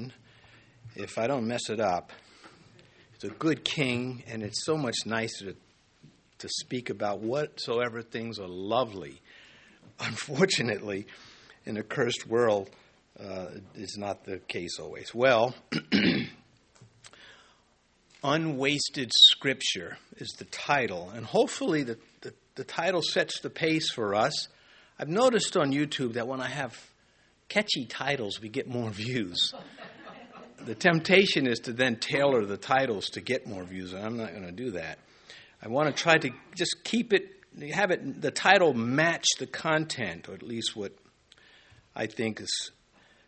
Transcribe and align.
Solomon, 0.00 0.12
if 0.96 1.18
I 1.18 1.26
don't 1.26 1.46
mess 1.46 1.68
it 1.68 1.80
up, 1.80 2.12
It's 3.14 3.24
a 3.24 3.28
good 3.28 3.64
king, 3.64 4.22
and 4.28 4.42
it's 4.42 4.64
so 4.64 4.78
much 4.78 4.96
nicer 5.04 5.52
to, 5.52 5.56
to 6.38 6.48
speak 6.48 6.88
about 6.88 7.20
whatsoever 7.20 8.00
things 8.00 8.38
are 8.38 8.48
lovely. 8.48 9.20
Unfortunately, 10.00 11.06
in 11.66 11.76
a 11.76 11.82
cursed 11.82 12.26
world, 12.26 12.70
uh, 13.22 13.48
is 13.74 13.98
not 13.98 14.24
the 14.24 14.38
case 14.38 14.78
always. 14.80 15.14
Well, 15.14 15.54
Unwasted 18.24 19.10
Scripture 19.12 19.98
is 20.16 20.30
the 20.38 20.46
title, 20.46 21.10
and 21.14 21.26
hopefully 21.26 21.82
the, 21.82 21.98
the, 22.22 22.32
the, 22.54 22.64
title 22.64 23.02
sets 23.02 23.40
the 23.40 23.50
pace 23.50 23.92
for 23.92 24.14
us. 24.14 24.48
I've 24.98 25.08
noticed 25.08 25.58
on 25.58 25.72
YouTube 25.72 26.14
that 26.14 26.26
when 26.26 26.40
I 26.40 26.48
have 26.48 26.74
catchy 27.50 27.84
titles, 27.84 28.40
we 28.40 28.48
get 28.48 28.66
more 28.66 28.88
views. 28.90 29.52
The 30.64 30.74
temptation 30.74 31.46
is 31.46 31.58
to 31.60 31.72
then 31.72 31.96
tailor 31.96 32.44
the 32.44 32.56
titles 32.56 33.10
to 33.10 33.20
get 33.20 33.46
more 33.46 33.64
views, 33.64 33.92
and 33.92 34.04
I'm 34.04 34.16
not 34.16 34.30
going 34.30 34.46
to 34.46 34.52
do 34.52 34.72
that. 34.72 34.98
I 35.62 35.68
want 35.68 35.94
to 35.94 36.02
try 36.02 36.18
to 36.18 36.30
just 36.56 36.84
keep 36.84 37.12
it, 37.12 37.24
have 37.72 37.90
it, 37.90 38.20
the 38.20 38.30
title 38.30 38.74
match 38.74 39.26
the 39.38 39.46
content, 39.46 40.28
or 40.28 40.34
at 40.34 40.42
least 40.42 40.74
what 40.74 40.92
I 41.94 42.06
think 42.06 42.40
is 42.40 42.70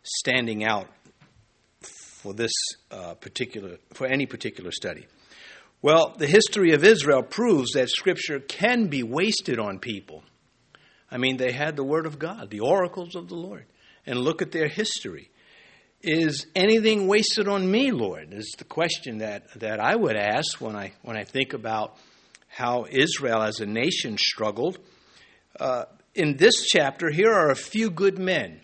standing 0.03 0.63
out 0.63 0.87
for 2.23 2.33
this 2.33 2.51
uh, 2.89 3.13
particular, 3.15 3.77
for 3.93 4.07
any 4.07 4.25
particular 4.25 4.71
study? 4.71 5.05
Well, 5.81 6.15
the 6.17 6.27
history 6.27 6.71
of 6.71 6.83
Israel 6.83 7.21
proves 7.21 7.73
that 7.73 7.89
Scripture 7.89 8.39
can 8.39 8.87
be 8.87 9.03
wasted 9.03 9.59
on 9.59 9.79
people. 9.79 10.23
I 11.11 11.17
mean, 11.17 11.37
they 11.37 11.51
had 11.51 11.75
the 11.75 11.83
Word 11.83 12.05
of 12.05 12.17
God, 12.17 12.49
the 12.49 12.61
oracles 12.61 13.15
of 13.15 13.27
the 13.27 13.35
Lord, 13.35 13.65
and 14.05 14.17
look 14.17 14.41
at 14.41 14.51
their 14.51 14.69
history. 14.69 15.29
Is 16.03 16.47
anything 16.53 17.07
wasted 17.07 17.47
on 17.47 17.69
me, 17.69 17.91
Lord? 17.91 18.33
Is 18.33 18.53
the 18.57 18.65
question 18.65 19.19
that, 19.19 19.47
that 19.59 19.79
I 19.79 19.95
would 19.95 20.17
ask 20.17 20.59
when 20.59 20.75
I, 20.75 20.91
when 21.01 21.15
I 21.15 21.23
think 21.23 21.53
about 21.53 21.95
how 22.49 22.85
Israel 22.89 23.41
as 23.41 23.61
a 23.61 23.65
nation 23.65 24.17
struggled. 24.17 24.77
Uh, 25.57 25.85
in 26.13 26.35
this 26.35 26.65
chapter, 26.67 27.09
here 27.09 27.31
are 27.31 27.49
a 27.49 27.55
few 27.55 27.89
good 27.89 28.19
men 28.19 28.59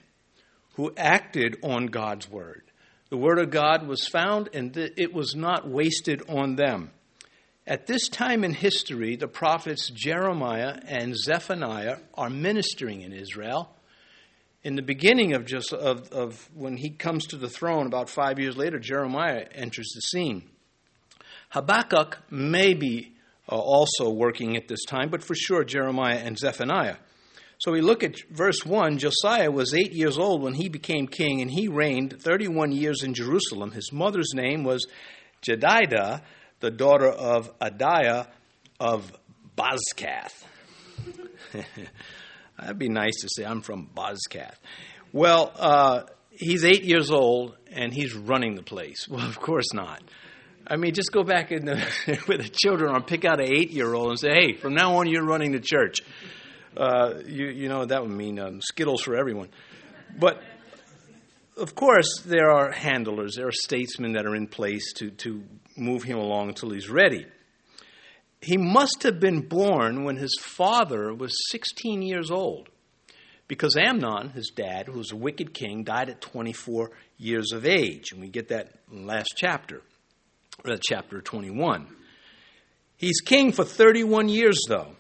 who 0.74 0.92
acted 0.98 1.58
on 1.64 1.88
God's 1.88 2.30
Word. 2.30 2.64
The 3.10 3.18
Word 3.18 3.40
of 3.40 3.50
God 3.52 3.88
was 3.88 4.06
found, 4.06 4.50
and 4.54 4.76
it 4.76 5.14
was 5.14 5.34
not 5.34 5.68
wasted 5.68 6.22
on 6.28 6.56
them. 6.56 6.92
At 7.66 7.88
this 7.88 8.10
time 8.10 8.44
in 8.44 8.54
history, 8.54 9.16
the 9.16 9.28
prophets 9.28 9.90
Jeremiah 9.90 10.80
and 10.86 11.16
Zephaniah 11.16 12.00
are 12.14 12.30
ministering 12.30 13.02
in 13.02 13.14
Israel. 13.14 13.74
In 14.62 14.76
the 14.76 14.82
beginning 14.82 15.34
of, 15.34 15.46
just, 15.46 15.72
of, 15.72 16.12
of 16.12 16.50
when 16.54 16.76
he 16.76 16.90
comes 16.90 17.26
to 17.28 17.38
the 17.38 17.50
throne, 17.50 17.88
about 17.88 18.10
five 18.10 18.40
years 18.40 18.58
later, 18.58 18.78
Jeremiah 18.78 19.46
enters 19.54 19.92
the 19.96 20.02
scene. 20.02 20.50
Habakkuk 21.52 22.18
may 22.30 22.74
be 22.74 23.14
uh, 23.50 23.56
also 23.56 24.10
working 24.10 24.58
at 24.58 24.68
this 24.68 24.84
time, 24.86 25.10
but 25.10 25.24
for 25.24 25.34
sure 25.34 25.64
Jeremiah 25.64 26.18
and 26.18 26.38
Zephaniah. 26.38 26.98
So 27.60 27.72
we 27.72 27.82
look 27.82 28.04
at 28.04 28.16
verse 28.30 28.66
1 28.66 28.98
Josiah 28.98 29.50
was 29.50 29.74
eight 29.74 29.94
years 29.94 30.18
old 30.18 30.42
when 30.42 30.54
he 30.54 30.68
became 30.68 31.08
king, 31.08 31.42
and 31.42 31.50
he 31.50 31.68
reigned 31.68 32.22
31 32.22 32.74
years 32.74 33.02
in 33.02 33.14
Jerusalem. 33.14 33.72
His 33.72 33.92
mother's 33.94 34.34
name 34.34 34.64
was 34.64 34.86
Jedidah, 35.42 36.22
the 36.60 36.72
daughter 36.72 37.10
of 37.10 37.58
Adaiah 37.60 38.28
of 38.80 39.12
Bozkath. 39.58 40.44
That'd 42.62 42.80
be 42.80 42.90
nice 42.90 43.22
to 43.22 43.30
say, 43.30 43.46
I'm 43.46 43.62
from 43.62 43.90
Bozkath. 43.96 44.56
Well, 45.12 45.52
uh, 45.56 46.04
he's 46.32 46.64
eight 46.64 46.84
years 46.84 47.12
old 47.12 47.56
and 47.72 47.94
he's 47.94 48.14
running 48.14 48.56
the 48.56 48.64
place. 48.64 49.08
Well, 49.08 49.26
of 49.26 49.40
course 49.40 49.74
not. 49.74 50.02
I 50.68 50.76
mean, 50.76 50.94
just 50.94 51.12
go 51.12 51.24
back 51.24 51.52
in 51.52 51.66
the, 51.66 51.76
with 52.28 52.44
the 52.44 52.50
children 52.50 52.96
or 52.96 53.02
pick 53.02 53.26
out 53.26 53.40
an 53.40 53.48
eight 53.48 53.72
year 53.72 53.94
old 53.94 54.10
and 54.10 54.20
say, 54.20 54.30
hey, 54.34 54.54
from 54.54 54.74
now 54.76 54.98
on 54.98 55.08
you're 55.08 55.26
running 55.26 55.52
the 55.52 55.60
church. 55.60 56.00
Uh, 56.78 57.16
you, 57.26 57.48
you 57.48 57.70
know, 57.70 57.86
that 57.86 58.02
would 58.02 58.12
mean 58.12 58.40
um, 58.40 58.62
Skittles 58.62 59.02
for 59.02 59.16
everyone. 59.16 59.50
But 60.18 60.42
of 61.58 61.76
course, 61.76 62.22
there 62.26 62.52
are 62.52 62.72
handlers, 62.72 63.36
there 63.36 63.48
are 63.48 63.52
statesmen 63.52 64.14
that 64.14 64.26
are 64.26 64.36
in 64.36 64.48
place 64.48 64.94
to, 64.94 65.12
to 65.12 65.44
move 65.76 66.04
him 66.04 66.18
along 66.18 66.50
until 66.50 66.70
he's 66.70 66.90
ready. 66.90 67.26
He 68.42 68.58
must 68.58 69.04
have 69.04 69.20
been 69.20 69.42
born 69.42 70.06
when 70.06 70.16
his 70.16 70.38
father 70.42 71.14
was 71.14 71.34
16 71.52 72.02
years 72.02 72.32
old, 72.32 72.70
because 73.48 73.76
Amnon, 73.76 74.30
his 74.30 74.52
dad, 74.56 74.88
who 74.88 75.00
was 75.00 75.12
a 75.12 75.18
wicked 75.18 75.54
king, 75.54 75.84
died 75.84 76.10
at 76.10 76.22
24 76.22 76.92
years 77.18 77.52
of 77.52 77.66
age. 77.66 78.12
And 78.12 78.22
we 78.22 78.30
get 78.30 78.48
that 78.50 78.72
last 78.90 79.34
chapter, 79.36 79.82
uh, 80.66 80.78
chapter 80.82 81.22
21. 81.22 81.88
He's 82.96 83.22
king 83.22 83.52
for 83.52 83.66
31 83.66 84.30
years, 84.30 84.60
though. 84.68 84.96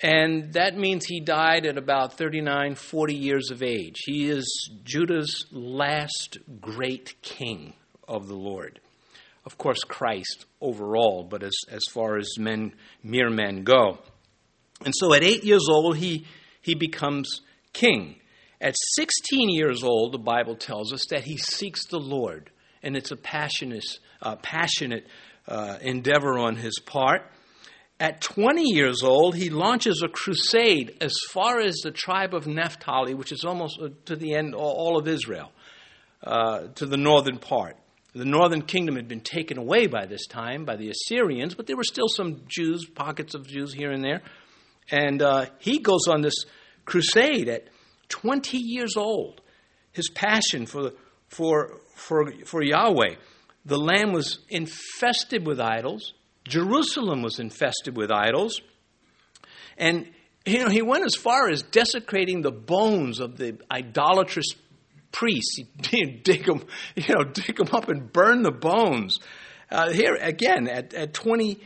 And 0.00 0.52
that 0.52 0.76
means 0.76 1.04
he 1.04 1.20
died 1.20 1.66
at 1.66 1.76
about 1.76 2.16
39, 2.16 2.76
40 2.76 3.14
years 3.14 3.50
of 3.50 3.62
age. 3.62 3.96
He 4.06 4.28
is 4.28 4.70
Judah's 4.84 5.46
last 5.50 6.38
great 6.60 7.20
king 7.20 7.74
of 8.06 8.28
the 8.28 8.36
Lord. 8.36 8.80
Of 9.48 9.56
course, 9.56 9.78
Christ 9.78 10.44
overall, 10.60 11.24
but 11.24 11.42
as, 11.42 11.54
as 11.70 11.80
far 11.90 12.18
as 12.18 12.28
men, 12.38 12.74
mere 13.02 13.30
men 13.30 13.64
go. 13.64 13.96
And 14.84 14.92
so 14.94 15.14
at 15.14 15.24
eight 15.24 15.42
years 15.42 15.68
old, 15.70 15.96
he, 15.96 16.26
he 16.60 16.74
becomes 16.74 17.40
king. 17.72 18.16
At 18.60 18.74
16 18.96 19.48
years 19.48 19.82
old, 19.82 20.12
the 20.12 20.18
Bible 20.18 20.54
tells 20.54 20.92
us 20.92 21.00
that 21.08 21.22
he 21.22 21.38
seeks 21.38 21.86
the 21.86 21.98
Lord, 21.98 22.50
and 22.82 22.94
it's 22.94 23.10
a 23.10 23.16
passionate, 23.16 23.86
uh, 24.20 24.36
passionate 24.36 25.06
uh, 25.48 25.78
endeavor 25.80 26.38
on 26.38 26.56
his 26.56 26.78
part. 26.84 27.22
At 27.98 28.20
20 28.20 28.64
years 28.64 29.02
old, 29.02 29.34
he 29.34 29.48
launches 29.48 30.02
a 30.04 30.08
crusade 30.08 30.98
as 31.00 31.14
far 31.30 31.58
as 31.58 31.76
the 31.76 31.90
tribe 31.90 32.34
of 32.34 32.46
Naphtali, 32.46 33.14
which 33.14 33.32
is 33.32 33.44
almost 33.46 33.80
uh, 33.80 33.88
to 34.04 34.14
the 34.14 34.34
end, 34.34 34.54
all 34.54 34.98
of 34.98 35.08
Israel, 35.08 35.50
uh, 36.22 36.66
to 36.74 36.84
the 36.84 36.98
northern 36.98 37.38
part. 37.38 37.78
The 38.14 38.24
northern 38.24 38.62
kingdom 38.62 38.96
had 38.96 39.06
been 39.06 39.20
taken 39.20 39.58
away 39.58 39.86
by 39.86 40.06
this 40.06 40.26
time 40.26 40.64
by 40.64 40.76
the 40.76 40.90
Assyrians, 40.90 41.54
but 41.54 41.66
there 41.66 41.76
were 41.76 41.84
still 41.84 42.08
some 42.08 42.42
Jews, 42.48 42.86
pockets 42.86 43.34
of 43.34 43.46
Jews 43.46 43.72
here 43.72 43.90
and 43.90 44.02
there. 44.02 44.22
And 44.90 45.20
uh, 45.20 45.46
he 45.58 45.78
goes 45.80 46.08
on 46.08 46.22
this 46.22 46.44
crusade 46.86 47.48
at 47.48 47.68
20 48.08 48.56
years 48.56 48.96
old. 48.96 49.42
His 49.92 50.08
passion 50.08 50.66
for, 50.66 50.92
for, 51.28 51.80
for, 51.94 52.32
for 52.44 52.62
Yahweh. 52.62 53.16
The 53.66 53.78
land 53.78 54.14
was 54.14 54.38
infested 54.48 55.46
with 55.46 55.60
idols. 55.60 56.14
Jerusalem 56.46 57.22
was 57.22 57.38
infested 57.38 57.96
with 57.96 58.10
idols. 58.10 58.62
And 59.76 60.08
you 60.46 60.60
know, 60.60 60.70
he 60.70 60.80
went 60.80 61.04
as 61.04 61.14
far 61.14 61.50
as 61.50 61.62
desecrating 61.62 62.40
the 62.40 62.50
bones 62.50 63.20
of 63.20 63.36
the 63.36 63.58
idolatrous 63.70 64.54
priests. 65.12 65.60
He'd 65.90 66.22
dig 66.22 66.44
them, 66.44 66.64
you 66.94 67.14
know, 67.14 67.24
dig 67.24 67.56
them 67.56 67.68
up 67.72 67.88
and 67.88 68.12
burn 68.12 68.42
the 68.42 68.52
bones. 68.52 69.18
Uh, 69.70 69.90
here 69.90 70.14
again, 70.14 70.68
at, 70.68 70.94
at 70.94 71.12
20, 71.12 71.60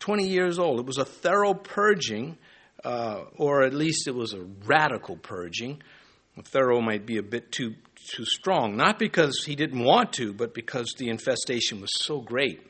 20, 0.00 0.26
years 0.26 0.58
old, 0.58 0.80
it 0.80 0.86
was 0.86 0.98
a 0.98 1.04
thorough 1.04 1.54
purging, 1.54 2.36
uh, 2.84 3.22
or 3.36 3.62
at 3.62 3.72
least 3.72 4.08
it 4.08 4.14
was 4.14 4.32
a 4.32 4.42
radical 4.64 5.16
purging. 5.16 5.82
Thorough 6.42 6.80
might 6.80 7.04
be 7.04 7.18
a 7.18 7.22
bit 7.22 7.52
too 7.52 7.74
too 8.08 8.24
strong, 8.24 8.76
not 8.76 8.98
because 8.98 9.44
he 9.44 9.54
didn't 9.54 9.84
want 9.84 10.14
to, 10.14 10.32
but 10.32 10.54
because 10.54 10.94
the 10.96 11.10
infestation 11.10 11.82
was 11.82 11.90
so 11.96 12.20
great 12.20 12.62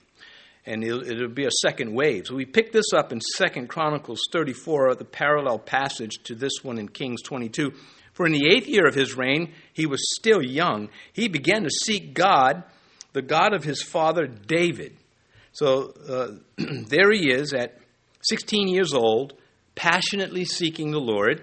and 0.66 0.84
it'll, 0.84 1.02
it'll, 1.02 1.28
be 1.28 1.46
a 1.46 1.50
second 1.62 1.94
wave. 1.94 2.26
So 2.26 2.34
we 2.34 2.44
pick 2.44 2.72
this 2.72 2.92
up 2.94 3.12
in 3.12 3.20
Second 3.20 3.68
Chronicles 3.68 4.20
34, 4.32 4.94
the 4.96 5.04
parallel 5.04 5.58
passage 5.58 6.22
to 6.24 6.34
this 6.34 6.52
one 6.62 6.78
in 6.78 6.88
Kings 6.88 7.22
22. 7.22 7.72
For 8.20 8.26
in 8.26 8.32
the 8.32 8.54
eighth 8.54 8.68
year 8.68 8.86
of 8.86 8.94
his 8.94 9.16
reign, 9.16 9.54
he 9.72 9.86
was 9.86 10.14
still 10.14 10.42
young. 10.42 10.90
He 11.10 11.26
began 11.26 11.62
to 11.62 11.70
seek 11.70 12.12
God, 12.12 12.64
the 13.14 13.22
God 13.22 13.54
of 13.54 13.64
his 13.64 13.82
father 13.82 14.26
David. 14.26 14.94
So 15.52 15.94
uh, 16.06 16.32
there 16.88 17.10
he 17.10 17.32
is 17.32 17.54
at 17.54 17.78
16 18.20 18.68
years 18.68 18.92
old, 18.92 19.32
passionately 19.74 20.44
seeking 20.44 20.90
the 20.90 21.00
Lord, 21.00 21.42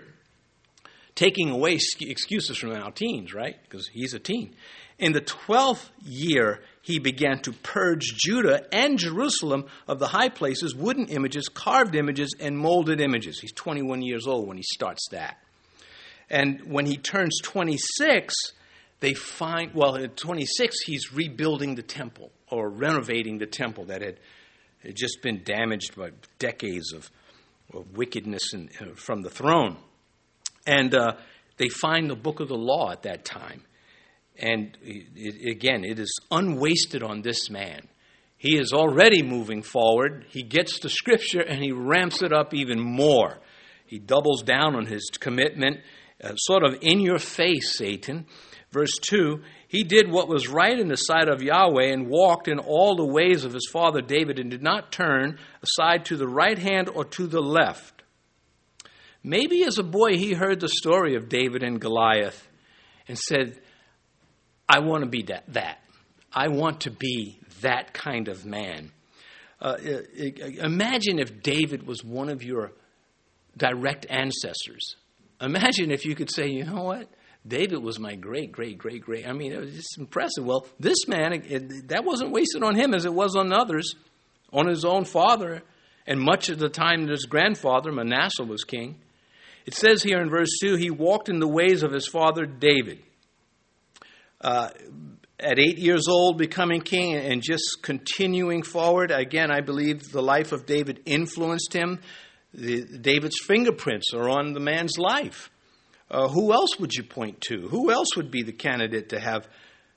taking 1.15 1.49
away 1.49 1.79
excuses 1.99 2.59
from 2.59 2.73
our 2.73 2.91
teens, 2.91 3.33
right? 3.33 3.55
Because 3.63 3.87
he's 3.87 4.13
a 4.13 4.19
teen. 4.19 4.53
In 4.99 5.13
the 5.13 5.21
12th 5.21 5.89
year, 6.05 6.61
he 6.83 6.99
began 6.99 7.39
to 7.39 7.53
purge 7.53 8.13
Judah 8.15 8.67
and 8.71 8.99
Jerusalem 8.99 9.65
of 9.87 9.97
the 9.97 10.09
high 10.09 10.29
places, 10.29 10.75
wooden 10.75 11.07
images, 11.07 11.49
carved 11.49 11.95
images, 11.95 12.35
and 12.39 12.55
molded 12.55 13.01
images. 13.01 13.39
He's 13.39 13.51
21 13.53 14.03
years 14.03 14.27
old 14.27 14.47
when 14.47 14.57
he 14.57 14.63
starts 14.63 15.07
that. 15.09 15.39
And 16.29 16.61
when 16.71 16.85
he 16.85 16.97
turns 16.97 17.39
26, 17.43 18.33
they 18.99 19.13
find, 19.13 19.73
well, 19.73 19.95
at 19.95 20.17
26, 20.17 20.81
he's 20.85 21.13
rebuilding 21.13 21.75
the 21.75 21.83
temple 21.83 22.31
or 22.49 22.69
renovating 22.69 23.37
the 23.37 23.45
temple 23.45 23.85
that 23.85 24.01
had, 24.01 24.19
just 24.93 25.21
been 25.21 25.43
damaged 25.43 25.95
by 25.95 26.11
decades 26.39 26.93
of, 26.93 27.11
of 27.73 27.97
wickedness 27.97 28.53
in, 28.53 28.69
uh, 28.79 28.93
from 28.95 29.21
the 29.21 29.29
throne. 29.29 29.75
And 30.65 30.95
uh, 30.95 31.13
they 31.57 31.67
find 31.67 32.09
the 32.09 32.15
book 32.15 32.39
of 32.39 32.47
the 32.47 32.55
law 32.55 32.91
at 32.91 33.03
that 33.03 33.25
time 33.25 33.63
And 34.39 34.77
it, 34.83 35.51
again, 35.51 35.83
it 35.83 35.99
is 35.99 36.13
unwasted 36.31 37.03
on 37.03 37.21
this 37.21 37.49
man. 37.49 37.87
He 38.37 38.57
is 38.57 38.71
already 38.71 39.23
moving 39.23 39.63
forward. 39.63 40.25
He 40.29 40.43
gets 40.43 40.79
the 40.79 40.89
scripture 40.89 41.41
and 41.41 41.63
he 41.63 41.71
ramps 41.71 42.21
it 42.21 42.31
up 42.31 42.53
even 42.53 42.79
more. 42.79 43.39
He 43.87 43.97
doubles 43.99 44.43
down 44.43 44.75
on 44.75 44.85
his 44.85 45.09
commitment, 45.19 45.79
uh, 46.23 46.35
sort 46.35 46.63
of 46.63 46.77
in 46.81 46.99
your 46.99 47.19
face, 47.19 47.77
Satan. 47.77 48.25
Verse 48.71 48.97
2 49.09 49.41
He 49.67 49.83
did 49.83 50.11
what 50.11 50.27
was 50.27 50.47
right 50.47 50.77
in 50.77 50.87
the 50.87 50.95
sight 50.95 51.29
of 51.29 51.41
Yahweh 51.41 51.91
and 51.91 52.07
walked 52.07 52.47
in 52.47 52.59
all 52.59 52.95
the 52.95 53.05
ways 53.05 53.43
of 53.43 53.53
his 53.53 53.69
father 53.71 54.01
David 54.01 54.39
and 54.39 54.49
did 54.49 54.63
not 54.63 54.91
turn 54.91 55.37
aside 55.61 56.05
to 56.05 56.17
the 56.17 56.27
right 56.27 56.57
hand 56.57 56.89
or 56.89 57.05
to 57.05 57.27
the 57.27 57.41
left. 57.41 58.03
Maybe 59.23 59.63
as 59.63 59.77
a 59.77 59.83
boy 59.83 60.17
he 60.17 60.33
heard 60.33 60.59
the 60.59 60.69
story 60.69 61.15
of 61.15 61.29
David 61.29 61.63
and 61.63 61.81
Goliath 61.81 62.47
and 63.07 63.17
said, 63.17 63.59
I 64.69 64.79
want 64.79 65.03
to 65.03 65.09
be 65.09 65.23
that. 65.23 65.43
that. 65.53 65.79
I 66.31 66.49
want 66.49 66.81
to 66.81 66.91
be 66.91 67.39
that 67.61 67.93
kind 67.93 68.27
of 68.27 68.45
man. 68.45 68.91
Uh, 69.59 69.77
imagine 70.61 71.19
if 71.19 71.41
David 71.41 71.87
was 71.87 72.03
one 72.03 72.29
of 72.29 72.43
your 72.43 72.73
direct 73.55 74.05
ancestors. 74.09 74.95
Imagine 75.41 75.91
if 75.91 76.05
you 76.05 76.15
could 76.15 76.31
say, 76.31 76.47
you 76.47 76.65
know 76.65 76.83
what? 76.83 77.09
David 77.47 77.81
was 77.81 77.99
my 77.99 78.15
great, 78.15 78.51
great, 78.51 78.77
great, 78.77 79.01
great. 79.01 79.27
I 79.27 79.33
mean, 79.33 79.53
it 79.53 79.59
was 79.59 79.73
just 79.73 79.97
impressive. 79.97 80.45
Well, 80.45 80.67
this 80.79 81.07
man, 81.07 81.33
it, 81.33 81.87
that 81.89 82.03
wasn't 82.03 82.31
wasted 82.31 82.63
on 82.63 82.75
him 82.75 82.93
as 82.93 83.05
it 83.05 83.13
was 83.13 83.35
on 83.35 83.53
others, 83.53 83.93
on 84.51 84.67
his 84.67 84.83
own 84.83 85.05
father, 85.05 85.61
and 86.05 86.19
much 86.19 86.49
of 86.49 86.59
the 86.59 86.69
time 86.69 87.07
his 87.07 87.25
grandfather, 87.25 87.91
Manasseh, 87.91 88.43
was 88.43 88.63
king. 88.63 88.95
It 89.65 89.75
says 89.75 90.01
here 90.01 90.21
in 90.21 90.29
verse 90.29 90.49
2 90.61 90.75
he 90.75 90.89
walked 90.89 91.29
in 91.29 91.39
the 91.39 91.47
ways 91.47 91.83
of 91.83 91.91
his 91.91 92.07
father 92.07 92.45
David. 92.45 92.99
Uh, 94.41 94.69
at 95.39 95.59
eight 95.59 95.77
years 95.77 96.07
old, 96.07 96.37
becoming 96.37 96.81
king 96.81 97.13
and 97.15 97.43
just 97.43 97.79
continuing 97.81 98.63
forward, 98.63 99.11
again, 99.11 99.51
I 99.51 99.61
believe 99.61 100.11
the 100.11 100.21
life 100.21 100.51
of 100.51 100.65
David 100.65 101.01
influenced 101.05 101.73
him. 101.73 101.99
The, 102.53 102.83
David's 102.83 103.39
fingerprints 103.45 104.13
are 104.13 104.29
on 104.29 104.53
the 104.53 104.59
man's 104.59 104.97
life. 104.97 105.49
Uh, 106.09 106.29
who 106.29 106.53
else 106.53 106.79
would 106.79 106.93
you 106.93 107.03
point 107.03 107.41
to? 107.41 107.67
Who 107.67 107.91
else 107.91 108.15
would 108.15 108.31
be 108.31 108.43
the 108.43 108.53
candidate 108.53 109.09
to 109.09 109.19
have 109.19 109.47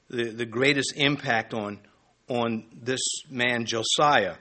the, 0.08 0.25
the 0.25 0.47
greatest 0.47 0.94
impact 0.97 1.55
on, 1.55 1.79
on 2.29 2.64
this 2.73 3.00
man, 3.31 3.64
Josiah? 3.64 4.37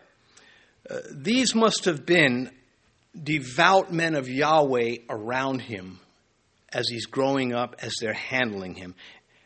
Uh, 0.90 1.00
these 1.12 1.54
must 1.54 1.86
have 1.86 2.06
been 2.06 2.50
devout 3.22 3.94
men 3.94 4.16
of 4.16 4.28
Yahweh 4.28 4.98
around 5.10 5.62
him 5.62 6.00
as 6.74 6.88
he's 6.90 7.06
growing 7.06 7.54
up, 7.54 7.76
as 7.80 7.94
they're 8.00 8.14
handling 8.14 8.76
him. 8.76 8.96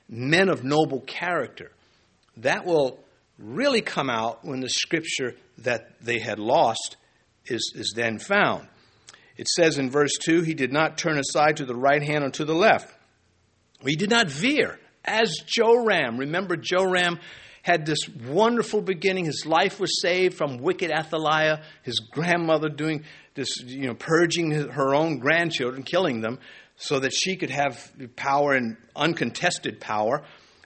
Men 0.09 0.49
of 0.49 0.63
noble 0.63 1.01
character. 1.01 1.71
That 2.37 2.65
will 2.65 2.99
really 3.37 3.81
come 3.81 4.09
out 4.09 4.43
when 4.45 4.59
the 4.59 4.69
scripture 4.69 5.35
that 5.59 6.01
they 6.01 6.19
had 6.19 6.39
lost 6.39 6.97
is, 7.45 7.73
is 7.75 7.93
then 7.95 8.19
found. 8.19 8.67
It 9.37 9.47
says 9.47 9.77
in 9.77 9.89
verse 9.89 10.17
2 10.23 10.41
He 10.41 10.53
did 10.53 10.71
not 10.71 10.97
turn 10.97 11.17
aside 11.17 11.57
to 11.57 11.65
the 11.65 11.75
right 11.75 12.01
hand 12.01 12.23
or 12.23 12.29
to 12.31 12.45
the 12.45 12.55
left. 12.55 12.93
He 13.85 13.95
did 13.95 14.09
not 14.09 14.29
veer, 14.29 14.79
as 15.03 15.35
Joram. 15.45 16.17
Remember, 16.17 16.55
Joram 16.55 17.19
had 17.63 17.85
this 17.85 18.07
wonderful 18.09 18.81
beginning. 18.81 19.25
His 19.25 19.45
life 19.45 19.79
was 19.79 20.01
saved 20.01 20.35
from 20.35 20.57
wicked 20.57 20.91
Athaliah, 20.91 21.63
his 21.81 21.99
grandmother 22.11 22.69
doing 22.69 23.03
this, 23.35 23.61
you 23.65 23.87
know, 23.87 23.95
purging 23.95 24.51
her 24.51 24.93
own 24.93 25.17
grandchildren, 25.17 25.83
killing 25.83 26.21
them, 26.21 26.39
so 26.75 26.99
that 26.99 27.13
she 27.13 27.35
could 27.35 27.49
have 27.49 27.91
power 28.15 28.53
and 28.53 28.77
uncontested 28.95 29.79
power. 29.79 30.23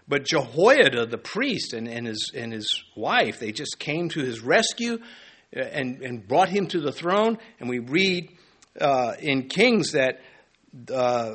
But 0.08 0.26
Jehoiada, 0.26 1.06
the 1.06 1.18
priest, 1.18 1.74
and, 1.74 1.88
and, 1.88 2.08
his, 2.08 2.32
and 2.34 2.54
his 2.54 2.84
wife, 2.96 3.40
they 3.40 3.52
just 3.52 3.78
came 3.78 4.10
to 4.10 4.22
his 4.22 4.42
rescue 4.42 5.00
and, 5.54 6.02
and 6.02 6.28
brought 6.28 6.50
him 6.50 6.68
to 6.68 6.80
the 6.80 6.92
throne. 6.92 7.38
And 7.60 7.70
we 7.70 7.80
read 7.80 8.30
uh, 8.80 9.14
in 9.20 9.48
Kings 9.48 9.92
that 9.92 10.22
uh, 10.94 11.34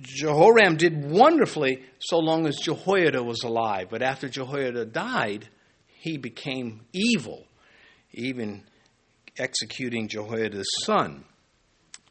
Jehoram 0.00 0.76
did 0.76 1.10
wonderfully 1.10 1.82
so 1.98 2.18
long 2.18 2.46
as 2.46 2.56
Jehoiada 2.56 3.22
was 3.22 3.42
alive. 3.42 3.88
But 3.90 4.02
after 4.02 4.28
Jehoiada 4.28 4.84
died, 4.86 5.48
he 5.86 6.16
became 6.16 6.82
evil, 6.92 7.44
even 8.12 8.62
executing 9.36 10.08
Jehoiada's 10.08 10.68
son. 10.84 11.24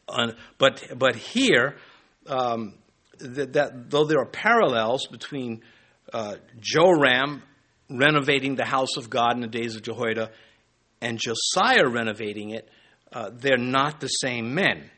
Uh, 0.07 0.31
but, 0.57 0.83
but 0.95 1.15
here, 1.15 1.75
um, 2.27 2.75
that, 3.19 3.53
that, 3.53 3.89
though 3.89 4.05
there 4.05 4.19
are 4.19 4.25
parallels 4.29 5.07
between 5.07 5.61
uh, 6.13 6.35
Joram 6.59 7.43
renovating 7.89 8.55
the 8.55 8.65
house 8.65 8.97
of 8.97 9.09
God 9.09 9.35
in 9.35 9.41
the 9.41 9.47
days 9.47 9.75
of 9.75 9.81
Jehoiada 9.81 10.31
and 11.01 11.19
Josiah 11.19 11.88
renovating 11.88 12.51
it, 12.51 12.69
uh, 13.11 13.29
they're 13.33 13.57
not 13.57 13.99
the 13.99 14.07
same 14.07 14.53
men. 14.53 14.89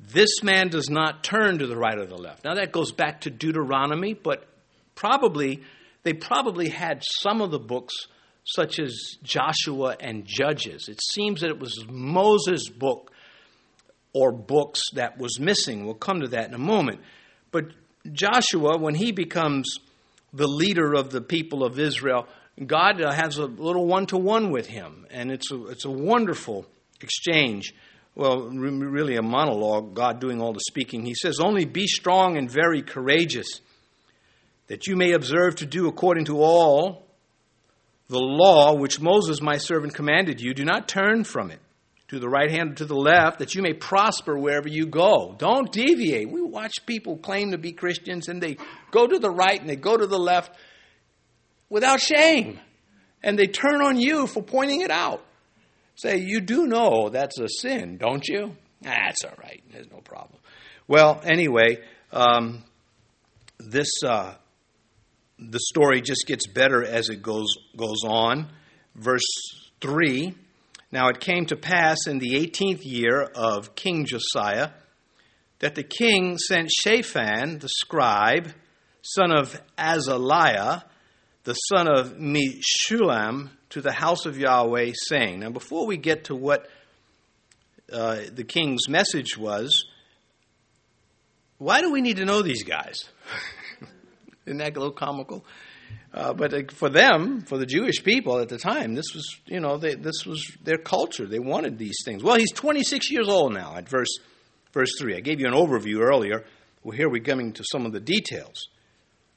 This 0.00 0.42
man 0.42 0.68
does 0.68 0.90
not 0.90 1.22
turn 1.22 1.58
to 1.58 1.66
the 1.66 1.76
right 1.76 1.96
or 1.96 2.06
the 2.06 2.16
left. 2.16 2.44
Now 2.44 2.54
that 2.54 2.72
goes 2.72 2.92
back 2.92 3.22
to 3.22 3.30
Deuteronomy, 3.30 4.14
but 4.14 4.48
probably 4.94 5.62
they 6.02 6.12
probably 6.12 6.68
had 6.68 7.02
some 7.20 7.40
of 7.40 7.50
the 7.50 7.60
books 7.60 7.94
such 8.44 8.80
as 8.80 9.16
Joshua 9.22 9.96
and 10.00 10.24
Judges. 10.26 10.88
It 10.88 11.00
seems 11.00 11.42
that 11.42 11.50
it 11.50 11.60
was 11.60 11.84
Moses' 11.88 12.68
book 12.68 13.12
or 14.12 14.32
books 14.32 14.80
that 14.94 15.18
was 15.18 15.38
missing. 15.38 15.84
We'll 15.84 15.94
come 15.94 16.20
to 16.20 16.28
that 16.28 16.48
in 16.48 16.54
a 16.54 16.58
moment. 16.58 17.00
But 17.52 17.66
Joshua, 18.12 18.78
when 18.78 18.96
he 18.96 19.12
becomes 19.12 19.78
the 20.32 20.48
leader 20.48 20.94
of 20.94 21.10
the 21.10 21.20
people 21.20 21.62
of 21.62 21.78
Israel, 21.78 22.26
God 22.66 23.00
uh, 23.00 23.10
has 23.10 23.38
a 23.38 23.46
little 23.46 23.86
one 23.86 24.06
to 24.06 24.18
one 24.18 24.50
with 24.50 24.66
him, 24.66 25.06
and 25.10 25.30
it's 25.30 25.50
a, 25.50 25.66
it's 25.68 25.84
a 25.84 25.90
wonderful 25.90 26.66
exchange. 27.00 27.74
Well, 28.14 28.50
really 28.50 29.16
a 29.16 29.22
monologue, 29.22 29.94
God 29.94 30.20
doing 30.20 30.40
all 30.42 30.52
the 30.52 30.60
speaking. 30.60 31.04
He 31.04 31.14
says, 31.14 31.40
Only 31.40 31.64
be 31.64 31.86
strong 31.86 32.36
and 32.36 32.50
very 32.50 32.82
courageous, 32.82 33.60
that 34.66 34.86
you 34.86 34.96
may 34.96 35.12
observe 35.12 35.56
to 35.56 35.66
do 35.66 35.88
according 35.88 36.26
to 36.26 36.42
all 36.42 37.06
the 38.08 38.18
law 38.18 38.74
which 38.74 39.00
Moses 39.00 39.40
my 39.40 39.56
servant 39.56 39.94
commanded 39.94 40.40
you. 40.40 40.52
Do 40.52 40.64
not 40.66 40.88
turn 40.88 41.24
from 41.24 41.50
it 41.50 41.60
to 42.08 42.18
the 42.18 42.28
right 42.28 42.50
hand 42.50 42.72
or 42.72 42.74
to 42.74 42.84
the 42.84 42.94
left, 42.94 43.38
that 43.38 43.54
you 43.54 43.62
may 43.62 43.72
prosper 43.72 44.38
wherever 44.38 44.68
you 44.68 44.84
go. 44.84 45.34
Don't 45.38 45.72
deviate. 45.72 46.30
We 46.30 46.42
watch 46.42 46.84
people 46.84 47.16
claim 47.16 47.52
to 47.52 47.58
be 47.58 47.72
Christians 47.72 48.28
and 48.28 48.42
they 48.42 48.58
go 48.90 49.06
to 49.06 49.18
the 49.18 49.30
right 49.30 49.58
and 49.58 49.66
they 49.66 49.76
go 49.76 49.96
to 49.96 50.06
the 50.06 50.18
left 50.18 50.54
without 51.72 52.00
shame. 52.00 52.60
And 53.22 53.38
they 53.38 53.46
turn 53.46 53.80
on 53.82 53.98
you 53.98 54.26
for 54.26 54.42
pointing 54.42 54.82
it 54.82 54.90
out. 54.90 55.24
Say, 55.94 56.18
you 56.18 56.40
do 56.40 56.66
know 56.66 57.08
that's 57.08 57.38
a 57.38 57.48
sin, 57.48 57.96
don't 57.96 58.26
you? 58.28 58.54
That's 58.82 59.24
all 59.24 59.36
right. 59.42 59.62
There's 59.72 59.90
no 59.90 59.98
problem. 59.98 60.38
Well, 60.86 61.20
anyway, 61.24 61.78
um, 62.12 62.64
this 63.58 63.88
uh, 64.04 64.34
the 65.38 65.60
story 65.60 66.02
just 66.02 66.26
gets 66.26 66.46
better 66.46 66.84
as 66.84 67.08
it 67.08 67.22
goes 67.22 67.56
goes 67.76 68.02
on. 68.04 68.48
Verse 68.94 69.22
three. 69.80 70.34
Now 70.90 71.08
it 71.08 71.20
came 71.20 71.46
to 71.46 71.56
pass 71.56 72.06
in 72.06 72.18
the 72.18 72.36
eighteenth 72.36 72.84
year 72.84 73.22
of 73.22 73.74
King 73.74 74.04
Josiah 74.04 74.70
that 75.60 75.76
the 75.76 75.84
king 75.84 76.36
sent 76.38 76.70
Shaphan 76.70 77.60
the 77.60 77.68
scribe, 77.68 78.52
son 79.02 79.30
of 79.30 79.60
Azaliah, 79.78 80.82
the 81.44 81.54
son 81.54 81.88
of 81.88 82.14
Meshullam, 82.18 83.50
to 83.70 83.80
the 83.80 83.92
house 83.92 84.26
of 84.26 84.38
Yahweh, 84.38 84.92
saying, 84.94 85.40
Now, 85.40 85.50
before 85.50 85.86
we 85.86 85.96
get 85.96 86.24
to 86.24 86.34
what 86.34 86.68
uh, 87.92 88.20
the 88.32 88.44
king's 88.44 88.88
message 88.88 89.36
was, 89.36 89.86
why 91.58 91.80
do 91.80 91.90
we 91.90 92.00
need 92.00 92.18
to 92.18 92.24
know 92.24 92.42
these 92.42 92.64
guys? 92.64 93.04
Isn't 94.46 94.58
that 94.58 94.76
a 94.76 94.78
little 94.78 94.92
comical? 94.92 95.44
Uh, 96.12 96.34
but 96.34 96.72
for 96.72 96.90
them, 96.90 97.42
for 97.42 97.56
the 97.56 97.64
Jewish 97.64 98.02
people 98.04 98.38
at 98.38 98.48
the 98.48 98.58
time, 98.58 98.94
this 98.94 99.14
was, 99.14 99.36
you 99.46 99.60
know, 99.60 99.78
they, 99.78 99.94
this 99.94 100.26
was 100.26 100.44
their 100.62 100.76
culture. 100.76 101.26
They 101.26 101.38
wanted 101.38 101.78
these 101.78 101.96
things. 102.04 102.22
Well, 102.22 102.36
he's 102.36 102.52
26 102.52 103.10
years 103.10 103.28
old 103.28 103.54
now 103.54 103.76
at 103.76 103.88
verse, 103.88 104.18
verse 104.72 104.90
3. 104.98 105.16
I 105.16 105.20
gave 105.20 105.40
you 105.40 105.46
an 105.46 105.54
overview 105.54 106.00
earlier. 106.00 106.44
Well, 106.82 106.96
here 106.96 107.08
we're 107.08 107.22
coming 107.22 107.52
to 107.54 107.64
some 107.64 107.86
of 107.86 107.92
the 107.92 108.00
details. 108.00 108.68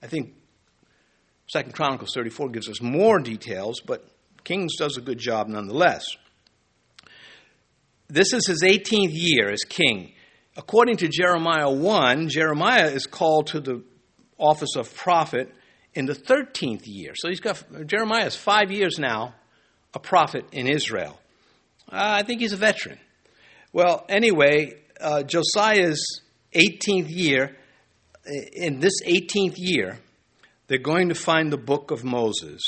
I 0.03 0.07
think 0.07 0.33
Second 1.47 1.73
Chronicles 1.73 2.11
34 2.13 2.49
gives 2.49 2.69
us 2.69 2.81
more 2.81 3.19
details, 3.19 3.81
but 3.81 4.05
Kings 4.43 4.75
does 4.77 4.97
a 4.97 5.01
good 5.01 5.19
job 5.19 5.47
nonetheless. 5.47 6.05
This 8.07 8.33
is 8.33 8.47
his 8.47 8.63
18th 8.63 9.11
year 9.11 9.49
as 9.49 9.63
king. 9.63 10.13
According 10.57 10.97
to 10.97 11.07
Jeremiah 11.07 11.69
1, 11.69 12.29
Jeremiah 12.29 12.87
is 12.87 13.07
called 13.07 13.47
to 13.47 13.59
the 13.59 13.83
office 14.37 14.75
of 14.75 14.93
prophet 14.95 15.53
in 15.93 16.05
the 16.05 16.13
13th 16.13 16.83
year. 16.85 17.13
So 17.15 17.29
he's 17.29 17.39
got, 17.39 17.63
Jeremiah 17.87 18.25
is 18.25 18.35
five 18.35 18.71
years 18.71 18.99
now 18.99 19.35
a 19.93 19.99
prophet 19.99 20.45
in 20.51 20.67
Israel. 20.67 21.19
Uh, 21.91 22.19
I 22.19 22.23
think 22.23 22.41
he's 22.41 22.53
a 22.53 22.57
veteran. 22.57 22.99
Well, 23.71 24.05
anyway, 24.09 24.73
uh, 24.99 25.23
Josiah's 25.23 26.21
18th 26.53 27.09
year, 27.09 27.55
in 28.53 28.79
this 28.79 29.01
18th 29.05 29.55
year, 29.57 29.99
they're 30.67 30.77
going 30.77 31.09
to 31.09 31.15
find 31.15 31.51
the 31.51 31.57
book 31.57 31.91
of 31.91 32.03
Moses. 32.03 32.61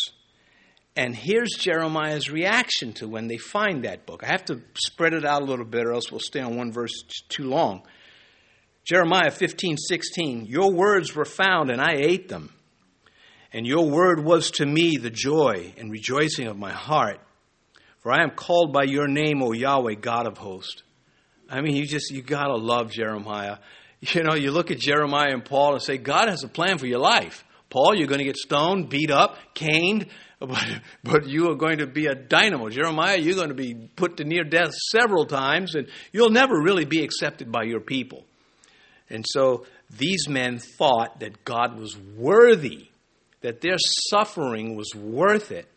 And 0.95 1.15
here's 1.15 1.51
Jeremiah's 1.57 2.29
reaction 2.29 2.93
to 2.93 3.07
when 3.07 3.27
they 3.27 3.37
find 3.37 3.83
that 3.83 4.05
book. 4.05 4.23
I 4.23 4.27
have 4.27 4.45
to 4.45 4.61
spread 4.73 5.13
it 5.13 5.25
out 5.25 5.41
a 5.41 5.45
little 5.45 5.65
bit, 5.65 5.85
or 5.85 5.93
else 5.93 6.11
we'll 6.11 6.19
stay 6.19 6.39
on 6.39 6.57
one 6.57 6.71
verse 6.71 7.03
too 7.29 7.43
long. 7.43 7.83
Jeremiah 8.83 9.31
15, 9.31 9.77
16. 9.77 10.45
Your 10.45 10.71
words 10.71 11.15
were 11.15 11.25
found, 11.25 11.69
and 11.69 11.81
I 11.81 11.93
ate 11.97 12.29
them. 12.29 12.53
And 13.53 13.67
your 13.67 13.89
word 13.89 14.23
was 14.23 14.51
to 14.51 14.65
me 14.65 14.97
the 14.97 15.09
joy 15.09 15.73
and 15.77 15.91
rejoicing 15.91 16.47
of 16.47 16.57
my 16.57 16.71
heart. 16.71 17.19
For 17.99 18.11
I 18.11 18.23
am 18.23 18.31
called 18.31 18.73
by 18.73 18.83
your 18.83 19.07
name, 19.07 19.43
O 19.43 19.51
Yahweh, 19.51 19.95
God 19.95 20.27
of 20.27 20.37
hosts. 20.37 20.83
I 21.49 21.61
mean, 21.61 21.75
you 21.75 21.85
just, 21.85 22.11
you 22.11 22.21
gotta 22.21 22.55
love 22.55 22.91
Jeremiah. 22.91 23.57
You 23.99 24.21
know, 24.23 24.35
you 24.35 24.51
look 24.51 24.69
at 24.69 24.77
Jeremiah 24.77 25.33
and 25.33 25.43
Paul 25.43 25.73
and 25.73 25.81
say, 25.81 25.97
God 25.97 26.29
has 26.29 26.43
a 26.43 26.47
plan 26.47 26.77
for 26.77 26.85
your 26.85 26.99
life. 26.99 27.43
Paul, 27.69 27.95
you're 27.95 28.07
going 28.07 28.19
to 28.19 28.25
get 28.25 28.37
stoned, 28.37 28.89
beat 28.89 29.11
up, 29.11 29.37
caned, 29.53 30.07
but, 30.39 30.65
but 31.03 31.27
you 31.27 31.49
are 31.49 31.55
going 31.55 31.79
to 31.79 31.87
be 31.87 32.05
a 32.05 32.15
dynamo. 32.15 32.69
Jeremiah, 32.69 33.17
you're 33.17 33.35
going 33.35 33.49
to 33.49 33.55
be 33.55 33.73
put 33.73 34.17
to 34.17 34.23
near 34.23 34.43
death 34.43 34.73
several 34.91 35.25
times, 35.25 35.75
and 35.75 35.87
you'll 36.11 36.29
never 36.29 36.53
really 36.61 36.85
be 36.85 37.03
accepted 37.03 37.51
by 37.51 37.63
your 37.63 37.79
people. 37.79 38.23
And 39.09 39.25
so 39.27 39.65
these 39.89 40.27
men 40.27 40.59
thought 40.59 41.21
that 41.21 41.43
God 41.43 41.79
was 41.79 41.97
worthy, 41.97 42.89
that 43.41 43.61
their 43.61 43.77
suffering 44.09 44.75
was 44.75 44.93
worth 44.93 45.51
it 45.51 45.67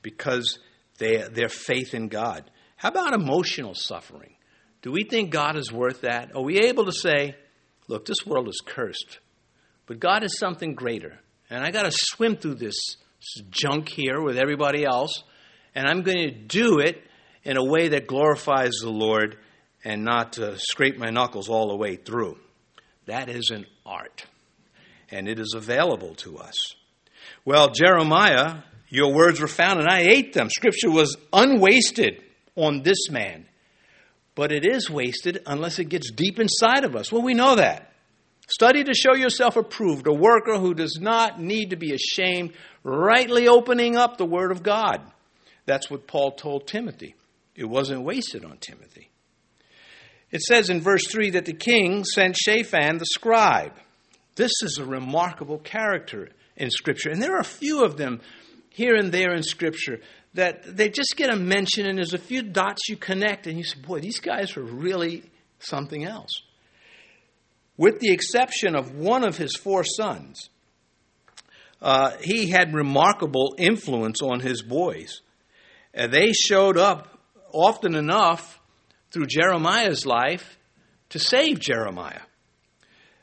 because 0.00 0.58
they, 0.98 1.24
their 1.30 1.48
faith 1.48 1.94
in 1.94 2.08
God. 2.08 2.50
How 2.76 2.88
about 2.88 3.14
emotional 3.14 3.74
suffering? 3.74 4.34
Do 4.82 4.90
we 4.90 5.04
think 5.04 5.30
God 5.30 5.56
is 5.56 5.70
worth 5.70 6.00
that? 6.00 6.34
Are 6.34 6.42
we 6.42 6.58
able 6.58 6.86
to 6.86 6.92
say, 6.92 7.36
look, 7.86 8.04
this 8.04 8.26
world 8.26 8.48
is 8.48 8.60
cursed, 8.64 9.20
but 9.86 10.00
God 10.00 10.24
is 10.24 10.38
something 10.38 10.74
greater, 10.74 11.18
and 11.50 11.64
I 11.64 11.70
got 11.70 11.84
to 11.84 11.92
swim 11.92 12.36
through 12.36 12.56
this 12.56 12.96
junk 13.50 13.88
here 13.88 14.20
with 14.20 14.38
everybody 14.38 14.84
else, 14.84 15.22
and 15.74 15.86
I'm 15.86 16.02
going 16.02 16.28
to 16.28 16.30
do 16.30 16.78
it 16.78 17.02
in 17.44 17.56
a 17.56 17.64
way 17.64 17.88
that 17.88 18.06
glorifies 18.06 18.72
the 18.80 18.90
Lord 18.90 19.36
and 19.84 20.04
not 20.04 20.38
uh, 20.38 20.56
scrape 20.56 20.98
my 20.98 21.10
knuckles 21.10 21.48
all 21.48 21.68
the 21.68 21.76
way 21.76 21.96
through. 21.96 22.38
That 23.06 23.28
is 23.28 23.50
an 23.50 23.66
art, 23.84 24.24
and 25.10 25.28
it 25.28 25.38
is 25.38 25.54
available 25.56 26.14
to 26.16 26.38
us. 26.38 26.74
Well, 27.44 27.70
Jeremiah, 27.70 28.62
your 28.88 29.12
words 29.12 29.40
were 29.40 29.48
found, 29.48 29.80
and 29.80 29.88
I 29.88 30.00
ate 30.00 30.32
them. 30.32 30.48
Scripture 30.50 30.90
was 30.90 31.16
unwasted 31.32 32.22
on 32.54 32.82
this 32.82 33.10
man, 33.10 33.46
but 34.34 34.52
it 34.52 34.64
is 34.64 34.88
wasted 34.88 35.42
unless 35.46 35.78
it 35.78 35.86
gets 35.86 36.12
deep 36.12 36.38
inside 36.38 36.84
of 36.84 36.94
us. 36.94 37.10
Well, 37.10 37.22
we 37.22 37.34
know 37.34 37.56
that. 37.56 37.91
Study 38.52 38.84
to 38.84 38.92
show 38.92 39.14
yourself 39.14 39.56
approved, 39.56 40.06
a 40.06 40.12
worker 40.12 40.58
who 40.58 40.74
does 40.74 40.98
not 41.00 41.40
need 41.40 41.70
to 41.70 41.76
be 41.76 41.94
ashamed, 41.94 42.52
rightly 42.84 43.48
opening 43.48 43.96
up 43.96 44.18
the 44.18 44.26
Word 44.26 44.50
of 44.50 44.62
God. 44.62 45.00
That's 45.64 45.90
what 45.90 46.06
Paul 46.06 46.32
told 46.32 46.66
Timothy. 46.66 47.14
It 47.56 47.64
wasn't 47.64 48.02
wasted 48.02 48.44
on 48.44 48.58
Timothy. 48.58 49.08
It 50.30 50.42
says 50.42 50.68
in 50.68 50.82
verse 50.82 51.06
3 51.06 51.30
that 51.30 51.46
the 51.46 51.54
king 51.54 52.04
sent 52.04 52.36
Shaphan 52.36 52.98
the 52.98 53.06
scribe. 53.06 53.72
This 54.36 54.52
is 54.62 54.76
a 54.76 54.84
remarkable 54.84 55.58
character 55.58 56.28
in 56.54 56.68
Scripture. 56.70 57.08
And 57.08 57.22
there 57.22 57.34
are 57.34 57.40
a 57.40 57.44
few 57.44 57.82
of 57.82 57.96
them 57.96 58.20
here 58.68 58.96
and 58.96 59.10
there 59.10 59.32
in 59.32 59.42
Scripture 59.42 60.00
that 60.34 60.76
they 60.76 60.90
just 60.90 61.14
get 61.16 61.30
a 61.30 61.36
mention, 61.36 61.86
and 61.86 61.96
there's 61.96 62.12
a 62.12 62.18
few 62.18 62.42
dots 62.42 62.90
you 62.90 62.98
connect, 62.98 63.46
and 63.46 63.56
you 63.56 63.64
say, 63.64 63.80
boy, 63.80 64.00
these 64.00 64.20
guys 64.20 64.54
were 64.54 64.62
really 64.62 65.22
something 65.58 66.04
else. 66.04 66.42
With 67.76 68.00
the 68.00 68.12
exception 68.12 68.74
of 68.74 68.94
one 68.94 69.24
of 69.24 69.36
his 69.36 69.56
four 69.56 69.82
sons, 69.84 70.50
uh, 71.80 72.12
he 72.20 72.48
had 72.48 72.74
remarkable 72.74 73.54
influence 73.58 74.22
on 74.22 74.40
his 74.40 74.62
boys. 74.62 75.20
Uh, 75.96 76.06
they 76.06 76.32
showed 76.32 76.78
up 76.78 77.18
often 77.52 77.94
enough 77.94 78.60
through 79.10 79.26
Jeremiah's 79.26 80.06
life 80.06 80.58
to 81.10 81.18
save 81.18 81.60
Jeremiah. 81.60 82.22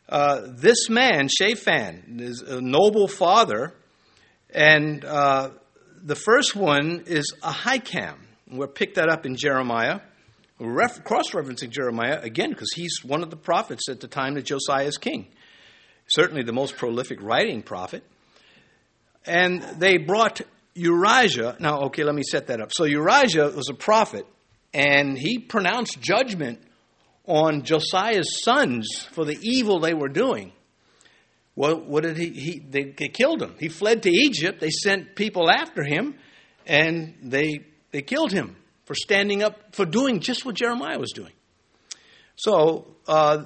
Uh, 0.08 0.42
this 0.48 0.90
man, 0.90 1.28
Shaphan, 1.28 2.18
is 2.20 2.42
a 2.42 2.60
noble 2.60 3.08
father, 3.08 3.76
and 4.50 5.06
uh, 5.06 5.52
the 6.02 6.16
first 6.16 6.56
one 6.56 7.04
is 7.06 7.34
Ahikam. 7.44 8.16
We'll 8.50 8.68
pick 8.68 8.96
that 8.96 9.10
up 9.10 9.26
in 9.26 9.36
Jeremiah. 9.36 10.02
We're 10.60 10.90
cross 10.90 11.32
referencing 11.32 11.70
Jeremiah 11.70 12.20
again 12.22 12.50
because 12.50 12.74
he's 12.76 13.00
one 13.02 13.24
of 13.24 13.30
the 13.30 13.38
prophets 13.38 13.88
at 13.88 14.02
the 14.02 14.10
time 14.10 14.34
that 14.34 14.44
Josiah 14.44 14.88
is 14.88 14.98
king. 14.98 15.28
Certainly 16.08 16.44
the 16.44 16.52
most 16.52 16.76
prolific 16.76 17.22
writing 17.22 17.62
prophet. 17.62 18.04
And 19.26 19.62
they 19.80 19.96
brought 19.98 20.42
Urijah. 20.76 21.62
Now, 21.62 21.84
okay, 21.84 22.04
let 22.04 22.14
me 22.14 22.24
set 22.24 22.48
that 22.48 22.60
up. 22.60 22.72
So 22.74 22.84
Urijah 22.84 23.56
was 23.56 23.70
a 23.70 23.74
prophet 23.74 24.26
and 24.74 25.18
he 25.18 25.40
pronounced 25.40 26.02
judgment 26.02 26.60
on 27.26 27.64
Josiah's 27.64 28.44
sons 28.44 29.08
for 29.12 29.24
the 29.24 29.38
evil 29.42 29.80
they 29.80 29.94
were 29.94 30.10
doing. 30.10 30.52
Well, 31.56 31.80
what 31.80 32.04
did 32.04 32.18
he, 32.18 32.32
he 32.32 32.60
they, 32.60 32.84
they 32.98 33.08
killed 33.08 33.42
him. 33.42 33.56
He 33.60 33.70
fled 33.70 34.04
to 34.04 34.10
Egypt. 34.10 34.60
They 34.60 34.72
sent 34.72 35.16
people 35.16 35.50
after 35.50 35.84
him, 35.84 36.16
and 36.66 37.16
they 37.22 37.66
they 37.92 38.02
killed 38.02 38.32
him 38.32 38.56
for 38.90 38.96
standing 38.96 39.44
up 39.44 39.76
for 39.76 39.86
doing 39.86 40.20
just 40.20 40.44
what 40.44 40.56
Jeremiah 40.56 40.98
was 40.98 41.12
doing. 41.12 41.32
So, 42.36 42.88
uh, 43.08 43.46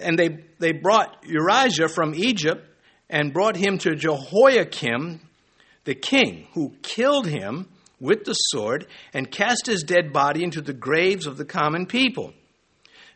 and 0.00 0.18
they 0.18 0.38
they 0.58 0.72
brought 0.72 1.24
Urijah 1.24 1.90
from 1.90 2.14
Egypt 2.14 2.64
and 3.10 3.34
brought 3.34 3.54
him 3.54 3.76
to 3.76 3.94
Jehoiakim, 3.94 5.20
the 5.84 5.94
king, 5.94 6.48
who 6.54 6.72
killed 6.80 7.26
him 7.26 7.68
with 8.00 8.24
the 8.24 8.32
sword 8.32 8.86
and 9.12 9.30
cast 9.30 9.66
his 9.66 9.82
dead 9.82 10.10
body 10.10 10.42
into 10.42 10.62
the 10.62 10.72
graves 10.72 11.26
of 11.26 11.36
the 11.36 11.44
common 11.44 11.84
people. 11.84 12.32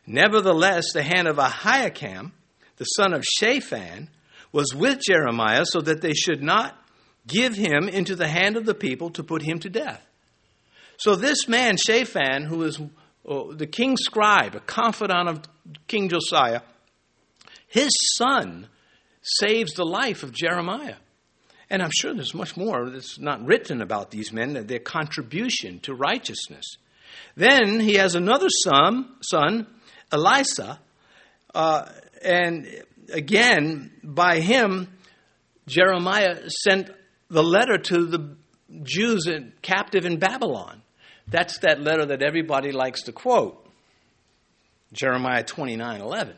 Nevertheless, 0.05 0.93
the 0.93 1.01
hand 1.01 1.27
of 1.27 1.37
Ahikam, 1.37 2.33
the 2.77 2.85
son 2.85 3.15
of 3.15 3.25
Shaphan, 3.25 4.09
was 4.51 4.75
with 4.75 4.99
Jeremiah 5.01 5.65
so 5.65 5.81
that 5.81 6.01
they 6.01 6.13
should 6.13 6.43
not 6.43 6.77
give 7.25 7.55
him 7.55 7.89
into 7.89 8.15
the 8.15 8.27
hand 8.27 8.57
of 8.57 8.67
the 8.67 8.75
people 8.75 9.09
to 9.09 9.23
put 9.23 9.41
him 9.41 9.57
to 9.57 9.71
death. 9.71 10.07
So 11.03 11.17
this 11.17 11.49
man, 11.49 11.75
Shaphan, 11.75 12.45
who 12.45 12.63
is 12.63 12.79
uh, 12.79 13.43
the 13.51 13.67
king's 13.67 14.03
scribe, 14.03 14.55
a 14.55 14.61
confidant 14.61 15.27
of 15.27 15.41
King 15.85 16.07
Josiah, 16.07 16.61
his 17.67 17.91
son 18.15 18.69
saves 19.21 19.73
the 19.73 19.83
life 19.83 20.23
of 20.23 20.31
Jeremiah. 20.31 20.95
And 21.69 21.83
I'm 21.83 21.91
sure 21.91 22.13
there's 22.13 22.33
much 22.33 22.55
more 22.55 22.89
that's 22.89 23.19
not 23.19 23.45
written 23.45 23.81
about 23.81 24.11
these 24.11 24.31
men, 24.31 24.53
their 24.65 24.79
contribution 24.79 25.81
to 25.81 25.93
righteousness. 25.93 26.63
Then 27.35 27.81
he 27.81 27.95
has 27.95 28.15
another 28.15 28.47
son, 28.63 29.09
son 29.29 29.67
Elisha, 30.09 30.79
uh, 31.53 31.85
and 32.23 32.65
again, 33.11 33.91
by 34.05 34.39
him, 34.39 34.87
Jeremiah 35.67 36.49
sent 36.63 36.91
the 37.29 37.43
letter 37.43 37.77
to 37.77 38.05
the 38.05 38.37
Jews 38.83 39.27
in, 39.27 39.51
captive 39.61 40.05
in 40.05 40.17
Babylon. 40.17 40.79
That's 41.33 41.57
that 41.59 41.81
letter 41.81 42.05
that 42.05 42.21
everybody 42.21 42.71
likes 42.71 43.01
to 43.03 43.11
quote. 43.11 43.67
Jeremiah 44.93 45.43
29 45.43 45.99
11. 45.99 46.35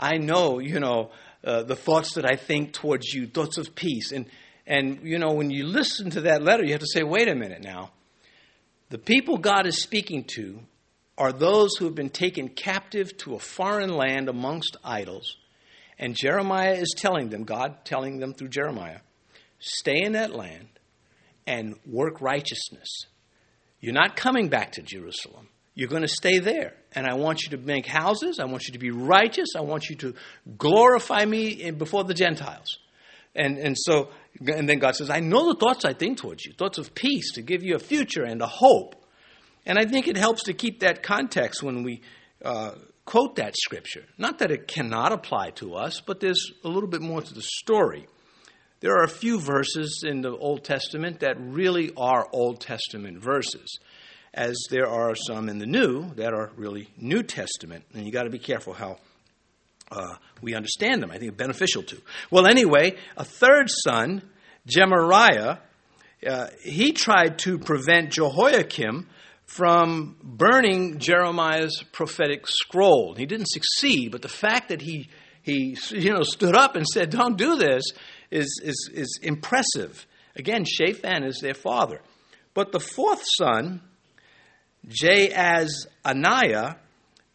I 0.00 0.16
know, 0.16 0.58
you 0.58 0.80
know, 0.80 1.12
uh, 1.44 1.62
the 1.62 1.76
thoughts 1.76 2.14
that 2.14 2.24
I 2.24 2.34
think 2.34 2.72
towards 2.72 3.14
you, 3.14 3.28
thoughts 3.28 3.58
of 3.58 3.76
peace. 3.76 4.10
And 4.10 4.26
and, 4.66 5.00
you 5.04 5.18
know, 5.18 5.32
when 5.32 5.50
you 5.50 5.64
listen 5.64 6.10
to 6.10 6.22
that 6.22 6.42
letter, 6.42 6.64
you 6.64 6.72
have 6.72 6.80
to 6.80 6.86
say, 6.92 7.04
wait 7.04 7.28
a 7.28 7.34
minute 7.34 7.62
now. 7.62 7.92
The 8.90 8.98
people 8.98 9.38
God 9.38 9.66
is 9.66 9.80
speaking 9.80 10.24
to 10.34 10.60
are 11.16 11.32
those 11.32 11.76
who 11.76 11.84
have 11.86 11.94
been 11.94 12.10
taken 12.10 12.48
captive 12.48 13.16
to 13.18 13.34
a 13.34 13.38
foreign 13.38 13.96
land 13.96 14.28
amongst 14.28 14.76
idols. 14.84 15.36
And 15.96 16.14
Jeremiah 16.14 16.74
is 16.74 16.92
telling 16.96 17.30
them, 17.30 17.44
God 17.44 17.84
telling 17.84 18.18
them 18.18 18.34
through 18.34 18.48
Jeremiah, 18.48 19.00
stay 19.60 20.02
in 20.02 20.12
that 20.12 20.34
land 20.34 20.68
and 21.46 21.76
work 21.86 22.20
righteousness. 22.20 23.06
You're 23.80 23.94
not 23.94 24.16
coming 24.16 24.48
back 24.48 24.72
to 24.72 24.82
Jerusalem. 24.82 25.48
You're 25.74 25.88
going 25.88 26.02
to 26.02 26.08
stay 26.08 26.38
there. 26.38 26.74
And 26.92 27.06
I 27.06 27.14
want 27.14 27.42
you 27.44 27.50
to 27.50 27.58
make 27.58 27.86
houses. 27.86 28.40
I 28.40 28.46
want 28.46 28.66
you 28.66 28.72
to 28.72 28.78
be 28.78 28.90
righteous. 28.90 29.50
I 29.56 29.60
want 29.60 29.88
you 29.88 29.96
to 29.96 30.14
glorify 30.56 31.24
me 31.24 31.70
before 31.70 32.02
the 32.04 32.14
Gentiles. 32.14 32.78
And, 33.36 33.58
and 33.58 33.76
so, 33.78 34.10
and 34.44 34.68
then 34.68 34.80
God 34.80 34.96
says, 34.96 35.10
I 35.10 35.20
know 35.20 35.52
the 35.52 35.58
thoughts 35.60 35.84
I 35.84 35.92
think 35.92 36.18
towards 36.18 36.44
you, 36.44 36.52
thoughts 36.52 36.78
of 36.78 36.94
peace, 36.94 37.32
to 37.34 37.42
give 37.42 37.62
you 37.62 37.76
a 37.76 37.78
future 37.78 38.24
and 38.24 38.42
a 38.42 38.46
hope. 38.46 38.96
And 39.64 39.78
I 39.78 39.84
think 39.84 40.08
it 40.08 40.16
helps 40.16 40.44
to 40.44 40.52
keep 40.52 40.80
that 40.80 41.02
context 41.02 41.62
when 41.62 41.84
we 41.84 42.00
uh, 42.44 42.72
quote 43.04 43.36
that 43.36 43.54
scripture. 43.56 44.04
Not 44.16 44.38
that 44.38 44.50
it 44.50 44.66
cannot 44.66 45.12
apply 45.12 45.50
to 45.56 45.74
us, 45.74 46.00
but 46.00 46.18
there's 46.18 46.50
a 46.64 46.68
little 46.68 46.88
bit 46.88 47.02
more 47.02 47.22
to 47.22 47.34
the 47.34 47.42
story. 47.42 48.06
There 48.80 48.94
are 48.96 49.02
a 49.02 49.08
few 49.08 49.40
verses 49.40 50.04
in 50.06 50.20
the 50.20 50.36
Old 50.36 50.62
Testament 50.62 51.20
that 51.20 51.36
really 51.40 51.90
are 51.96 52.28
Old 52.32 52.60
Testament 52.60 53.18
verses, 53.18 53.78
as 54.32 54.56
there 54.70 54.86
are 54.86 55.16
some 55.16 55.48
in 55.48 55.58
the 55.58 55.66
New 55.66 56.14
that 56.14 56.32
are 56.32 56.52
really 56.56 56.88
New 56.96 57.24
Testament. 57.24 57.84
And 57.92 58.06
you 58.06 58.12
got 58.12 58.22
to 58.22 58.30
be 58.30 58.38
careful 58.38 58.72
how 58.72 58.98
uh, 59.90 60.14
we 60.40 60.54
understand 60.54 61.02
them. 61.02 61.10
I 61.10 61.18
think 61.18 61.32
it's 61.32 61.38
beneficial 61.38 61.82
to. 61.84 62.00
Well, 62.30 62.46
anyway, 62.46 62.96
a 63.16 63.24
third 63.24 63.68
son, 63.68 64.22
Gemariah, 64.66 65.56
uh, 66.24 66.46
he 66.62 66.92
tried 66.92 67.38
to 67.40 67.58
prevent 67.58 68.12
Jehoiakim 68.12 69.08
from 69.44 70.16
burning 70.22 70.98
Jeremiah's 70.98 71.82
prophetic 71.90 72.46
scroll. 72.46 73.14
He 73.14 73.26
didn't 73.26 73.48
succeed, 73.48 74.12
but 74.12 74.22
the 74.22 74.28
fact 74.28 74.68
that 74.68 74.82
he 74.82 75.08
he 75.48 75.76
you 75.90 76.12
know 76.12 76.22
stood 76.22 76.54
up 76.54 76.76
and 76.76 76.86
said, 76.86 77.10
"Don't 77.10 77.36
do 77.36 77.56
this," 77.56 77.82
is 78.30 78.60
is 78.62 78.90
is 78.92 79.18
impressive. 79.22 80.06
Again, 80.36 80.64
Shaphan 80.64 81.24
is 81.24 81.40
their 81.40 81.54
father, 81.54 82.00
but 82.54 82.70
the 82.70 82.80
fourth 82.80 83.24
son, 83.38 83.80
Jaazaniah, 84.86 86.76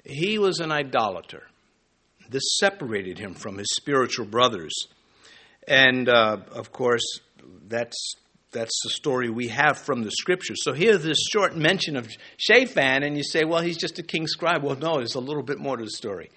he 0.06 0.40
was 0.40 0.60
an 0.60 0.72
idolater. 0.72 1.44
This 2.30 2.44
separated 2.60 3.20
him 3.20 3.34
from 3.34 3.58
his 3.58 3.68
spiritual 3.74 4.26
brothers, 4.26 4.74
and 5.68 6.08
uh, 6.08 6.38
of 6.52 6.72
course, 6.72 7.20
that's 7.68 8.16
that's 8.52 8.80
the 8.84 8.92
story 8.92 9.30
we 9.30 9.48
have 9.48 9.80
from 9.80 10.04
the 10.04 10.12
scriptures. 10.12 10.64
So 10.64 10.74
here's 10.74 11.04
this 11.04 11.18
short 11.32 11.58
mention 11.58 11.98
of 11.98 12.08
Shaphan, 12.38 13.04
and 13.04 13.18
you 13.18 13.24
say, 13.24 13.44
well, 13.44 13.62
he's 13.62 13.78
just 13.78 13.98
a 13.98 14.04
king 14.04 14.28
scribe. 14.28 14.64
Well, 14.64 14.76
no, 14.76 14.98
there's 14.98 15.16
a 15.16 15.20
little 15.20 15.42
bit 15.42 15.58
more 15.58 15.76
to 15.76 15.84
the 15.84 15.90
story. 15.90 16.30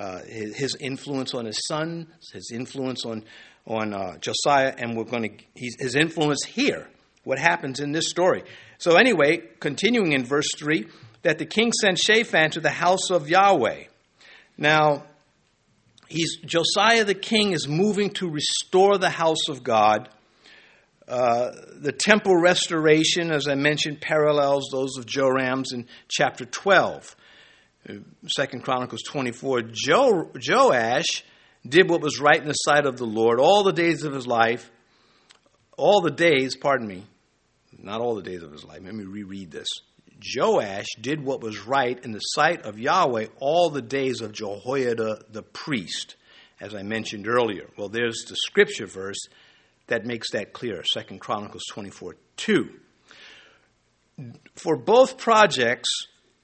Uh, 0.00 0.20
his, 0.26 0.56
his, 0.56 0.76
influence 0.80 1.34
on 1.34 1.44
his 1.44 1.60
son, 1.68 2.06
his 2.32 2.50
influence 2.54 3.04
on, 3.04 3.22
on 3.66 3.92
uh, 3.92 4.16
Josiah, 4.16 4.74
and 4.78 4.96
we're 4.96 5.04
going 5.04 5.24
to, 5.24 5.44
his 5.54 5.94
influence 5.94 6.42
here, 6.42 6.88
what 7.24 7.38
happens 7.38 7.80
in 7.80 7.92
this 7.92 8.08
story. 8.08 8.42
So, 8.78 8.96
anyway, 8.96 9.42
continuing 9.60 10.12
in 10.12 10.24
verse 10.24 10.48
3, 10.56 10.86
that 11.20 11.36
the 11.36 11.44
king 11.44 11.70
sent 11.72 11.98
Shaphan 11.98 12.52
to 12.52 12.60
the 12.60 12.70
house 12.70 13.10
of 13.10 13.28
Yahweh. 13.28 13.84
Now, 14.56 15.04
he's, 16.08 16.38
Josiah 16.46 17.04
the 17.04 17.14
king 17.14 17.52
is 17.52 17.68
moving 17.68 18.08
to 18.14 18.30
restore 18.30 18.96
the 18.96 19.10
house 19.10 19.50
of 19.50 19.62
God 19.62 20.08
uh, 21.10 21.50
the 21.80 21.90
temple 21.90 22.36
restoration, 22.36 23.32
as 23.32 23.48
I 23.48 23.56
mentioned, 23.56 24.00
parallels 24.00 24.68
those 24.70 24.96
of 24.96 25.06
Joram's 25.06 25.72
in 25.72 25.88
chapter 26.08 26.44
12. 26.44 27.16
Second 28.26 28.62
Chronicles 28.62 29.02
24. 29.02 29.62
Jo- 29.72 30.30
Joash 30.34 31.24
did 31.66 31.88
what 31.88 32.00
was 32.00 32.20
right 32.20 32.40
in 32.40 32.48
the 32.48 32.52
sight 32.52 32.86
of 32.86 32.96
the 32.96 33.06
Lord 33.06 33.40
all 33.40 33.62
the 33.62 33.72
days 33.72 34.04
of 34.04 34.12
his 34.12 34.26
life. 34.26 34.70
All 35.76 36.00
the 36.00 36.10
days, 36.10 36.56
pardon 36.56 36.86
me, 36.86 37.04
not 37.78 38.00
all 38.00 38.14
the 38.14 38.22
days 38.22 38.42
of 38.42 38.52
his 38.52 38.64
life. 38.64 38.80
Let 38.84 38.94
me 38.94 39.04
reread 39.04 39.50
this. 39.50 39.68
Joash 40.36 40.86
did 41.00 41.24
what 41.24 41.40
was 41.40 41.66
right 41.66 41.98
in 42.04 42.12
the 42.12 42.18
sight 42.18 42.66
of 42.66 42.78
Yahweh 42.78 43.28
all 43.38 43.70
the 43.70 43.80
days 43.80 44.20
of 44.20 44.32
Jehoiada 44.32 45.22
the 45.30 45.42
priest, 45.42 46.16
as 46.60 46.74
I 46.74 46.82
mentioned 46.82 47.26
earlier. 47.26 47.66
Well, 47.78 47.88
there's 47.88 48.24
the 48.28 48.36
scripture 48.36 48.86
verse 48.86 49.20
that 49.86 50.04
makes 50.04 50.32
that 50.32 50.52
clear. 50.52 50.84
Second 50.84 51.20
Chronicles 51.20 51.62
24 51.70 52.16
2. 52.36 52.68
For 54.54 54.76
both 54.76 55.16
projects, 55.16 55.88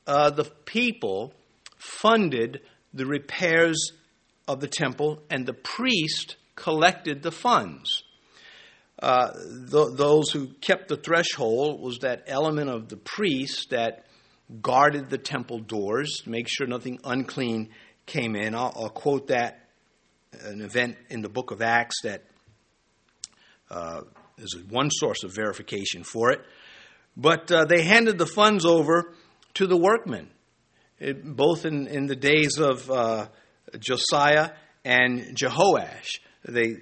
uh, 0.07 0.31
the 0.31 0.45
people 0.65 1.33
funded 1.79 2.61
the 2.95 3.07
repairs 3.07 3.93
of 4.49 4.61
the 4.61 4.69
temple, 4.69 5.21
and 5.29 5.45
the 5.45 5.53
priest 5.53 6.37
collected 6.55 7.23
the 7.23 7.33
funds. 7.33 8.05
Uh, 8.99 9.31
th- 9.71 9.95
those 9.95 10.31
who 10.31 10.49
kept 10.61 10.89
the 10.89 10.97
threshold 10.97 11.81
was 11.81 11.99
that 11.99 12.25
element 12.27 12.71
of 12.71 12.89
the 12.89 12.97
priest 12.97 13.71
that 13.71 14.07
guarded 14.63 15.11
the 15.11 15.19
temple 15.19 15.59
doors 15.59 16.21
to 16.25 16.31
make 16.31 16.49
sure 16.49 16.67
nothing 16.67 16.99
unclean 17.05 17.69
came 18.07 18.37
in. 18.37 18.55
I'll, 18.55 18.73
I'll 18.77 18.89
quote 18.89 19.27
that 19.29 19.69
an 20.45 20.61
event 20.61 20.97
in 21.11 21.23
the 21.23 21.29
book 21.29 21.51
of 21.51 21.61
Acts 21.61 22.03
that 22.03 22.23
uh, 23.71 24.03
is 24.39 24.57
one 24.69 24.91
source 24.91 25.25
of 25.25 25.35
verification 25.35 26.05
for 26.05 26.31
it. 26.31 26.41
But 27.17 27.51
uh, 27.51 27.65
they 27.65 27.83
handed 27.83 28.19
the 28.19 28.27
funds 28.27 28.65
over 28.65 29.15
to 29.57 29.67
the 29.67 29.77
workmen, 29.77 30.29
it, 30.99 31.25
both 31.25 31.65
in, 31.65 31.87
in 31.87 32.07
the 32.07 32.17
days 32.17 32.59
of 32.59 32.91
uh, 32.91 33.27
Josiah 33.79 34.51
and 34.85 35.37
Jehoash. 35.37 36.21
They, 36.47 36.77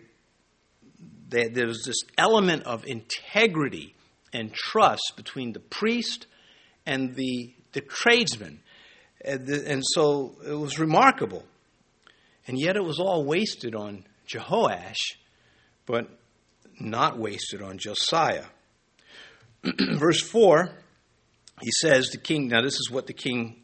they, 1.28 1.48
there 1.48 1.66
was 1.66 1.84
this 1.84 2.02
element 2.18 2.64
of 2.64 2.84
integrity 2.84 3.94
and 4.32 4.52
trust 4.52 5.12
between 5.16 5.52
the 5.52 5.60
priest 5.60 6.26
and 6.84 7.14
the, 7.14 7.54
the 7.72 7.80
tradesman. 7.80 8.60
And, 9.24 9.46
the, 9.46 9.70
and 9.70 9.82
so 9.84 10.34
it 10.44 10.54
was 10.54 10.78
remarkable. 10.78 11.44
And 12.46 12.58
yet 12.58 12.76
it 12.76 12.84
was 12.84 12.98
all 12.98 13.24
wasted 13.24 13.74
on 13.74 14.04
Jehoash. 14.28 15.16
But 15.86 16.08
not 16.80 17.18
wasted 17.18 17.62
on 17.62 17.78
Josiah. 17.78 18.46
Verse 19.96 20.20
4, 20.20 20.70
he 21.62 21.70
says, 21.70 22.10
the 22.10 22.18
king, 22.18 22.48
now 22.48 22.62
this 22.62 22.74
is 22.74 22.90
what 22.90 23.06
the 23.06 23.12
king 23.12 23.62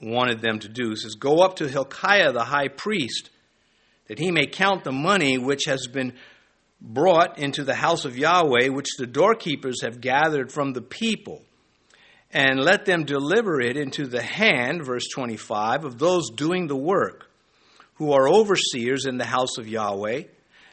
wanted 0.00 0.40
them 0.40 0.58
to 0.60 0.68
do. 0.68 0.90
He 0.90 0.96
says, 0.96 1.14
Go 1.14 1.40
up 1.40 1.56
to 1.56 1.68
Hilkiah 1.68 2.32
the 2.32 2.44
high 2.44 2.68
priest, 2.68 3.30
that 4.08 4.18
he 4.18 4.30
may 4.30 4.46
count 4.46 4.84
the 4.84 4.92
money 4.92 5.38
which 5.38 5.64
has 5.66 5.86
been 5.86 6.14
brought 6.80 7.38
into 7.38 7.62
the 7.62 7.74
house 7.74 8.04
of 8.04 8.16
Yahweh, 8.16 8.68
which 8.68 8.96
the 8.98 9.06
doorkeepers 9.06 9.82
have 9.82 10.00
gathered 10.00 10.50
from 10.50 10.72
the 10.72 10.80
people, 10.80 11.42
and 12.32 12.58
let 12.58 12.86
them 12.86 13.04
deliver 13.04 13.60
it 13.60 13.76
into 13.76 14.06
the 14.06 14.22
hand, 14.22 14.84
verse 14.84 15.06
25, 15.08 15.84
of 15.84 15.98
those 15.98 16.30
doing 16.30 16.66
the 16.66 16.76
work, 16.76 17.30
who 17.94 18.12
are 18.12 18.28
overseers 18.28 19.04
in 19.04 19.18
the 19.18 19.26
house 19.26 19.58
of 19.58 19.68
Yahweh 19.68 20.22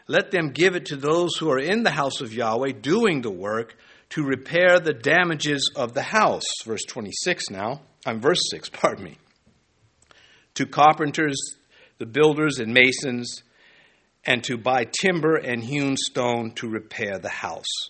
let 0.07 0.31
them 0.31 0.51
give 0.51 0.75
it 0.75 0.85
to 0.85 0.95
those 0.95 1.35
who 1.35 1.51
are 1.51 1.59
in 1.59 1.83
the 1.83 1.91
house 1.91 2.21
of 2.21 2.33
Yahweh 2.33 2.71
doing 2.81 3.21
the 3.21 3.31
work 3.31 3.75
to 4.09 4.23
repair 4.23 4.79
the 4.79 4.93
damages 4.93 5.71
of 5.75 5.93
the 5.93 6.01
house. 6.01 6.45
Verse 6.65 6.83
26 6.83 7.49
now. 7.49 7.81
I'm 8.05 8.21
verse 8.21 8.41
6, 8.51 8.69
pardon 8.73 9.05
me. 9.05 9.17
To 10.55 10.65
carpenters, 10.65 11.37
the 11.97 12.05
builders 12.05 12.59
and 12.59 12.73
masons, 12.73 13.43
and 14.25 14.43
to 14.43 14.57
buy 14.57 14.85
timber 15.01 15.35
and 15.35 15.63
hewn 15.63 15.95
stone 15.97 16.51
to 16.55 16.67
repair 16.67 17.19
the 17.19 17.29
house. 17.29 17.89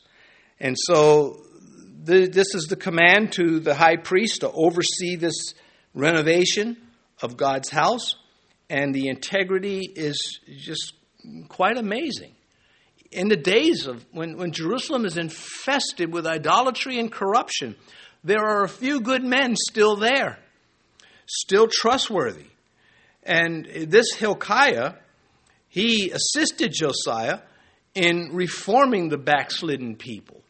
And 0.59 0.75
so 0.77 1.43
this 2.03 2.55
is 2.55 2.67
the 2.69 2.75
command 2.75 3.33
to 3.33 3.59
the 3.59 3.75
high 3.75 3.97
priest 3.97 4.41
to 4.41 4.51
oversee 4.51 5.15
this 5.15 5.53
renovation 5.93 6.77
of 7.21 7.37
God's 7.37 7.69
house. 7.69 8.15
And 8.69 8.93
the 8.93 9.07
integrity 9.07 9.81
is 9.95 10.39
just 10.45 10.93
quite 11.47 11.77
amazing. 11.77 12.36
In 13.11 13.29
the 13.29 13.37
days 13.37 13.87
of 13.87 14.05
when, 14.11 14.37
when 14.37 14.51
Jerusalem 14.51 15.05
is 15.05 15.17
infested 15.17 16.11
with 16.11 16.27
idolatry 16.27 16.99
and 16.99 17.11
corruption, 17.11 17.75
there 18.23 18.43
are 18.43 18.63
a 18.63 18.69
few 18.69 18.99
good 18.99 19.23
men 19.23 19.55
still 19.55 19.95
there, 19.95 20.39
still 21.25 21.67
trustworthy. 21.71 22.47
And 23.23 23.65
this 23.65 24.13
Hilkiah, 24.13 24.93
he 25.69 26.11
assisted 26.11 26.73
Josiah 26.73 27.39
in 27.93 28.29
reforming 28.33 29.09
the 29.09 29.17
backslidden 29.17 29.95
people. 29.95 30.41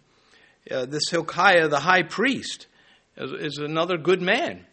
Uh, 0.70 0.86
this 0.86 1.10
Hilkiah, 1.10 1.70
the 1.70 1.80
high 1.80 2.04
priest, 2.04 2.68
is, 3.16 3.32
is, 3.32 3.58
another 3.58 3.98
good 3.98 4.22
man. 4.22 4.66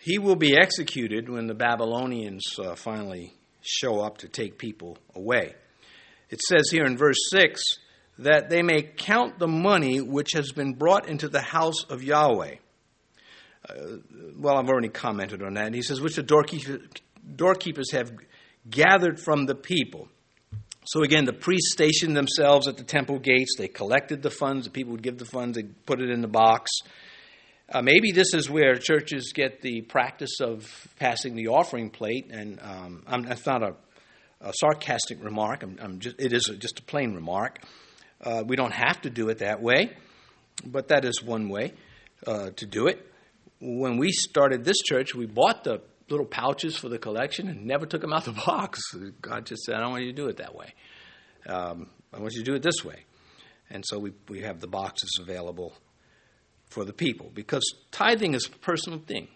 He 0.00 0.18
will 0.18 0.36
be 0.36 0.56
executed 0.56 1.28
when 1.28 1.46
the 1.46 1.54
Babylonians 1.54 2.44
uh, 2.58 2.74
finally 2.74 3.32
show 3.62 4.00
up 4.00 4.18
to 4.18 4.28
take 4.28 4.58
people 4.58 4.98
away. 5.14 5.54
It 6.30 6.40
says 6.40 6.68
here 6.70 6.84
in 6.84 6.96
verse 6.96 7.18
6 7.30 7.62
that 8.18 8.48
they 8.48 8.62
may 8.62 8.82
count 8.82 9.38
the 9.38 9.48
money 9.48 10.00
which 10.00 10.30
has 10.34 10.52
been 10.52 10.74
brought 10.74 11.08
into 11.08 11.28
the 11.28 11.40
house 11.40 11.84
of 11.88 12.02
Yahweh. 12.02 12.56
Uh, 13.68 13.74
well, 14.36 14.56
I've 14.56 14.68
already 14.68 14.88
commented 14.88 15.42
on 15.42 15.54
that. 15.54 15.74
He 15.74 15.82
says, 15.82 16.00
which 16.00 16.16
the 16.16 16.22
doorkeepers, 16.22 16.80
doorkeepers 17.34 17.92
have 17.92 18.12
gathered 18.68 19.20
from 19.20 19.46
the 19.46 19.54
people. 19.54 20.08
So 20.86 21.02
again, 21.02 21.24
the 21.24 21.32
priests 21.32 21.72
stationed 21.72 22.16
themselves 22.16 22.68
at 22.68 22.76
the 22.76 22.84
temple 22.84 23.18
gates. 23.18 23.56
They 23.58 23.68
collected 23.68 24.22
the 24.22 24.30
funds. 24.30 24.66
The 24.66 24.70
people 24.70 24.92
would 24.92 25.02
give 25.02 25.18
the 25.18 25.24
funds. 25.24 25.56
They 25.56 25.64
put 25.64 26.00
it 26.00 26.10
in 26.10 26.20
the 26.20 26.28
box. 26.28 26.70
Uh, 27.68 27.82
maybe 27.82 28.12
this 28.12 28.32
is 28.32 28.48
where 28.48 28.76
churches 28.76 29.32
get 29.34 29.60
the 29.60 29.80
practice 29.80 30.40
of 30.40 30.88
passing 31.00 31.34
the 31.34 31.48
offering 31.48 31.90
plate, 31.90 32.30
and 32.30 32.60
um, 32.62 33.02
that's 33.26 33.44
not 33.44 33.64
a, 33.64 33.74
a 34.40 34.52
sarcastic 34.60 35.22
remark. 35.22 35.62
I'm, 35.62 35.78
I'm 35.80 35.98
just, 35.98 36.20
it 36.20 36.32
is 36.32 36.50
just 36.58 36.78
a 36.78 36.82
plain 36.82 37.14
remark. 37.14 37.60
Uh, 38.20 38.44
we 38.46 38.56
don't 38.56 38.72
have 38.72 39.00
to 39.02 39.10
do 39.10 39.28
it 39.28 39.38
that 39.38 39.62
way, 39.62 39.96
but 40.64 40.88
that 40.88 41.04
is 41.04 41.22
one 41.22 41.48
way 41.48 41.74
uh, 42.26 42.50
to 42.56 42.66
do 42.66 42.86
it. 42.86 43.04
When 43.60 43.98
we 43.98 44.10
started 44.12 44.64
this 44.64 44.78
church, 44.78 45.14
we 45.14 45.26
bought 45.26 45.64
the 45.64 45.80
little 46.08 46.26
pouches 46.26 46.76
for 46.76 46.88
the 46.88 46.98
collection 46.98 47.48
and 47.48 47.66
never 47.66 47.86
took 47.86 48.00
them 48.00 48.12
out 48.12 48.24
the 48.24 48.32
box. 48.46 48.80
God 49.20 49.46
just 49.46 49.64
said, 49.64 49.74
I 49.74 49.80
don't 49.80 49.90
want 49.90 50.04
you 50.04 50.12
to 50.12 50.16
do 50.16 50.28
it 50.28 50.38
that 50.38 50.54
way. 50.54 50.74
Um, 51.48 51.90
I 52.12 52.20
want 52.20 52.32
you 52.34 52.40
to 52.40 52.50
do 52.50 52.54
it 52.54 52.62
this 52.62 52.84
way. 52.84 53.04
And 53.70 53.84
so 53.86 53.98
we, 53.98 54.12
we 54.28 54.42
have 54.42 54.60
the 54.60 54.68
boxes 54.68 55.18
available 55.20 55.74
for 56.68 56.84
the 56.84 56.92
people 56.92 57.30
because 57.34 57.64
tithing 57.90 58.34
is 58.34 58.46
a 58.46 58.50
personal 58.50 58.98
thing. 58.98 59.28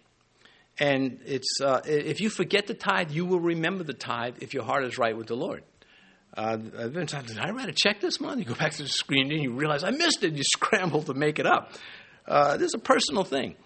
And 0.81 1.21
it's, 1.27 1.61
uh, 1.61 1.83
if 1.85 2.23
you 2.23 2.31
forget 2.31 2.67
the 2.67 2.73
tithe, 2.73 3.11
you 3.11 3.27
will 3.27 3.39
remember 3.39 3.85
the 3.85 3.93
tithe 3.93 4.37
if 4.41 4.55
your 4.55 4.65
heart 4.65 4.85
is 4.85 4.97
right 4.97 5.15
with 5.15 5.27
the 5.27 5.37
Lord. 5.37 5.63
Uh, 6.35 6.57
I've 6.79 6.95
been 6.95 7.05
did 7.05 7.39
I 7.39 7.51
write 7.51 7.69
a 7.69 7.73
check 7.73 8.01
this 8.01 8.19
month? 8.19 8.39
You 8.39 8.47
go 8.47 8.55
back 8.55 8.73
to 8.73 8.83
the 8.83 8.89
screen 8.89 9.31
and 9.31 9.43
you 9.43 9.53
realize 9.53 9.85
I 9.85 9.91
missed 9.91 10.25
it. 10.25 10.33
You 10.33 10.43
scramble 10.57 11.03
to 11.03 11.15
make 11.15 11.39
it 11.39 11.47
up. 11.47 11.73
Uh, 12.27 12.57
this 12.57 12.69
is 12.69 12.75
a 12.75 12.79
personal 12.79 13.25
thing. 13.25 13.57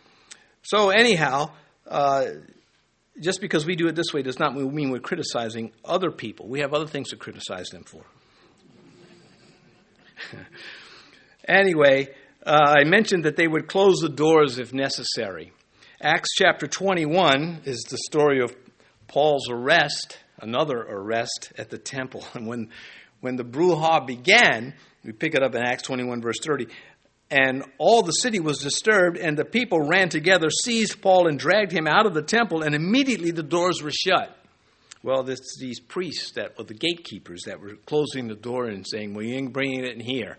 So 0.63 0.91
anyhow, 0.91 1.53
uh, 1.87 2.25
just 3.21 3.41
because 3.41 3.65
we 3.65 3.77
do 3.77 3.87
it 3.87 3.95
this 3.95 4.13
way 4.13 4.23
does 4.23 4.41
not 4.41 4.57
mean 4.57 4.91
we're 4.91 4.99
criticizing 4.99 5.71
other 5.85 6.11
people. 6.11 6.49
We 6.49 6.61
have 6.61 6.75
other 6.75 6.87
things 6.87 7.11
to 7.11 7.17
criticize 7.17 7.69
them 7.69 7.85
for. 7.85 8.03
anyway, 11.49 12.09
uh, 12.45 12.75
I 12.79 12.85
mentioned 12.85 13.25
that 13.25 13.37
they 13.37 13.47
would 13.47 13.69
close 13.69 14.01
the 14.01 14.09
doors 14.09 14.59
if 14.59 14.73
necessary. 14.73 15.53
Acts 16.05 16.35
chapter 16.37 16.67
21 16.67 17.63
is 17.65 17.81
the 17.85 17.97
story 17.97 18.43
of 18.43 18.55
Paul's 19.09 19.49
arrest, 19.49 20.19
another 20.39 20.77
arrest 20.77 21.51
at 21.57 21.71
the 21.71 21.79
temple. 21.79 22.27
And 22.35 22.47
when, 22.47 22.69
when 23.23 23.37
the 23.37 23.43
brouhaha 23.43 24.07
began, 24.07 24.75
we 25.03 25.13
pick 25.13 25.35
it 25.35 25.43
up 25.43 25.55
in 25.55 25.63
Acts 25.63 25.85
21, 25.85 26.21
verse 26.21 26.37
30, 26.45 26.67
and 27.31 27.65
all 27.79 28.03
the 28.03 28.13
city 28.13 28.39
was 28.39 28.59
disturbed, 28.59 29.17
and 29.17 29.35
the 29.35 29.47
people 29.47 29.81
ran 29.81 30.11
together, 30.11 30.51
seized 30.51 31.01
Paul, 31.01 31.27
and 31.27 31.39
dragged 31.39 31.73
him 31.73 31.87
out 31.87 32.05
of 32.05 32.13
the 32.13 32.21
temple, 32.21 32.65
and 32.65 32.75
immediately 32.75 33.31
the 33.31 33.43
doors 33.43 33.83
were 33.83 33.91
shut. 33.91 34.37
Well, 35.03 35.23
this, 35.23 35.57
these 35.59 35.81
priests 35.81 36.33
that 36.33 36.59
were 36.59 36.65
the 36.65 36.75
gatekeepers 36.75 37.45
that 37.47 37.63
were 37.63 37.77
closing 37.87 38.29
the 38.29 38.35
door 38.35 38.67
and 38.67 38.87
saying, 38.87 39.15
Well, 39.15 39.25
you 39.25 39.37
ain't 39.37 39.55
bringing 39.55 39.87
it 39.87 39.95
in 39.95 40.01
here. 40.01 40.37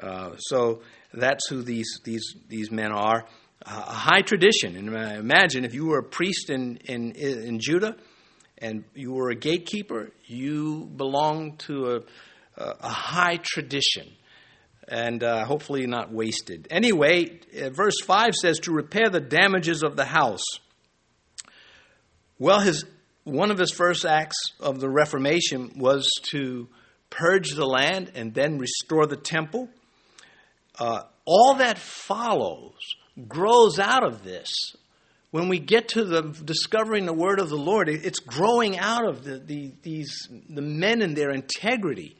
Uh, 0.00 0.36
so 0.36 0.82
that's 1.12 1.48
who 1.48 1.62
these, 1.62 2.00
these, 2.04 2.36
these 2.48 2.70
men 2.70 2.92
are. 2.92 3.26
Uh, 3.64 3.84
a 3.86 3.92
high 3.92 4.22
tradition. 4.22 4.76
And 4.76 4.88
imagine 4.88 5.64
if 5.64 5.72
you 5.72 5.86
were 5.86 5.98
a 5.98 6.02
priest 6.02 6.50
in, 6.50 6.78
in, 6.84 7.12
in 7.12 7.60
Judah 7.60 7.94
and 8.58 8.82
you 8.94 9.12
were 9.12 9.30
a 9.30 9.36
gatekeeper, 9.36 10.10
you 10.26 10.90
belonged 10.96 11.60
to 11.60 12.02
a, 12.56 12.64
a 12.80 12.88
high 12.88 13.38
tradition 13.40 14.10
and 14.88 15.22
uh, 15.22 15.44
hopefully 15.44 15.86
not 15.86 16.12
wasted. 16.12 16.66
Anyway, 16.70 17.40
uh, 17.56 17.70
verse 17.70 18.00
5 18.04 18.34
says 18.34 18.58
to 18.60 18.72
repair 18.72 19.08
the 19.10 19.20
damages 19.20 19.84
of 19.84 19.94
the 19.94 20.06
house. 20.06 20.44
Well, 22.40 22.58
his, 22.58 22.84
one 23.22 23.52
of 23.52 23.58
his 23.58 23.70
first 23.70 24.04
acts 24.04 24.38
of 24.58 24.80
the 24.80 24.90
Reformation 24.90 25.74
was 25.76 26.10
to 26.30 26.68
purge 27.10 27.50
the 27.50 27.66
land 27.66 28.10
and 28.16 28.34
then 28.34 28.58
restore 28.58 29.06
the 29.06 29.16
temple. 29.16 29.68
Uh, 30.80 31.02
all 31.24 31.54
that 31.58 31.78
follows 31.78 32.74
grows 33.28 33.78
out 33.78 34.04
of 34.04 34.24
this. 34.24 34.74
When 35.30 35.48
we 35.48 35.58
get 35.58 35.88
to 35.88 36.04
the 36.04 36.22
discovering 36.44 37.06
the 37.06 37.14
word 37.14 37.40
of 37.40 37.48
the 37.48 37.56
Lord, 37.56 37.88
it's 37.88 38.18
growing 38.18 38.78
out 38.78 39.06
of 39.08 39.24
the, 39.24 39.38
the, 39.38 39.72
these, 39.82 40.28
the 40.48 40.60
men 40.60 41.00
and 41.00 41.16
their 41.16 41.30
integrity 41.30 42.16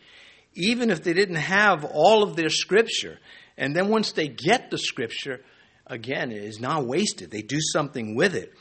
even 0.55 0.91
if 0.91 1.03
they 1.03 1.13
didn't 1.13 1.37
have 1.37 1.85
all 1.85 2.23
of 2.23 2.37
their 2.37 2.51
scripture. 2.51 3.19
And 3.57 3.75
then 3.75 3.89
once 3.89 4.13
they 4.13 4.29
get 4.29 4.71
the 4.71 4.79
scripture, 4.79 5.41
again, 5.87 6.31
it 6.31 6.43
is 6.43 6.61
not 6.61 6.87
wasted. 6.87 7.31
They 7.31 7.43
do 7.43 7.59
something 7.61 8.15
with 8.15 8.35
it. 8.35 8.53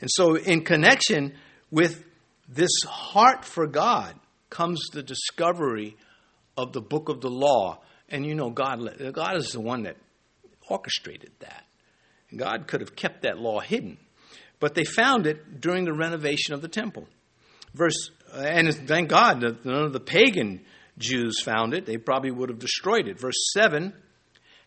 And 0.00 0.10
so, 0.12 0.36
in 0.36 0.64
connection 0.64 1.34
with 1.70 2.04
this 2.48 2.70
heart 2.86 3.44
for 3.44 3.66
God 3.66 4.14
comes 4.48 4.80
the 4.92 5.02
discovery 5.02 5.96
of 6.56 6.72
the 6.72 6.80
book 6.80 7.08
of 7.08 7.20
the 7.20 7.30
law. 7.30 7.80
And 8.08 8.24
you 8.24 8.34
know, 8.34 8.50
God, 8.50 8.80
God 9.12 9.36
is 9.36 9.52
the 9.52 9.60
one 9.60 9.82
that 9.82 9.96
orchestrated 10.68 11.32
that. 11.40 11.64
God 12.36 12.66
could 12.66 12.80
have 12.80 12.94
kept 12.94 13.22
that 13.22 13.38
law 13.38 13.60
hidden. 13.60 13.98
But 14.60 14.74
they 14.74 14.84
found 14.84 15.26
it 15.26 15.60
during 15.60 15.84
the 15.84 15.92
renovation 15.92 16.54
of 16.54 16.62
the 16.62 16.68
temple. 16.68 17.06
Verse, 17.74 18.10
and 18.34 18.72
thank 18.88 19.08
God, 19.08 19.40
that 19.40 19.64
none 19.64 19.84
of 19.84 19.92
the 19.92 20.00
pagan 20.00 20.60
Jews 20.98 21.40
found 21.40 21.74
it, 21.74 21.86
they 21.86 21.96
probably 21.96 22.30
would 22.30 22.48
have 22.48 22.58
destroyed 22.58 23.08
it. 23.08 23.20
Verse 23.20 23.50
7 23.52 23.92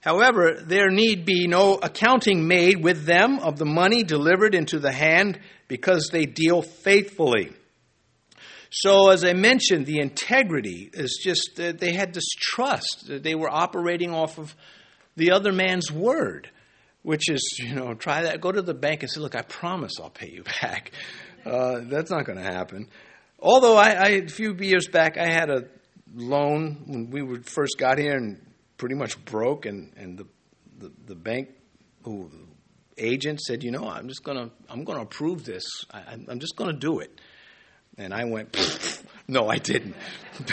However, 0.01 0.57
there 0.59 0.89
need 0.89 1.25
be 1.25 1.45
no 1.45 1.75
accounting 1.75 2.47
made 2.47 2.83
with 2.83 3.05
them 3.05 3.37
of 3.37 3.57
the 3.57 3.65
money 3.65 4.01
delivered 4.01 4.55
into 4.55 4.79
the 4.79 4.91
hand 4.91 5.39
because 5.67 6.09
they 6.11 6.25
deal 6.25 6.63
faithfully. 6.63 7.53
So, 8.71 9.09
as 9.09 9.23
I 9.23 9.33
mentioned, 9.33 9.85
the 9.85 9.99
integrity 9.99 10.89
is 10.91 11.19
just, 11.23 11.59
uh, 11.59 11.73
they 11.77 11.93
had 11.93 12.13
this 12.13 12.29
trust. 12.35 13.05
They 13.09 13.35
were 13.35 13.49
operating 13.49 14.11
off 14.11 14.39
of 14.39 14.55
the 15.17 15.31
other 15.31 15.51
man's 15.51 15.91
word, 15.91 16.49
which 17.03 17.29
is, 17.29 17.57
you 17.59 17.73
know, 17.73 17.93
try 17.93 18.23
that. 18.23 18.41
Go 18.41 18.51
to 18.51 18.61
the 18.61 18.73
bank 18.73 19.03
and 19.03 19.11
say, 19.11 19.19
look, 19.19 19.35
I 19.35 19.41
promise 19.41 19.93
I'll 20.01 20.09
pay 20.09 20.29
you 20.29 20.43
back. 20.61 20.91
Uh, 21.45 21.81
that's 21.83 22.11
not 22.11 22.25
going 22.25 22.37
to 22.37 22.43
happen. 22.43 22.87
Although 23.39 23.77
I, 23.77 23.89
I, 23.89 24.07
a 24.09 24.27
few 24.27 24.53
years 24.55 24.87
back, 24.87 25.17
I 25.17 25.25
had 25.25 25.49
a 25.49 25.65
loan 26.13 26.83
when 26.85 27.09
we 27.09 27.39
first 27.43 27.77
got 27.77 27.97
here 27.97 28.15
and 28.15 28.39
pretty 28.77 28.95
much 28.95 29.23
broke, 29.25 29.65
and, 29.65 29.93
and 29.97 30.17
the, 30.17 30.27
the, 30.77 30.91
the 31.07 31.15
bank 31.15 31.49
who 32.03 32.29
agent 32.97 33.41
said, 33.41 33.63
you 33.63 33.71
know, 33.71 33.87
I'm 33.87 34.07
just 34.07 34.23
gonna 34.23 34.49
I'm 34.69 34.83
gonna 34.83 35.01
approve 35.01 35.43
this. 35.43 35.63
I, 35.91 36.01
I'm 36.27 36.39
just 36.39 36.55
gonna 36.55 36.73
do 36.73 36.99
it. 36.99 37.19
And 37.97 38.13
I 38.13 38.25
went, 38.25 38.55
no, 39.27 39.49
I 39.49 39.57
didn't. 39.57 39.95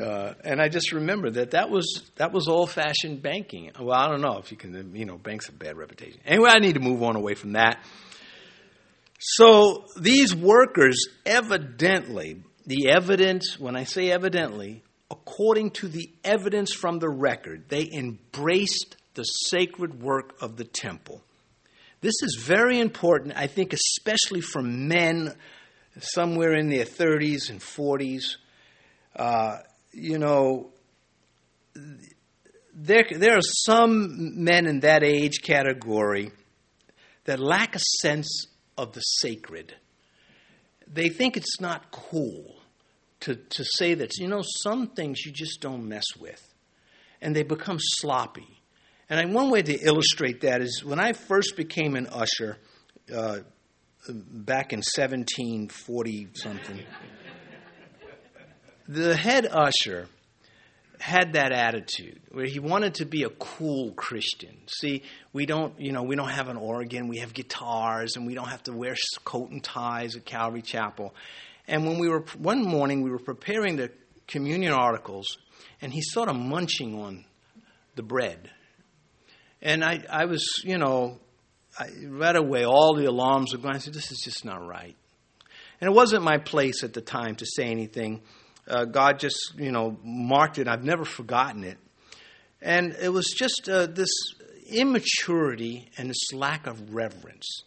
uh, 0.00 0.34
and 0.44 0.60
I 0.60 0.68
just 0.68 0.92
remember 0.92 1.30
that 1.30 1.52
that 1.52 1.70
was 1.70 2.10
that 2.16 2.32
was 2.32 2.48
old 2.48 2.70
fashioned 2.70 3.22
banking. 3.22 3.70
Well, 3.78 3.98
I 3.98 4.08
don't 4.08 4.20
know 4.20 4.38
if 4.38 4.50
you 4.50 4.56
can, 4.56 4.94
you 4.94 5.04
know, 5.04 5.18
banks 5.18 5.46
have 5.46 5.58
bad 5.58 5.76
reputation. 5.76 6.20
Anyway, 6.24 6.50
I 6.50 6.58
need 6.58 6.74
to 6.74 6.80
move 6.80 7.02
on 7.02 7.16
away 7.16 7.34
from 7.34 7.52
that. 7.52 7.84
So 9.18 9.84
these 9.98 10.34
workers 10.34 10.96
evidently 11.26 12.42
the 12.66 12.88
evidence, 12.90 13.58
when 13.58 13.76
I 13.76 13.84
say 13.84 14.10
evidently, 14.10 14.82
according 15.10 15.72
to 15.72 15.88
the 15.88 16.08
evidence 16.22 16.72
from 16.72 16.98
the 16.98 17.08
record, 17.08 17.64
they 17.68 17.90
embraced 17.92 18.96
the 19.14 19.24
sacred 19.24 20.00
work 20.00 20.36
of 20.40 20.56
the 20.56 20.64
temple. 20.64 21.20
This 22.00 22.14
is 22.22 22.38
very 22.40 22.78
important, 22.78 23.34
I 23.36 23.46
think, 23.48 23.72
especially 23.72 24.40
for 24.40 24.62
men 24.62 25.34
somewhere 25.98 26.54
in 26.54 26.68
their 26.68 26.84
30s 26.84 27.50
and 27.50 27.60
40s. 27.60 28.36
Uh, 29.16 29.58
you 29.92 30.18
know, 30.18 30.70
there, 32.74 33.06
there 33.10 33.36
are 33.36 33.42
some 33.42 34.42
men 34.44 34.66
in 34.66 34.80
that 34.80 35.02
age 35.02 35.42
category 35.42 36.30
that 37.24 37.38
lack 37.38 37.76
a 37.76 37.80
sense 38.00 38.46
of 38.76 38.92
the 38.92 39.00
sacred. 39.00 39.74
They 40.86 41.08
think 41.08 41.36
it's 41.36 41.60
not 41.60 41.90
cool 41.90 42.56
to, 43.20 43.36
to 43.36 43.64
say 43.64 43.94
that, 43.94 44.16
you 44.18 44.28
know, 44.28 44.42
some 44.42 44.88
things 44.88 45.24
you 45.24 45.32
just 45.32 45.60
don't 45.60 45.88
mess 45.88 46.06
with. 46.18 46.42
And 47.20 47.36
they 47.36 47.42
become 47.42 47.78
sloppy. 47.78 48.60
And 49.10 49.20
I, 49.20 49.26
one 49.26 49.50
way 49.50 49.62
to 49.62 49.74
illustrate 49.74 50.40
that 50.40 50.62
is 50.62 50.82
when 50.84 50.98
I 50.98 51.12
first 51.12 51.56
became 51.56 51.96
an 51.96 52.06
usher 52.06 52.58
uh, 53.14 53.40
back 54.08 54.72
in 54.72 54.78
1740 54.78 56.28
something, 56.34 56.80
the 58.90 59.16
head 59.16 59.46
usher 59.46 60.08
had 60.98 61.34
that 61.34 61.52
attitude 61.52 62.20
where 62.32 62.44
he 62.44 62.58
wanted 62.58 62.94
to 62.94 63.04
be 63.04 63.22
a 63.22 63.30
cool 63.30 63.92
Christian. 63.92 64.56
See, 64.66 65.02
we 65.32 65.46
don't, 65.46 65.80
you 65.80 65.92
know, 65.92 66.02
we 66.02 66.16
don't 66.16 66.28
have 66.28 66.48
an 66.48 66.56
organ, 66.56 67.06
we 67.06 67.18
have 67.18 67.32
guitars, 67.32 68.16
and 68.16 68.26
we 68.26 68.34
don't 68.34 68.48
have 68.48 68.64
to 68.64 68.72
wear 68.72 68.96
coat 69.24 69.50
and 69.50 69.62
ties 69.62 70.16
at 70.16 70.24
Calvary 70.24 70.60
Chapel. 70.60 71.14
And 71.68 71.86
when 71.86 71.98
we 71.98 72.08
were 72.08 72.24
one 72.36 72.62
morning, 72.64 73.02
we 73.02 73.10
were 73.10 73.20
preparing 73.20 73.76
the 73.76 73.92
communion 74.26 74.72
articles, 74.72 75.38
and 75.80 75.92
he 75.92 76.02
sort 76.02 76.28
of 76.28 76.34
munching 76.34 77.00
on 77.00 77.24
the 77.94 78.02
bread. 78.02 78.50
And 79.62 79.84
I, 79.84 80.04
I 80.10 80.24
was, 80.24 80.44
you 80.64 80.78
know, 80.78 81.20
I, 81.78 81.90
right 82.08 82.36
away, 82.36 82.64
all 82.64 82.96
the 82.96 83.04
alarms 83.04 83.52
were 83.52 83.60
going. 83.60 83.76
I 83.76 83.78
said, 83.78 83.94
"This 83.94 84.10
is 84.10 84.18
just 84.18 84.44
not 84.44 84.66
right." 84.66 84.96
And 85.80 85.88
it 85.88 85.94
wasn't 85.94 86.24
my 86.24 86.38
place 86.38 86.82
at 86.82 86.92
the 86.92 87.00
time 87.00 87.36
to 87.36 87.46
say 87.46 87.66
anything. 87.66 88.20
Uh, 88.70 88.84
God 88.84 89.18
just, 89.18 89.54
you 89.56 89.72
know, 89.72 89.98
marked 90.04 90.58
it. 90.58 90.68
I've 90.68 90.84
never 90.84 91.04
forgotten 91.04 91.64
it. 91.64 91.76
And 92.62 92.94
it 93.02 93.08
was 93.08 93.26
just 93.36 93.68
uh, 93.68 93.86
this 93.86 94.10
immaturity 94.70 95.90
and 95.98 96.08
this 96.08 96.32
lack 96.32 96.68
of 96.68 96.94
reverence. 96.94 97.64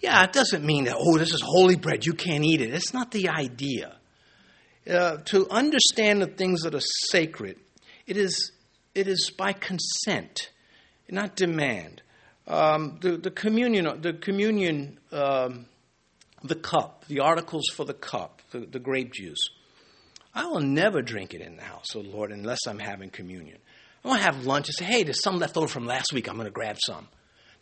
Yeah, 0.00 0.22
it 0.24 0.34
doesn't 0.34 0.62
mean 0.62 0.84
that, 0.84 0.96
oh, 0.98 1.16
this 1.16 1.32
is 1.32 1.40
holy 1.40 1.76
bread, 1.76 2.04
you 2.04 2.12
can't 2.12 2.44
eat 2.44 2.60
it. 2.60 2.74
It's 2.74 2.92
not 2.92 3.10
the 3.10 3.30
idea. 3.30 3.96
Uh, 4.86 5.16
to 5.24 5.48
understand 5.48 6.20
the 6.20 6.26
things 6.26 6.60
that 6.62 6.74
are 6.74 6.82
sacred, 7.08 7.56
it 8.06 8.18
is, 8.18 8.52
it 8.94 9.08
is 9.08 9.30
by 9.30 9.54
consent, 9.54 10.50
not 11.08 11.36
demand. 11.36 12.02
Um, 12.46 12.98
the, 13.00 13.16
the 13.16 13.30
communion, 13.30 14.02
the 14.02 14.12
communion, 14.12 14.98
um, 15.10 15.66
the 16.42 16.56
cup, 16.56 17.06
the 17.08 17.20
articles 17.20 17.64
for 17.74 17.86
the 17.86 17.94
cup, 17.94 18.42
the, 18.50 18.60
the 18.60 18.78
grape 18.78 19.14
juice. 19.14 19.48
I 20.34 20.46
will 20.46 20.60
never 20.60 21.00
drink 21.00 21.32
it 21.34 21.40
in 21.40 21.56
the 21.56 21.62
house, 21.62 21.92
the 21.92 22.00
Lord, 22.00 22.32
unless 22.32 22.66
I'm 22.66 22.78
having 22.78 23.10
communion. 23.10 23.58
I 24.04 24.08
want 24.08 24.20
to 24.20 24.24
have 24.24 24.44
lunch 24.44 24.68
and 24.68 24.74
say, 24.74 24.84
hey, 24.84 25.02
there's 25.02 25.22
some 25.22 25.38
left 25.38 25.56
over 25.56 25.68
from 25.68 25.86
last 25.86 26.12
week. 26.12 26.28
I'm 26.28 26.34
going 26.34 26.46
to 26.46 26.50
grab 26.50 26.76
some. 26.84 27.08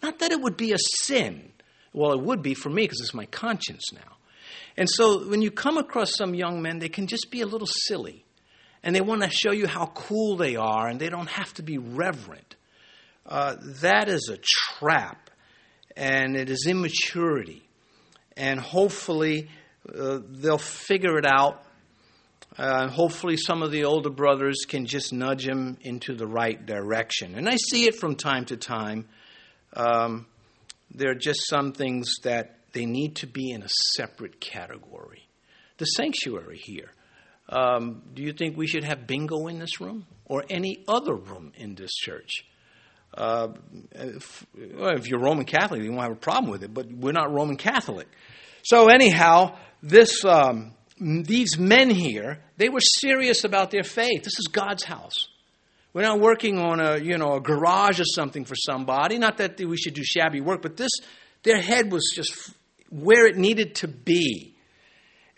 Not 0.02 0.18
that 0.20 0.32
it 0.32 0.40
would 0.40 0.56
be 0.56 0.72
a 0.72 0.78
sin 0.78 1.52
Well, 1.92 2.12
it 2.12 2.20
would 2.20 2.42
be 2.42 2.54
for 2.54 2.70
me 2.70 2.82
because 2.82 3.00
it's 3.00 3.14
my 3.14 3.26
conscience 3.26 3.92
now. 3.92 4.16
And 4.76 4.88
so 4.88 5.28
when 5.28 5.42
you 5.42 5.50
come 5.50 5.76
across 5.76 6.14
some 6.14 6.34
young 6.34 6.62
men, 6.62 6.78
they 6.78 6.88
can 6.88 7.06
just 7.06 7.30
be 7.30 7.42
a 7.42 7.46
little 7.46 7.66
silly. 7.66 8.24
And 8.82 8.96
they 8.96 9.00
want 9.00 9.22
to 9.22 9.30
show 9.30 9.52
you 9.52 9.66
how 9.66 9.86
cool 9.86 10.36
they 10.36 10.56
are, 10.56 10.88
and 10.88 10.98
they 10.98 11.08
don't 11.08 11.28
have 11.28 11.52
to 11.54 11.62
be 11.62 11.78
reverent. 11.78 12.56
Uh, 13.24 13.56
that 13.82 14.08
is 14.08 14.28
a 14.32 14.38
trap, 14.38 15.30
and 15.96 16.36
it 16.36 16.50
is 16.50 16.66
immaturity. 16.66 17.62
And 18.36 18.58
hopefully, 18.58 19.48
uh, 19.94 20.20
they'll 20.28 20.58
figure 20.58 21.18
it 21.18 21.26
out. 21.26 21.64
Uh, 22.58 22.88
hopefully, 22.88 23.36
some 23.36 23.62
of 23.62 23.70
the 23.70 23.84
older 23.84 24.10
brothers 24.10 24.64
can 24.68 24.84
just 24.84 25.12
nudge 25.12 25.46
him 25.46 25.78
into 25.80 26.14
the 26.14 26.26
right 26.26 26.64
direction. 26.66 27.34
And 27.34 27.48
I 27.48 27.56
see 27.56 27.86
it 27.86 27.94
from 27.94 28.14
time 28.14 28.44
to 28.46 28.56
time. 28.56 29.08
Um, 29.74 30.26
there 30.94 31.10
are 31.10 31.16
just 31.18 31.48
some 31.48 31.72
things 31.72 32.16
that 32.24 32.58
they 32.72 32.84
need 32.84 33.16
to 33.16 33.26
be 33.26 33.50
in 33.50 33.62
a 33.62 33.68
separate 33.96 34.40
category. 34.40 35.26
The 35.78 35.86
sanctuary 35.86 36.60
here. 36.62 36.90
Um, 37.48 38.02
do 38.14 38.22
you 38.22 38.32
think 38.32 38.56
we 38.56 38.66
should 38.66 38.84
have 38.84 39.06
bingo 39.06 39.46
in 39.48 39.58
this 39.58 39.80
room 39.80 40.06
or 40.26 40.44
any 40.48 40.84
other 40.86 41.14
room 41.14 41.52
in 41.56 41.74
this 41.74 41.90
church? 41.92 42.44
Uh, 43.14 43.48
if, 43.92 44.46
if, 44.54 45.08
you're 45.08 45.20
Roman 45.20 45.44
Catholic, 45.44 45.82
you 45.82 45.90
won't 45.90 46.02
have 46.02 46.12
a 46.12 46.16
problem 46.16 46.50
with 46.50 46.62
it, 46.62 46.72
but 46.72 46.90
we're 46.90 47.12
not 47.12 47.30
Roman 47.32 47.56
Catholic. 47.56 48.08
So, 48.62 48.88
anyhow, 48.88 49.56
this, 49.82 50.24
um, 50.24 50.72
these 51.00 51.58
men 51.58 51.90
here, 51.90 52.42
they 52.56 52.68
were 52.68 52.80
serious 52.80 53.44
about 53.44 53.70
their 53.70 53.82
faith. 53.82 54.24
This 54.24 54.38
is 54.38 54.48
God's 54.50 54.84
house. 54.84 55.28
We're 55.92 56.02
not 56.02 56.20
working 56.20 56.58
on 56.58 56.80
a, 56.80 56.98
you 56.98 57.18
know, 57.18 57.34
a 57.34 57.40
garage 57.40 58.00
or 58.00 58.04
something 58.04 58.44
for 58.44 58.54
somebody. 58.54 59.18
Not 59.18 59.36
that 59.38 59.60
we 59.60 59.76
should 59.76 59.94
do 59.94 60.04
shabby 60.04 60.40
work, 60.40 60.62
but 60.62 60.76
this, 60.76 60.90
their 61.42 61.60
head 61.60 61.92
was 61.92 62.12
just 62.14 62.52
where 62.90 63.26
it 63.26 63.36
needed 63.36 63.74
to 63.76 63.88
be. 63.88 64.54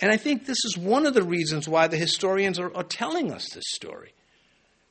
And 0.01 0.13
I 0.13 0.17
think 0.17 0.45
this 0.45 0.65
is 0.65 0.77
one 0.77 1.07
of 1.07 1.15
the 1.15 1.23
reasons 1.23 1.69
why 1.69 1.89
the 1.89 1.97
historians 1.97 2.59
are, 2.59 2.75
are 2.75 2.85
telling 2.85 3.33
us 3.33 3.49
this 3.51 3.65
story. 3.69 4.13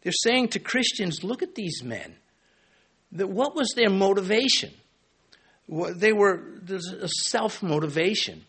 They're 0.02 0.12
saying 0.12 0.50
to 0.50 0.60
Christians, 0.60 1.24
look 1.24 1.44
at 1.44 1.56
these 1.56 1.84
men. 1.84 2.16
That 3.14 3.30
what 3.30 3.56
was 3.56 3.74
their 3.76 3.90
motivation? 3.90 4.74
They 5.70 6.12
were 6.12 6.42
there's 6.62 6.88
a 6.88 7.08
self 7.08 7.64
motivation 7.64 8.44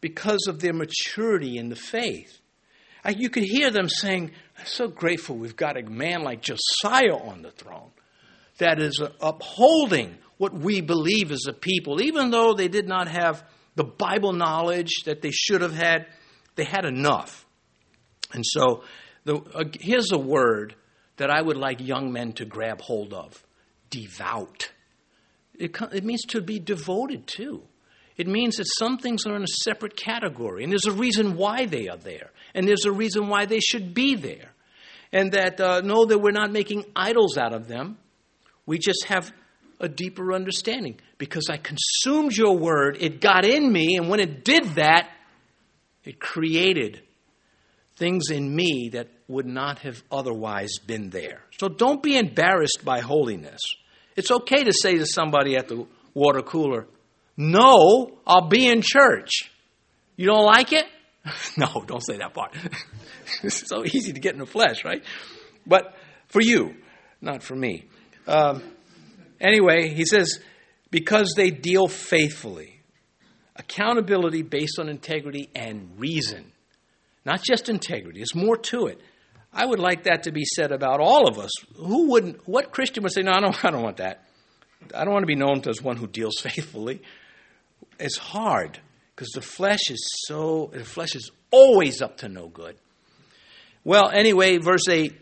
because 0.00 0.46
of 0.48 0.60
their 0.60 0.72
maturity 0.72 1.58
in 1.58 1.68
the 1.68 1.76
faith. 1.76 2.38
You 3.08 3.30
could 3.30 3.44
hear 3.44 3.70
them 3.70 3.88
saying, 3.88 4.32
I'm 4.58 4.66
so 4.66 4.88
grateful 4.88 5.36
we've 5.36 5.56
got 5.56 5.78
a 5.78 5.82
man 5.82 6.22
like 6.22 6.42
Josiah 6.42 7.16
on 7.16 7.42
the 7.42 7.50
throne 7.50 7.90
that 8.58 8.80
is 8.80 9.00
upholding 9.20 10.18
what 10.36 10.52
we 10.52 10.80
believe 10.80 11.32
as 11.32 11.46
a 11.48 11.52
people. 11.52 12.02
Even 12.02 12.30
though 12.30 12.54
they 12.54 12.68
did 12.68 12.86
not 12.86 13.08
have 13.08 13.44
the 13.76 13.84
Bible 13.84 14.32
knowledge 14.32 15.04
that 15.04 15.22
they 15.22 15.30
should 15.30 15.62
have 15.62 15.74
had, 15.74 16.06
they 16.56 16.64
had 16.64 16.84
enough. 16.84 17.46
And 18.32 18.44
so 18.44 18.82
the, 19.24 19.36
uh, 19.36 19.64
here's 19.80 20.12
a 20.12 20.18
word 20.18 20.74
that 21.16 21.30
I 21.30 21.40
would 21.40 21.56
like 21.56 21.80
young 21.80 22.12
men 22.12 22.32
to 22.34 22.44
grab 22.44 22.80
hold 22.80 23.14
of 23.14 23.42
devout. 23.90 24.70
It, 25.54 25.76
it 25.92 26.04
means 26.04 26.22
to 26.28 26.40
be 26.40 26.58
devoted 26.58 27.26
to. 27.38 27.62
It 28.18 28.26
means 28.26 28.56
that 28.56 28.66
some 28.78 28.98
things 28.98 29.24
are 29.26 29.36
in 29.36 29.44
a 29.44 29.62
separate 29.62 29.96
category, 29.96 30.64
and 30.64 30.72
there's 30.72 30.86
a 30.86 30.92
reason 30.92 31.36
why 31.36 31.66
they 31.66 31.88
are 31.88 31.96
there, 31.96 32.30
and 32.52 32.66
there's 32.66 32.84
a 32.84 32.92
reason 32.92 33.28
why 33.28 33.46
they 33.46 33.60
should 33.60 33.94
be 33.94 34.16
there. 34.16 34.50
And 35.12 35.32
that 35.32 35.60
uh, 35.60 35.80
know 35.80 36.04
that 36.04 36.18
we're 36.18 36.32
not 36.32 36.50
making 36.50 36.84
idols 36.94 37.38
out 37.38 37.54
of 37.54 37.68
them, 37.68 37.96
we 38.66 38.78
just 38.78 39.04
have 39.04 39.32
a 39.80 39.88
deeper 39.88 40.34
understanding. 40.34 41.00
Because 41.16 41.48
I 41.48 41.56
consumed 41.56 42.36
your 42.36 42.58
word, 42.58 42.98
it 43.00 43.20
got 43.20 43.44
in 43.44 43.72
me, 43.72 43.96
and 43.96 44.08
when 44.10 44.20
it 44.20 44.44
did 44.44 44.64
that, 44.74 45.08
it 46.04 46.18
created 46.18 47.02
things 47.96 48.30
in 48.30 48.54
me 48.54 48.90
that 48.92 49.08
would 49.28 49.46
not 49.46 49.80
have 49.80 50.02
otherwise 50.10 50.78
been 50.86 51.10
there. 51.10 51.42
So 51.58 51.68
don't 51.68 52.02
be 52.02 52.18
embarrassed 52.18 52.80
by 52.84 53.00
holiness. 53.00 53.60
It's 54.16 54.30
okay 54.30 54.64
to 54.64 54.72
say 54.72 54.98
to 54.98 55.06
somebody 55.06 55.56
at 55.56 55.68
the 55.68 55.86
water 56.14 56.42
cooler, 56.42 56.86
No, 57.38 58.18
I'll 58.26 58.48
be 58.48 58.66
in 58.66 58.82
church. 58.82 59.50
You 60.16 60.26
don't 60.26 60.44
like 60.44 60.74
it? 60.74 60.84
no, 61.56 61.82
don't 61.86 62.04
say 62.04 62.18
that 62.18 62.34
part. 62.34 62.54
it's 63.42 63.66
so 63.66 63.86
easy 63.86 64.12
to 64.12 64.20
get 64.20 64.34
in 64.34 64.40
the 64.40 64.46
flesh, 64.46 64.84
right? 64.84 65.02
But 65.66 65.94
for 66.26 66.42
you, 66.42 66.74
not 67.22 67.42
for 67.42 67.56
me. 67.56 67.86
Um, 68.26 68.62
Anyway, 69.40 69.94
he 69.94 70.04
says, 70.04 70.40
because 70.90 71.34
they 71.36 71.50
deal 71.50 71.86
faithfully. 71.86 72.80
Accountability 73.56 74.42
based 74.42 74.78
on 74.78 74.88
integrity 74.88 75.50
and 75.54 75.90
reason. 75.98 76.52
Not 77.24 77.42
just 77.42 77.68
integrity, 77.68 78.20
there's 78.20 78.34
more 78.34 78.56
to 78.56 78.86
it. 78.86 79.00
I 79.52 79.64
would 79.64 79.78
like 79.78 80.04
that 80.04 80.24
to 80.24 80.32
be 80.32 80.44
said 80.44 80.72
about 80.72 81.00
all 81.00 81.26
of 81.28 81.38
us. 81.38 81.50
Who 81.76 82.10
wouldn't, 82.10 82.46
what 82.46 82.70
Christian 82.70 83.02
would 83.02 83.12
say, 83.12 83.22
no, 83.22 83.32
I 83.32 83.40
don't, 83.40 83.64
I 83.64 83.70
don't 83.70 83.82
want 83.82 83.98
that. 83.98 84.24
I 84.94 85.04
don't 85.04 85.12
want 85.12 85.22
to 85.22 85.26
be 85.28 85.34
known 85.34 85.62
as 85.68 85.82
one 85.82 85.96
who 85.96 86.06
deals 86.06 86.38
faithfully. 86.40 87.02
It's 87.98 88.18
hard 88.18 88.78
because 89.14 89.30
the 89.30 89.42
flesh 89.42 89.90
is 89.90 90.06
so, 90.26 90.70
the 90.72 90.84
flesh 90.84 91.14
is 91.14 91.30
always 91.50 92.00
up 92.00 92.18
to 92.18 92.28
no 92.28 92.48
good. 92.48 92.76
Well, 93.84 94.10
anyway, 94.10 94.58
verse 94.58 94.88
8 94.88 95.14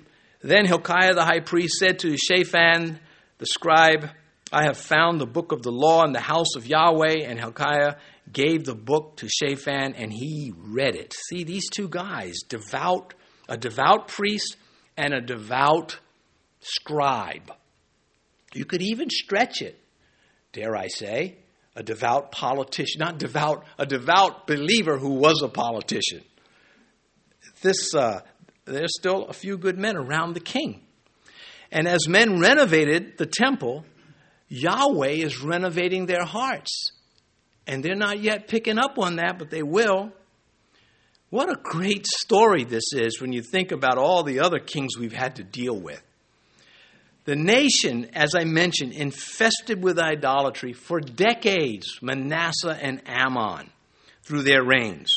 Then 0.42 0.66
Hilkiah 0.66 1.14
the 1.14 1.24
high 1.24 1.40
priest 1.40 1.76
said 1.78 2.00
to 2.00 2.16
Shaphan 2.16 2.98
the 3.38 3.46
scribe, 3.46 4.10
I 4.52 4.64
have 4.64 4.76
found 4.76 5.20
the 5.20 5.26
book 5.26 5.52
of 5.52 5.62
the 5.62 5.72
law 5.72 6.04
in 6.04 6.12
the 6.12 6.20
house 6.20 6.54
of 6.56 6.66
Yahweh. 6.66 7.24
And 7.24 7.38
Hilkiah 7.38 7.96
gave 8.32 8.64
the 8.64 8.74
book 8.74 9.16
to 9.16 9.28
Shaphan, 9.28 9.94
and 9.94 10.12
he 10.12 10.52
read 10.56 10.94
it. 10.94 11.14
See, 11.28 11.44
these 11.44 11.68
two 11.68 11.88
guys, 11.88 12.36
devout, 12.48 13.14
a 13.48 13.56
devout 13.56 14.08
priest 14.08 14.56
and 14.96 15.12
a 15.12 15.20
devout 15.20 15.98
scribe. 16.60 17.52
You 18.54 18.64
could 18.64 18.82
even 18.82 19.10
stretch 19.10 19.62
it, 19.62 19.78
dare 20.52 20.76
I 20.76 20.88
say, 20.88 21.36
a 21.76 21.82
devout 21.82 22.32
politician, 22.32 22.98
not 22.98 23.18
devout, 23.18 23.64
a 23.78 23.84
devout 23.84 24.46
believer 24.46 24.96
who 24.96 25.10
was 25.10 25.42
a 25.42 25.48
politician. 25.48 26.22
This, 27.60 27.94
uh, 27.94 28.22
there's 28.64 28.96
still 28.98 29.26
a 29.26 29.34
few 29.34 29.58
good 29.58 29.78
men 29.78 29.96
around 29.96 30.32
the 30.32 30.40
king. 30.40 30.80
And 31.70 31.86
as 31.86 32.08
men 32.08 32.40
renovated 32.40 33.18
the 33.18 33.26
temple, 33.26 33.84
Yahweh 34.48 35.10
is 35.10 35.42
renovating 35.42 36.06
their 36.06 36.24
hearts. 36.24 36.92
And 37.66 37.84
they're 37.84 37.94
not 37.94 38.20
yet 38.20 38.48
picking 38.48 38.78
up 38.78 38.98
on 38.98 39.16
that, 39.16 39.38
but 39.38 39.50
they 39.50 39.62
will. 39.62 40.12
What 41.28 41.50
a 41.50 41.60
great 41.60 42.06
story 42.06 42.64
this 42.64 42.92
is 42.94 43.20
when 43.20 43.32
you 43.32 43.42
think 43.42 43.72
about 43.72 43.98
all 43.98 44.22
the 44.22 44.40
other 44.40 44.60
kings 44.60 44.96
we've 44.98 45.12
had 45.12 45.36
to 45.36 45.44
deal 45.44 45.78
with. 45.78 46.02
The 47.26 47.36
nation, 47.36 48.10
as 48.14 48.36
I 48.36 48.44
mentioned, 48.44 48.92
infested 48.92 49.82
with 49.82 49.98
idolatry 49.98 50.72
for 50.72 51.00
decades, 51.00 51.98
Manasseh 52.00 52.78
and 52.80 53.02
Amon, 53.06 53.68
through 54.22 54.42
their 54.42 54.64
reigns. 54.64 55.08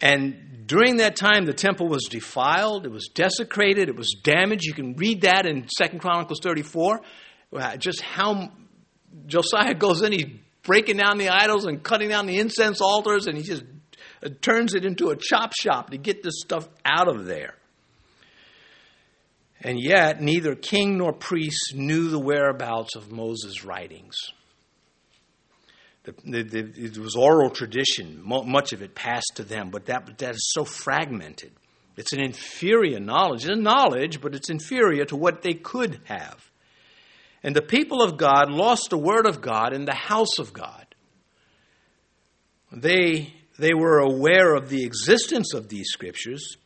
And 0.00 0.66
during 0.66 0.98
that 0.98 1.16
time, 1.16 1.44
the 1.44 1.52
temple 1.52 1.88
was 1.88 2.04
defiled, 2.04 2.86
it 2.86 2.92
was 2.92 3.08
desecrated, 3.12 3.88
it 3.88 3.96
was 3.96 4.14
damaged. 4.22 4.66
You 4.66 4.74
can 4.74 4.94
read 4.94 5.22
that 5.22 5.46
in 5.46 5.68
Second 5.68 5.98
Chronicles 5.98 6.38
34, 6.42 7.00
uh, 7.54 7.76
just 7.76 8.02
how 8.02 8.52
Josiah 9.26 9.74
goes 9.74 10.02
in, 10.02 10.12
he's 10.12 10.26
breaking 10.62 10.98
down 10.98 11.18
the 11.18 11.30
idols 11.30 11.64
and 11.64 11.82
cutting 11.82 12.08
down 12.08 12.26
the 12.26 12.38
incense 12.38 12.80
altars, 12.80 13.26
and 13.26 13.36
he 13.36 13.42
just 13.42 13.64
uh, 14.22 14.28
turns 14.42 14.74
it 14.74 14.84
into 14.84 15.08
a 15.08 15.16
chop 15.16 15.52
shop 15.54 15.90
to 15.90 15.98
get 15.98 16.22
this 16.22 16.40
stuff 16.40 16.68
out 16.84 17.08
of 17.08 17.24
there. 17.24 17.54
And 19.62 19.80
yet, 19.80 20.20
neither 20.20 20.54
king 20.54 20.98
nor 20.98 21.12
priest 21.12 21.74
knew 21.74 22.10
the 22.10 22.18
whereabouts 22.18 22.94
of 22.94 23.10
Moses' 23.10 23.64
writings. 23.64 24.16
The, 26.04 26.14
the, 26.24 26.42
the, 26.42 26.84
it 26.84 26.98
was 26.98 27.16
oral 27.16 27.50
tradition, 27.50 28.20
much 28.22 28.72
of 28.72 28.82
it 28.82 28.94
passed 28.94 29.32
to 29.36 29.42
them, 29.42 29.70
but 29.70 29.86
that, 29.86 30.18
that 30.18 30.34
is 30.34 30.52
so 30.52 30.64
fragmented. 30.64 31.52
It's 31.96 32.12
an 32.12 32.20
inferior 32.20 33.00
knowledge. 33.00 33.44
It's 33.44 33.52
a 33.52 33.56
knowledge, 33.56 34.20
but 34.20 34.34
it's 34.34 34.50
inferior 34.50 35.04
to 35.06 35.16
what 35.16 35.42
they 35.42 35.54
could 35.54 36.00
have. 36.04 36.50
And 37.42 37.56
the 37.56 37.62
people 37.62 38.02
of 38.02 38.18
God 38.18 38.50
lost 38.50 38.90
the 38.90 38.98
word 38.98 39.26
of 39.26 39.40
God 39.40 39.72
in 39.72 39.84
the 39.84 39.94
house 39.94 40.38
of 40.38 40.52
God. 40.52 40.86
They, 42.70 43.32
they 43.58 43.72
were 43.72 43.98
aware 43.98 44.54
of 44.54 44.68
the 44.68 44.84
existence 44.84 45.54
of 45.54 45.68
these 45.68 45.88
scriptures, 45.88 46.56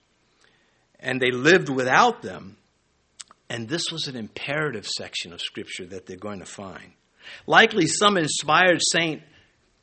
and 0.99 1.21
they 1.21 1.31
lived 1.31 1.69
without 1.69 2.23
them. 2.23 2.57
And 3.51 3.69
this 3.69 3.91
was 3.91 4.07
an 4.07 4.15
imperative 4.15 4.87
section 4.87 5.33
of 5.33 5.41
scripture 5.41 5.85
that 5.87 6.07
they're 6.07 6.17
going 6.17 6.39
to 6.39 6.47
find. 6.47 6.93
Likely, 7.49 7.89
some 7.89 8.17
inspired 8.17 8.81
saint 8.93 9.23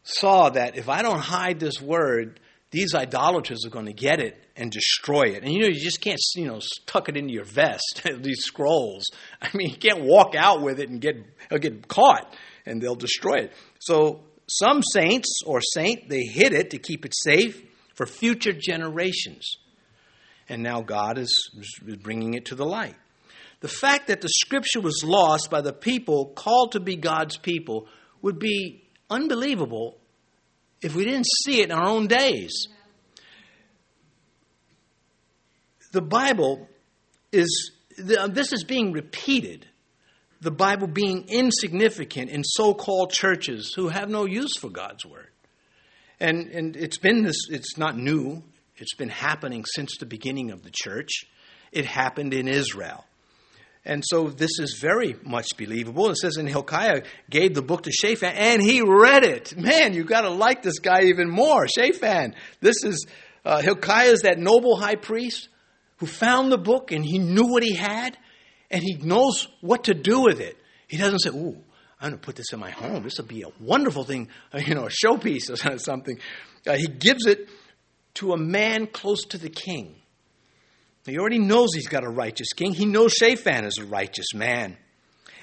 saw 0.03 0.49
that 0.49 0.77
if 0.77 0.88
I 0.88 1.01
don't 1.01 1.19
hide 1.19 1.60
this 1.60 1.82
word, 1.82 2.39
these 2.71 2.95
idolaters 2.95 3.65
are 3.65 3.69
going 3.69 3.86
to 3.86 3.93
get 3.93 4.21
it 4.21 4.41
and 4.56 4.71
destroy 4.71 5.23
it. 5.23 5.43
And 5.43 5.51
you 5.51 5.60
know, 5.60 5.67
you 5.67 5.82
just 5.82 5.99
can't, 5.99 6.19
you 6.36 6.47
know, 6.47 6.62
tuck 6.86 7.10
it 7.10 7.17
into 7.17 7.34
your 7.34 7.43
vest, 7.43 8.03
these 8.21 8.45
scrolls. 8.45 9.03
I 9.41 9.49
mean, 9.53 9.69
you 9.69 9.77
can't 9.77 10.01
walk 10.01 10.34
out 10.34 10.62
with 10.62 10.80
it 10.80 10.89
and 10.89 11.01
get, 11.01 11.17
get 11.60 11.89
caught 11.89 12.34
and 12.65 12.82
they'll 12.82 12.95
destroy 12.95 13.36
it. 13.36 13.53
So 13.80 14.21
some 14.47 14.82
saints 14.82 15.41
or 15.45 15.60
saint, 15.60 16.08
they 16.08 16.23
hid 16.23 16.53
it 16.53 16.69
to 16.69 16.77
keep 16.77 17.06
it 17.06 17.13
safe 17.13 17.62
for 17.95 18.06
future 18.06 18.53
generations. 18.53 19.58
And 20.47 20.63
now 20.63 20.80
God 20.82 21.17
is 21.17 21.49
bringing 22.01 22.34
it 22.34 22.45
to 22.45 22.56
the 22.56 22.65
light. 22.65 22.95
The 23.60 23.67
fact 23.67 24.08
that 24.08 24.22
the 24.22 24.30
scripture 24.30 24.82
was 24.82 25.04
lost 25.04 25.50
by 25.50 25.62
the 25.62 25.74
people 25.74 26.28
called 26.36 26.74
to 26.74 26.80
be 26.80 26.96
God's 26.96 27.38
people 27.38 27.88
would 28.22 28.39
be 28.39 28.84
unbelievable 29.10 29.98
if 30.82 30.96
we 30.96 31.06
didn't 31.06 31.28
see 31.43 31.62
it 31.62 31.65
in 31.65 31.72
our 31.72 31.88
own 31.88 32.08
days. 32.08 32.67
The 35.91 36.02
Bible 36.02 36.67
is, 37.32 37.72
this 37.98 38.54
is 38.54 38.63
being 38.63 38.91
repeated. 38.91 39.65
The 40.41 40.52
Bible 40.52 40.88
being 40.88 41.26
insignificant 41.30 42.30
in 42.30 42.43
so 42.43 42.76
called 42.76 43.12
churches 43.12 43.74
who 43.76 43.88
have 43.88 44.10
no 44.10 44.26
use 44.26 44.56
for 44.58 44.70
God's 44.70 45.04
Word. 45.06 45.30
And, 46.20 46.48
and 46.50 46.76
it's 46.76 46.98
been 46.98 47.24
this, 47.24 47.48
it's 47.50 47.78
not 47.78 47.98
new, 47.98 48.43
it's 48.76 48.96
been 48.96 49.10
happening 49.10 49.65
since 49.65 49.98
the 49.98 50.06
beginning 50.06 50.52
of 50.52 50.62
the 50.62 50.72
church. 50.72 51.26
It 51.72 51.86
happened 51.86 52.34
in 52.34 52.48
Israel. 52.48 53.06
And 53.88 54.04
so 54.06 54.28
this 54.28 54.60
is 54.60 54.80
very 54.82 55.15
much 55.23 55.56
believable. 55.56 56.10
It 56.10 56.17
says 56.17 56.36
in 56.36 56.45
Hilkiah 56.45 57.04
gave 57.30 57.54
the 57.54 57.62
book 57.62 57.84
to 57.84 57.91
Shaphan 57.91 58.34
and 58.36 58.62
he 58.62 58.82
read 58.82 59.23
it. 59.23 59.58
Man, 59.58 59.93
you 59.93 60.04
got 60.04 60.21
to 60.21 60.30
like 60.30 60.62
this 60.62 60.80
guy 60.80 61.04
even 61.04 61.30
more. 61.30 61.65
Shaphan. 61.69 62.36
This 62.60 62.84
is 62.84 63.08
uh, 63.45 63.62
Hilkiah 63.62 64.12
is 64.12 64.23
that 64.23 64.39
noble 64.39 64.76
high 64.76 64.97
priest 64.97 65.47
who 66.00 66.06
found 66.06 66.52
the 66.52 66.58
book 66.58 66.91
and 66.91 67.06
he 67.06 67.17
knew 67.17 67.45
what 67.47 67.63
he 67.63 67.76
had 67.76 68.17
and 68.69 68.84
he 68.84 68.95
knows 68.95 69.47
what 69.62 69.86
to 69.86 69.93
do 69.93 70.19
with 70.19 70.41
it. 70.41 70.58
He 70.89 70.97
doesn't 70.97 71.19
say, 71.19 71.30
"Ooh, 71.30 71.56
I'm 72.02 72.10
going 72.10 72.12
to 72.12 72.17
put 72.17 72.36
this 72.36 72.52
in 72.52 72.60
my 72.60 72.71
home. 72.71 73.04
This 73.04 73.17
will 73.19 73.26
be 73.26 73.43
a 73.43 73.52
wonderful 73.62 74.04
thing, 74.04 74.28
you 74.54 74.76
know, 74.76 74.88
a 74.88 74.89
showpiece 74.89 75.50
or 75.50 75.78
something." 75.78 76.19
Uh, 76.67 76.73
he 76.73 76.88
gives 76.88 77.26
it 77.26 77.47
to 78.15 78.34
a 78.34 78.38
man 78.38 78.88
close 78.88 79.23
to 79.28 79.38
the 79.38 79.50
king. 79.50 79.95
He 81.08 81.17
already 81.17 81.39
knows 81.39 81.70
he's 81.74 81.88
got 81.88 82.04
a 82.04 82.10
righteous 82.10 82.54
king. 82.54 82.74
He 82.74 82.86
knows 82.86 83.13
Shaphan 83.13 83.65
is 83.65 83.78
a 83.78 83.86
righteous 83.86 84.34
man. 84.34 84.78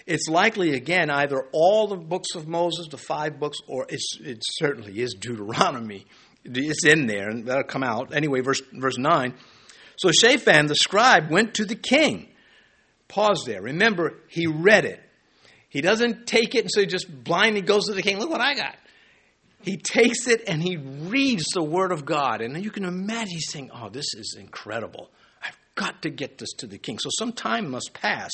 It's 0.07 0.29
likely, 0.29 0.75
again, 0.75 1.09
either 1.09 1.49
all 1.53 1.89
the 1.89 1.97
books 1.97 2.35
of 2.35 2.47
Moses, 2.47 2.89
the 2.91 2.99
five 2.99 3.41
books, 3.41 3.59
or 3.67 3.87
it 3.89 4.43
certainly 4.43 5.01
is 5.01 5.15
Deuteronomy. 5.15 6.07
It's 6.45 6.85
in 6.85 7.07
there, 7.07 7.31
and 7.31 7.47
that'll 7.47 7.65
come 7.65 7.83
out. 7.83 8.15
Anyway, 8.15 8.41
verse, 8.41 8.61
verse 8.75 8.99
9. 8.99 9.33
So 9.97 10.11
Shaphan, 10.11 10.67
the 10.67 10.75
scribe, 10.75 11.31
went 11.31 11.55
to 11.55 11.65
the 11.65 11.75
king. 11.75 12.29
Pause 13.09 13.45
there. 13.47 13.63
Remember, 13.63 14.19
he 14.29 14.47
read 14.47 14.85
it. 14.85 15.01
He 15.71 15.81
doesn't 15.81 16.27
take 16.27 16.55
it 16.55 16.61
and 16.61 16.71
so 16.71 16.81
he 16.81 16.87
just 16.87 17.07
blindly 17.25 17.61
goes 17.61 17.87
to 17.87 17.95
the 17.95 18.03
king. 18.03 18.19
Look 18.19 18.31
what 18.31 18.41
I 18.41 18.55
got. 18.55 18.77
He 19.63 19.77
takes 19.77 20.29
it 20.29 20.43
and 20.47 20.63
he 20.63 20.77
reads 20.77 21.47
the 21.55 21.65
word 21.65 21.91
of 21.91 22.05
God. 22.05 22.43
And 22.43 22.63
you 22.63 22.71
can 22.71 22.85
imagine 22.85 23.29
he's 23.31 23.51
saying, 23.51 23.71
Oh, 23.75 23.89
this 23.89 24.15
is 24.15 24.37
incredible 24.39 25.11
got 25.75 26.03
to 26.03 26.11
get 26.11 26.39
this 26.39 26.53
to 26.59 26.67
the 26.67 26.79
king. 26.79 26.99
So 26.99 27.11
some 27.19 27.33
time 27.33 27.71
must 27.71 27.93
pass. 27.95 28.33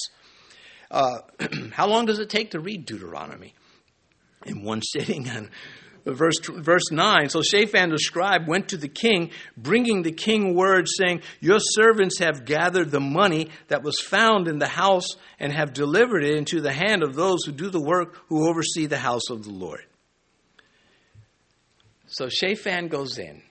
Uh, 0.90 1.18
how 1.72 1.86
long 1.86 2.06
does 2.06 2.18
it 2.18 2.30
take 2.30 2.52
to 2.52 2.60
read 2.60 2.86
Deuteronomy? 2.86 3.54
In 4.46 4.62
one 4.62 4.82
sitting. 4.82 5.28
And 5.28 5.50
verse, 6.04 6.38
verse 6.40 6.90
9 6.90 7.28
So 7.28 7.42
Shaphan 7.42 7.90
the 7.90 7.98
scribe 7.98 8.48
went 8.48 8.68
to 8.68 8.76
the 8.76 8.88
king, 8.88 9.30
bringing 9.56 10.02
the 10.02 10.12
king 10.12 10.54
word, 10.54 10.86
saying, 10.88 11.22
Your 11.40 11.58
servants 11.60 12.18
have 12.18 12.44
gathered 12.44 12.90
the 12.90 13.00
money 13.00 13.50
that 13.68 13.82
was 13.82 14.00
found 14.00 14.48
in 14.48 14.58
the 14.58 14.68
house 14.68 15.08
and 15.38 15.52
have 15.52 15.72
delivered 15.72 16.24
it 16.24 16.36
into 16.36 16.60
the 16.60 16.72
hand 16.72 17.02
of 17.02 17.14
those 17.14 17.44
who 17.44 17.52
do 17.52 17.70
the 17.70 17.80
work, 17.82 18.16
who 18.28 18.48
oversee 18.48 18.86
the 18.86 18.98
house 18.98 19.30
of 19.30 19.44
the 19.44 19.52
Lord. 19.52 19.84
So 22.06 22.28
Shaphan 22.28 22.88
goes 22.88 23.18
in, 23.18 23.42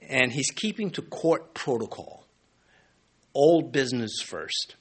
and 0.00 0.32
he's 0.32 0.50
keeping 0.50 0.90
to 0.92 1.02
court 1.02 1.52
protocol 1.52 2.21
old 3.34 3.72
business 3.72 4.20
first. 4.24 4.76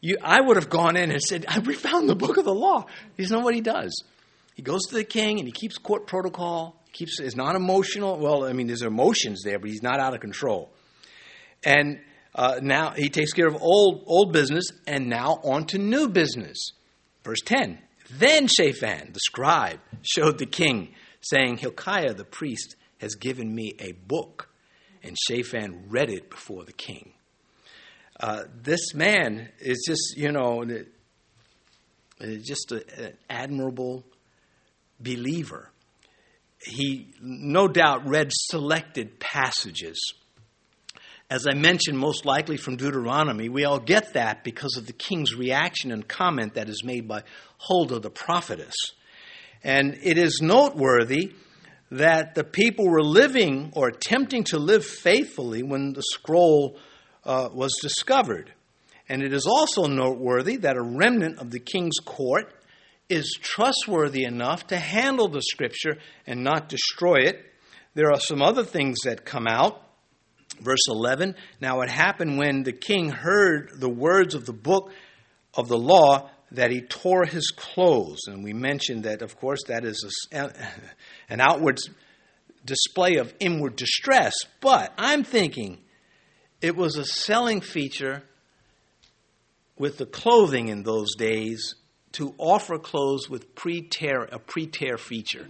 You, 0.00 0.16
I 0.22 0.40
would 0.40 0.56
have 0.56 0.70
gone 0.70 0.96
in 0.96 1.10
and 1.10 1.20
said, 1.20 1.44
We 1.66 1.74
found 1.74 2.08
the 2.08 2.14
book 2.14 2.36
of 2.36 2.44
the 2.44 2.54
law. 2.54 2.86
He's 3.16 3.30
not 3.30 3.44
what 3.44 3.54
he 3.54 3.60
does. 3.60 3.92
He 4.54 4.62
goes 4.62 4.82
to 4.88 4.94
the 4.94 5.04
king 5.04 5.38
and 5.38 5.46
he 5.46 5.52
keeps 5.52 5.78
court 5.78 6.06
protocol. 6.06 6.76
Keeps 6.92 7.20
is 7.20 7.36
not 7.36 7.54
emotional. 7.54 8.18
Well, 8.18 8.44
I 8.44 8.52
mean, 8.52 8.66
there's 8.66 8.82
emotions 8.82 9.42
there, 9.44 9.58
but 9.58 9.70
he's 9.70 9.82
not 9.82 10.00
out 10.00 10.14
of 10.14 10.20
control. 10.20 10.70
And 11.64 12.00
uh, 12.34 12.60
now 12.62 12.90
he 12.90 13.08
takes 13.08 13.32
care 13.32 13.46
of 13.46 13.56
old 13.60 14.04
old 14.06 14.32
business, 14.32 14.64
and 14.86 15.08
now 15.08 15.40
on 15.44 15.66
to 15.66 15.78
new 15.78 16.08
business. 16.08 16.72
Verse 17.22 17.40
ten. 17.44 17.78
Then 18.18 18.48
Shaphan, 18.48 19.12
the 19.12 19.20
scribe, 19.20 19.78
showed 20.02 20.38
the 20.38 20.46
king, 20.46 20.94
saying, 21.20 21.58
Hilkiah 21.58 22.14
the 22.14 22.24
priest 22.24 22.74
has 22.98 23.14
given 23.14 23.54
me 23.54 23.74
a 23.78 23.92
book. 23.92 24.48
And 25.02 25.16
Shaphan 25.16 25.84
read 25.88 26.10
it 26.10 26.28
before 26.28 26.64
the 26.64 26.72
king. 26.72 27.12
Uh, 28.20 28.44
this 28.62 28.92
man 28.92 29.48
is 29.60 29.82
just, 29.88 30.14
you 30.14 30.30
know, 30.30 30.62
just 32.42 32.70
a, 32.70 32.84
an 33.02 33.16
admirable 33.30 34.04
believer. 35.00 35.70
He 36.62 37.14
no 37.22 37.66
doubt 37.66 38.06
read 38.06 38.30
selected 38.30 39.18
passages. 39.18 39.98
As 41.30 41.46
I 41.50 41.54
mentioned, 41.54 41.96
most 41.98 42.26
likely 42.26 42.58
from 42.58 42.76
Deuteronomy, 42.76 43.48
we 43.48 43.64
all 43.64 43.78
get 43.78 44.12
that 44.12 44.44
because 44.44 44.76
of 44.76 44.86
the 44.86 44.92
king's 44.92 45.34
reaction 45.34 45.90
and 45.90 46.06
comment 46.06 46.54
that 46.54 46.68
is 46.68 46.84
made 46.84 47.08
by 47.08 47.22
Huldah 47.56 48.00
the 48.00 48.10
prophetess. 48.10 48.74
And 49.64 49.96
it 50.02 50.18
is 50.18 50.40
noteworthy 50.42 51.32
that 51.90 52.34
the 52.34 52.44
people 52.44 52.86
were 52.86 53.02
living 53.02 53.72
or 53.74 53.88
attempting 53.88 54.44
to 54.44 54.58
live 54.58 54.84
faithfully 54.84 55.62
when 55.62 55.94
the 55.94 56.02
scroll 56.02 56.76
uh, 57.24 57.48
was 57.52 57.72
discovered. 57.82 58.52
And 59.08 59.22
it 59.22 59.32
is 59.32 59.46
also 59.46 59.86
noteworthy 59.86 60.56
that 60.58 60.76
a 60.76 60.82
remnant 60.82 61.38
of 61.38 61.50
the 61.50 61.58
king's 61.58 61.98
court 62.04 62.52
is 63.08 63.36
trustworthy 63.40 64.24
enough 64.24 64.68
to 64.68 64.76
handle 64.76 65.28
the 65.28 65.42
scripture 65.42 65.98
and 66.26 66.44
not 66.44 66.68
destroy 66.68 67.16
it. 67.16 67.44
There 67.94 68.12
are 68.12 68.20
some 68.20 68.40
other 68.40 68.64
things 68.64 68.98
that 69.04 69.24
come 69.24 69.48
out. 69.48 69.82
Verse 70.60 70.86
11 70.88 71.34
Now 71.60 71.80
it 71.80 71.90
happened 71.90 72.38
when 72.38 72.62
the 72.62 72.72
king 72.72 73.10
heard 73.10 73.70
the 73.74 73.88
words 73.88 74.34
of 74.34 74.46
the 74.46 74.52
book 74.52 74.92
of 75.54 75.68
the 75.68 75.78
law 75.78 76.30
that 76.52 76.70
he 76.70 76.80
tore 76.80 77.24
his 77.24 77.48
clothes. 77.50 78.26
And 78.26 78.44
we 78.44 78.52
mentioned 78.52 79.04
that, 79.04 79.22
of 79.22 79.36
course, 79.36 79.60
that 79.68 79.84
is 79.84 80.28
a, 80.32 80.52
an 81.28 81.40
outward 81.40 81.78
display 82.64 83.16
of 83.16 83.34
inward 83.40 83.76
distress. 83.76 84.34
But 84.60 84.92
I'm 84.98 85.24
thinking, 85.24 85.78
it 86.60 86.76
was 86.76 86.96
a 86.96 87.04
selling 87.04 87.60
feature 87.60 88.22
with 89.78 89.96
the 89.96 90.06
clothing 90.06 90.68
in 90.68 90.82
those 90.82 91.14
days 91.14 91.74
to 92.12 92.34
offer 92.38 92.78
clothes 92.78 93.30
with 93.30 93.54
pre-tear 93.54 94.28
a 94.30 94.38
pre-tear 94.38 94.98
feature. 94.98 95.46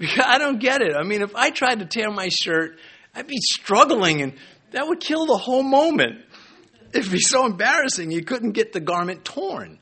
I 0.24 0.38
don't 0.38 0.58
get 0.58 0.80
it. 0.80 0.94
I 0.96 1.02
mean, 1.02 1.20
if 1.20 1.36
I 1.36 1.50
tried 1.50 1.80
to 1.80 1.86
tear 1.86 2.10
my 2.10 2.30
shirt, 2.30 2.78
I'd 3.14 3.26
be 3.26 3.36
struggling, 3.42 4.22
and 4.22 4.34
that 4.70 4.86
would 4.86 5.00
kill 5.00 5.26
the 5.26 5.36
whole 5.36 5.62
moment. 5.62 6.24
It'd 6.94 7.12
be 7.12 7.20
so 7.20 7.44
embarrassing. 7.44 8.10
You 8.10 8.24
couldn't 8.24 8.52
get 8.52 8.72
the 8.72 8.80
garment 8.80 9.24
torn. 9.24 9.78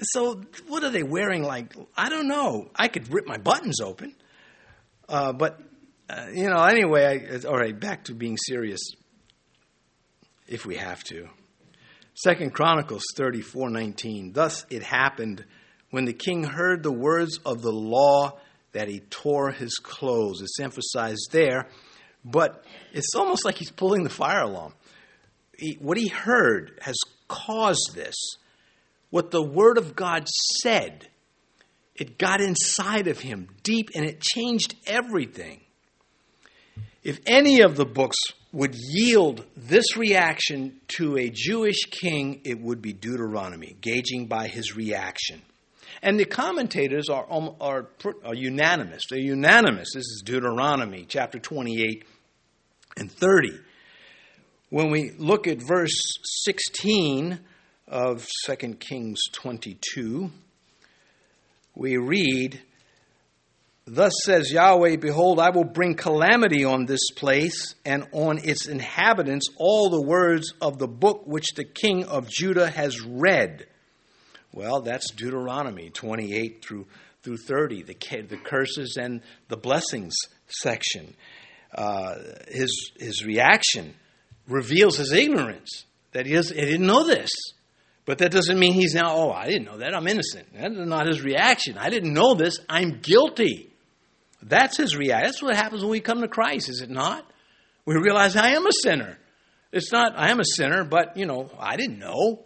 So, 0.00 0.42
what 0.68 0.84
are 0.84 0.90
they 0.90 1.02
wearing? 1.02 1.42
Like, 1.42 1.74
I 1.96 2.08
don't 2.08 2.28
know. 2.28 2.70
I 2.76 2.86
could 2.86 3.12
rip 3.12 3.26
my 3.26 3.38
buttons 3.38 3.80
open, 3.80 4.14
uh, 5.08 5.32
but 5.32 5.60
uh, 6.08 6.26
you 6.32 6.48
know. 6.48 6.62
Anyway, 6.62 7.04
I, 7.04 7.48
all 7.48 7.56
right. 7.56 7.78
Back 7.78 8.04
to 8.04 8.14
being 8.14 8.36
serious 8.36 8.92
if 10.48 10.66
we 10.66 10.76
have 10.76 11.04
to. 11.04 11.28
Second 12.14 12.52
Chronicles 12.52 13.04
34:19 13.14 14.32
Thus 14.32 14.66
it 14.70 14.82
happened 14.82 15.44
when 15.90 16.04
the 16.04 16.12
king 16.12 16.44
heard 16.44 16.82
the 16.82 16.92
words 16.92 17.38
of 17.46 17.62
the 17.62 17.72
law 17.72 18.38
that 18.72 18.88
he 18.88 19.00
tore 19.00 19.50
his 19.50 19.76
clothes. 19.76 20.42
It's 20.42 20.60
emphasized 20.60 21.28
there, 21.32 21.68
but 22.24 22.64
it's 22.92 23.14
almost 23.14 23.44
like 23.44 23.56
he's 23.56 23.70
pulling 23.70 24.02
the 24.02 24.10
fire 24.10 24.42
alarm. 24.42 24.74
He, 25.56 25.78
what 25.80 25.96
he 25.96 26.08
heard 26.08 26.78
has 26.82 26.96
caused 27.28 27.92
this. 27.94 28.14
What 29.10 29.30
the 29.30 29.42
word 29.42 29.78
of 29.78 29.96
God 29.96 30.28
said, 30.62 31.08
it 31.94 32.18
got 32.18 32.40
inside 32.40 33.06
of 33.08 33.20
him 33.20 33.48
deep 33.62 33.90
and 33.94 34.04
it 34.04 34.20
changed 34.20 34.74
everything. 34.86 35.62
If 37.02 37.20
any 37.26 37.60
of 37.60 37.76
the 37.76 37.84
books 37.84 38.16
would 38.52 38.74
yield 38.74 39.44
this 39.56 39.96
reaction 39.96 40.80
to 40.88 41.16
a 41.16 41.30
Jewish 41.30 41.84
king, 41.90 42.40
it 42.44 42.60
would 42.60 42.82
be 42.82 42.92
Deuteronomy, 42.92 43.76
gauging 43.80 44.26
by 44.26 44.48
his 44.48 44.74
reaction. 44.74 45.42
And 46.02 46.18
the 46.18 46.24
commentators 46.24 47.08
are, 47.08 47.26
um, 47.30 47.54
are, 47.60 47.88
are 48.24 48.34
unanimous. 48.34 49.02
They're 49.10 49.18
unanimous. 49.18 49.88
This 49.94 50.04
is 50.04 50.22
Deuteronomy 50.24 51.06
chapter 51.08 51.38
28 51.38 52.04
and 52.96 53.10
30. 53.10 53.58
When 54.70 54.90
we 54.90 55.12
look 55.18 55.46
at 55.46 55.58
verse 55.60 56.18
16 56.44 57.40
of 57.86 58.28
2 58.46 58.56
Kings 58.74 59.18
22, 59.32 60.30
we 61.74 61.96
read, 61.96 62.60
Thus 63.90 64.12
says 64.22 64.52
Yahweh, 64.52 64.96
Behold, 64.96 65.40
I 65.40 65.48
will 65.48 65.64
bring 65.64 65.94
calamity 65.94 66.62
on 66.62 66.84
this 66.84 67.10
place 67.16 67.74
and 67.86 68.06
on 68.12 68.38
its 68.38 68.66
inhabitants 68.68 69.46
all 69.56 69.88
the 69.88 70.02
words 70.02 70.52
of 70.60 70.78
the 70.78 70.86
book 70.86 71.22
which 71.26 71.54
the 71.54 71.64
king 71.64 72.04
of 72.04 72.28
Judah 72.28 72.68
has 72.68 73.00
read. 73.00 73.66
Well, 74.52 74.82
that's 74.82 75.10
Deuteronomy 75.12 75.88
28 75.88 76.62
through, 76.62 76.86
through 77.22 77.38
30, 77.38 77.84
the, 77.84 77.94
the 78.28 78.36
curses 78.36 78.98
and 79.00 79.22
the 79.48 79.56
blessings 79.56 80.14
section. 80.48 81.14
Uh, 81.74 82.16
his, 82.48 82.92
his 82.98 83.24
reaction 83.24 83.94
reveals 84.48 84.98
his 84.98 85.12
ignorance, 85.12 85.86
that 86.12 86.26
he, 86.26 86.34
does, 86.34 86.50
he 86.50 86.60
didn't 86.60 86.86
know 86.86 87.06
this. 87.06 87.30
But 88.04 88.18
that 88.18 88.32
doesn't 88.32 88.58
mean 88.58 88.74
he's 88.74 88.94
now, 88.94 89.14
oh, 89.14 89.30
I 89.30 89.46
didn't 89.46 89.64
know 89.64 89.78
that. 89.78 89.94
I'm 89.94 90.08
innocent. 90.08 90.48
That's 90.54 90.74
not 90.74 91.06
his 91.06 91.22
reaction. 91.22 91.78
I 91.78 91.88
didn't 91.88 92.12
know 92.12 92.34
this. 92.34 92.58
I'm 92.68 93.00
guilty. 93.00 93.68
That's 94.42 94.76
his 94.76 94.96
reaction. 94.96 95.26
That's 95.26 95.42
what 95.42 95.56
happens 95.56 95.82
when 95.82 95.90
we 95.90 96.00
come 96.00 96.20
to 96.20 96.28
Christ, 96.28 96.68
is 96.68 96.80
it 96.80 96.90
not? 96.90 97.28
We 97.84 97.96
realize 97.96 98.36
I 98.36 98.50
am 98.50 98.66
a 98.66 98.72
sinner. 98.82 99.18
It's 99.72 99.92
not 99.92 100.12
I 100.16 100.30
am 100.30 100.40
a 100.40 100.44
sinner, 100.44 100.84
but 100.84 101.16
you 101.16 101.26
know 101.26 101.50
I 101.58 101.76
didn't 101.76 101.98
know. 101.98 102.44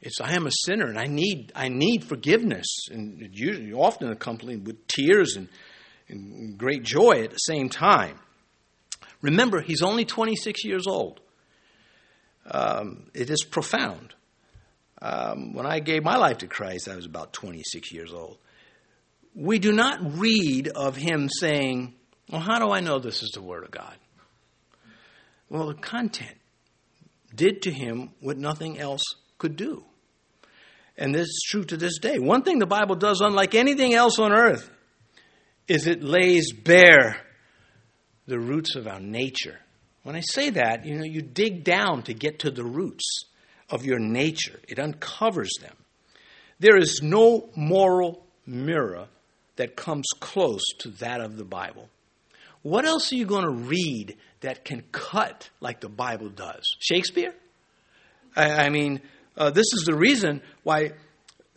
It's 0.00 0.20
I 0.20 0.34
am 0.34 0.46
a 0.46 0.50
sinner 0.50 0.86
and 0.86 0.98
I 0.98 1.06
need 1.06 1.52
I 1.54 1.68
need 1.68 2.04
forgiveness, 2.04 2.66
and 2.90 3.28
usually 3.32 3.72
often 3.72 4.10
accompanied 4.10 4.66
with 4.66 4.86
tears 4.86 5.36
and, 5.36 5.48
and 6.08 6.58
great 6.58 6.82
joy 6.82 7.22
at 7.22 7.30
the 7.30 7.36
same 7.36 7.68
time. 7.68 8.18
Remember, 9.22 9.60
he's 9.60 9.82
only 9.82 10.04
26 10.04 10.64
years 10.64 10.86
old. 10.86 11.20
Um, 12.50 13.10
it 13.14 13.30
is 13.30 13.44
profound. 13.44 14.14
Um, 15.02 15.54
when 15.54 15.66
I 15.66 15.80
gave 15.80 16.02
my 16.02 16.16
life 16.16 16.38
to 16.38 16.46
Christ, 16.46 16.88
I 16.88 16.96
was 16.96 17.06
about 17.06 17.32
26 17.32 17.92
years 17.92 18.12
old 18.12 18.38
we 19.38 19.60
do 19.60 19.70
not 19.70 20.18
read 20.18 20.66
of 20.66 20.96
him 20.96 21.28
saying, 21.28 21.94
Well, 22.28 22.40
how 22.40 22.58
do 22.58 22.72
I 22.72 22.80
know 22.80 22.98
this 22.98 23.22
is 23.22 23.30
the 23.30 23.40
Word 23.40 23.62
of 23.62 23.70
God? 23.70 23.94
Well, 25.48 25.68
the 25.68 25.74
content 25.74 26.36
did 27.32 27.62
to 27.62 27.70
him 27.70 28.10
what 28.20 28.36
nothing 28.36 28.80
else 28.80 29.04
could 29.38 29.54
do. 29.54 29.84
And 30.96 31.14
this 31.14 31.28
is 31.28 31.46
true 31.48 31.64
to 31.66 31.76
this 31.76 32.00
day. 32.00 32.18
One 32.18 32.42
thing 32.42 32.58
the 32.58 32.66
Bible 32.66 32.96
does, 32.96 33.20
unlike 33.20 33.54
anything 33.54 33.94
else 33.94 34.18
on 34.18 34.32
earth, 34.32 34.68
is 35.68 35.86
it 35.86 36.02
lays 36.02 36.52
bare 36.52 37.20
the 38.26 38.40
roots 38.40 38.74
of 38.74 38.88
our 38.88 38.98
nature. 38.98 39.60
When 40.02 40.16
I 40.16 40.20
say 40.20 40.50
that, 40.50 40.84
you 40.84 40.96
know, 40.96 41.04
you 41.04 41.22
dig 41.22 41.62
down 41.62 42.02
to 42.04 42.12
get 42.14 42.40
to 42.40 42.50
the 42.50 42.64
roots 42.64 43.24
of 43.70 43.86
your 43.86 44.00
nature, 44.00 44.58
it 44.66 44.80
uncovers 44.80 45.52
them. 45.60 45.76
There 46.58 46.76
is 46.76 47.00
no 47.04 47.50
moral 47.54 48.26
mirror 48.44 49.06
that 49.58 49.76
comes 49.76 50.06
close 50.20 50.62
to 50.78 50.88
that 50.88 51.20
of 51.20 51.36
the 51.36 51.44
Bible. 51.44 51.88
What 52.62 52.84
else 52.84 53.12
are 53.12 53.16
you 53.16 53.26
going 53.26 53.44
to 53.44 53.50
read 53.50 54.16
that 54.40 54.64
can 54.64 54.82
cut 54.92 55.50
like 55.60 55.80
the 55.80 55.88
Bible 55.88 56.28
does? 56.28 56.64
Shakespeare? 56.78 57.34
I, 58.34 58.66
I 58.66 58.68
mean, 58.70 59.00
uh, 59.36 59.50
this 59.50 59.66
is 59.74 59.84
the 59.84 59.96
reason 59.96 60.42
why 60.62 60.92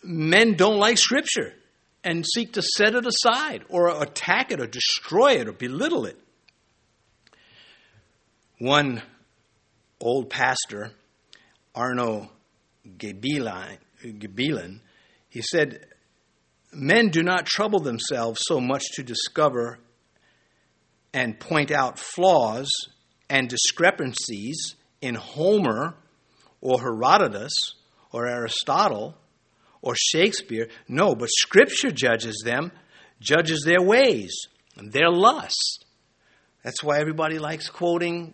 men 0.03 0.55
don't 0.55 0.77
like 0.77 0.97
Scripture 0.97 1.53
and 2.03 2.25
seek 2.25 2.53
to 2.53 2.61
set 2.61 2.95
it 2.95 3.05
aside 3.05 3.63
or 3.69 4.01
attack 4.01 4.51
it 4.51 4.59
or 4.59 4.67
destroy 4.67 5.33
it 5.33 5.47
or 5.47 5.53
belittle 5.53 6.05
it. 6.05 6.17
One 8.57 9.01
old 9.99 10.29
pastor, 10.29 10.91
Arno 11.75 12.29
Gaebelein, 12.97 13.77
he 15.29 15.41
said, 15.41 15.85
Men 16.73 17.09
do 17.09 17.21
not 17.21 17.45
trouble 17.45 17.79
themselves 17.79 18.41
so 18.45 18.61
much 18.61 18.83
to 18.93 19.03
discover 19.03 19.79
and 21.13 21.39
point 21.39 21.71
out 21.71 21.99
flaws 21.99 22.69
and 23.29 23.49
discrepancies 23.49 24.75
in 25.01 25.15
Homer 25.15 25.95
or 26.61 26.79
Herodotus 26.79 27.51
or 28.11 28.27
Aristotle 28.27 29.15
or 29.81 29.95
Shakespeare. 29.95 30.69
No, 30.87 31.15
but 31.15 31.29
Scripture 31.29 31.91
judges 31.91 32.41
them, 32.45 32.71
judges 33.19 33.63
their 33.65 33.81
ways 33.81 34.33
and 34.77 34.91
their 34.91 35.09
lust. 35.09 35.85
That's 36.63 36.83
why 36.83 36.99
everybody 36.99 37.39
likes 37.39 37.69
quoting 37.69 38.33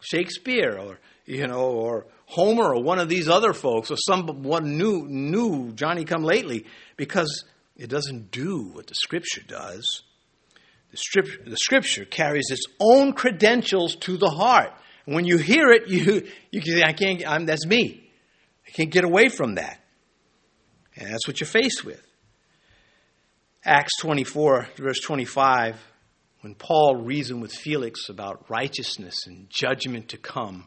Shakespeare 0.00 0.78
or 0.78 0.98
you 1.24 1.46
know 1.46 1.70
or 1.70 2.06
Homer 2.26 2.74
or 2.74 2.82
one 2.82 2.98
of 2.98 3.08
these 3.08 3.28
other 3.28 3.52
folks 3.52 3.90
or 3.90 3.96
someone 3.96 4.76
new 4.76 5.06
new 5.08 5.72
Johnny 5.72 6.04
come 6.04 6.22
lately 6.22 6.66
because 6.96 7.44
it 7.76 7.88
doesn't 7.88 8.30
do 8.30 8.70
what 8.72 8.86
the 8.86 8.94
Scripture 8.94 9.42
does. 9.46 10.02
The 10.90 10.96
scripture, 10.98 11.42
the 11.44 11.56
scripture 11.56 12.04
carries 12.04 12.46
its 12.50 12.64
own 12.80 13.12
credentials 13.12 13.96
to 13.96 14.16
the 14.16 14.30
heart. 14.30 14.72
And 15.04 15.14
when 15.14 15.24
you 15.24 15.36
hear 15.36 15.70
it, 15.70 15.88
you, 15.88 16.26
you 16.50 16.60
can 16.60 16.74
say, 16.74 16.82
I 16.82 16.92
can't, 16.92 17.28
I'm, 17.28 17.46
that's 17.46 17.66
me. 17.66 18.10
I 18.66 18.70
can't 18.70 18.90
get 18.90 19.04
away 19.04 19.28
from 19.28 19.56
that. 19.56 19.80
And 20.96 21.12
that's 21.12 21.26
what 21.26 21.40
you're 21.40 21.46
faced 21.46 21.84
with. 21.84 22.02
Acts 23.64 23.98
24, 24.00 24.68
verse 24.76 25.00
25, 25.00 25.76
when 26.40 26.54
Paul 26.54 26.96
reasoned 26.96 27.42
with 27.42 27.52
Felix 27.52 28.08
about 28.08 28.48
righteousness 28.48 29.26
and 29.26 29.50
judgment 29.50 30.10
to 30.10 30.16
come, 30.16 30.66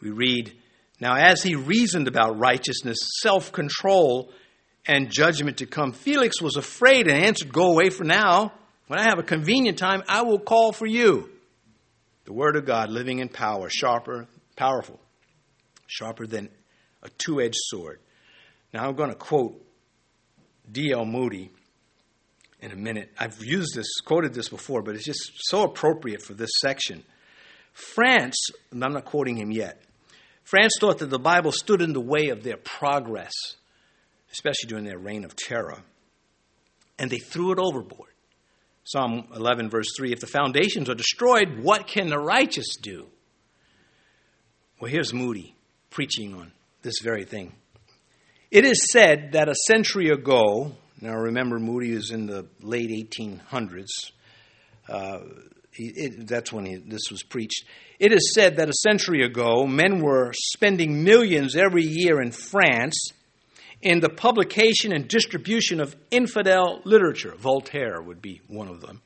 we 0.00 0.10
read, 0.10 0.56
Now 1.00 1.16
as 1.16 1.42
he 1.42 1.56
reasoned 1.56 2.06
about 2.06 2.38
righteousness, 2.38 2.98
self 3.20 3.50
control, 3.50 4.30
and 4.86 5.10
judgment 5.10 5.58
to 5.58 5.66
come. 5.66 5.92
Felix 5.92 6.40
was 6.40 6.56
afraid 6.56 7.08
and 7.08 7.16
answered, 7.16 7.52
Go 7.52 7.72
away 7.72 7.90
for 7.90 8.04
now. 8.04 8.52
When 8.88 8.98
I 8.98 9.04
have 9.04 9.18
a 9.18 9.22
convenient 9.22 9.78
time, 9.78 10.02
I 10.08 10.22
will 10.22 10.38
call 10.38 10.72
for 10.72 10.86
you. 10.86 11.30
The 12.24 12.32
word 12.32 12.56
of 12.56 12.66
God, 12.66 12.90
living 12.90 13.20
in 13.20 13.28
power, 13.28 13.68
sharper, 13.70 14.26
powerful, 14.56 15.00
sharper 15.86 16.26
than 16.26 16.50
a 17.02 17.08
two 17.10 17.40
edged 17.40 17.58
sword. 17.58 18.00
Now 18.72 18.86
I'm 18.86 18.94
going 18.94 19.10
to 19.10 19.16
quote 19.16 19.60
D.L. 20.70 21.04
Moody 21.04 21.50
in 22.60 22.70
a 22.70 22.76
minute. 22.76 23.10
I've 23.18 23.42
used 23.44 23.74
this, 23.74 24.00
quoted 24.04 24.34
this 24.34 24.48
before, 24.48 24.82
but 24.82 24.94
it's 24.94 25.04
just 25.04 25.32
so 25.48 25.64
appropriate 25.64 26.22
for 26.22 26.34
this 26.34 26.50
section. 26.60 27.02
France, 27.72 28.36
I'm 28.70 28.78
not 28.78 29.04
quoting 29.04 29.36
him 29.36 29.50
yet, 29.50 29.82
France 30.44 30.74
thought 30.78 30.98
that 30.98 31.10
the 31.10 31.18
Bible 31.18 31.52
stood 31.52 31.80
in 31.82 31.92
the 31.92 32.00
way 32.00 32.28
of 32.28 32.42
their 32.42 32.56
progress 32.56 33.32
especially 34.32 34.68
during 34.68 34.84
their 34.84 34.98
reign 34.98 35.24
of 35.24 35.36
terror. 35.36 35.78
And 36.98 37.10
they 37.10 37.18
threw 37.18 37.52
it 37.52 37.58
overboard. 37.58 38.10
Psalm 38.84 39.28
11, 39.34 39.70
verse 39.70 39.88
3 39.96 40.12
If 40.12 40.20
the 40.20 40.26
foundations 40.26 40.88
are 40.90 40.94
destroyed, 40.94 41.60
what 41.60 41.86
can 41.86 42.08
the 42.08 42.18
righteous 42.18 42.76
do? 42.80 43.06
Well, 44.80 44.90
here's 44.90 45.14
Moody 45.14 45.54
preaching 45.90 46.34
on 46.34 46.52
this 46.82 46.96
very 47.02 47.24
thing. 47.24 47.52
It 48.50 48.64
is 48.64 48.90
said 48.90 49.32
that 49.32 49.48
a 49.48 49.54
century 49.66 50.08
ago, 50.08 50.72
now 51.00 51.14
remember, 51.14 51.58
Moody 51.58 51.94
was 51.94 52.10
in 52.10 52.26
the 52.26 52.46
late 52.60 52.90
1800s. 52.90 54.10
Uh, 54.88 55.20
it, 55.74 56.26
that's 56.26 56.52
when 56.52 56.66
he, 56.66 56.76
this 56.76 57.10
was 57.10 57.22
preached. 57.22 57.64
It 57.98 58.12
is 58.12 58.32
said 58.34 58.56
that 58.56 58.68
a 58.68 58.74
century 58.74 59.24
ago, 59.24 59.66
men 59.66 60.02
were 60.02 60.32
spending 60.34 61.04
millions 61.04 61.56
every 61.56 61.84
year 61.84 62.20
in 62.20 62.32
France 62.32 62.96
in 63.82 64.00
the 64.00 64.08
publication 64.08 64.92
and 64.92 65.08
distribution 65.08 65.80
of 65.80 65.96
infidel 66.10 66.80
literature. 66.84 67.34
Voltaire 67.36 68.00
would 68.00 68.22
be 68.22 68.40
one 68.46 68.68
of 68.68 68.80
them. 68.80 69.02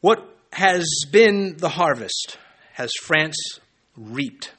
What 0.00 0.26
has 0.52 0.86
been 1.10 1.56
the 1.58 1.68
harvest? 1.68 2.38
Has 2.72 2.90
France 3.02 3.36
reaped? 3.96 4.52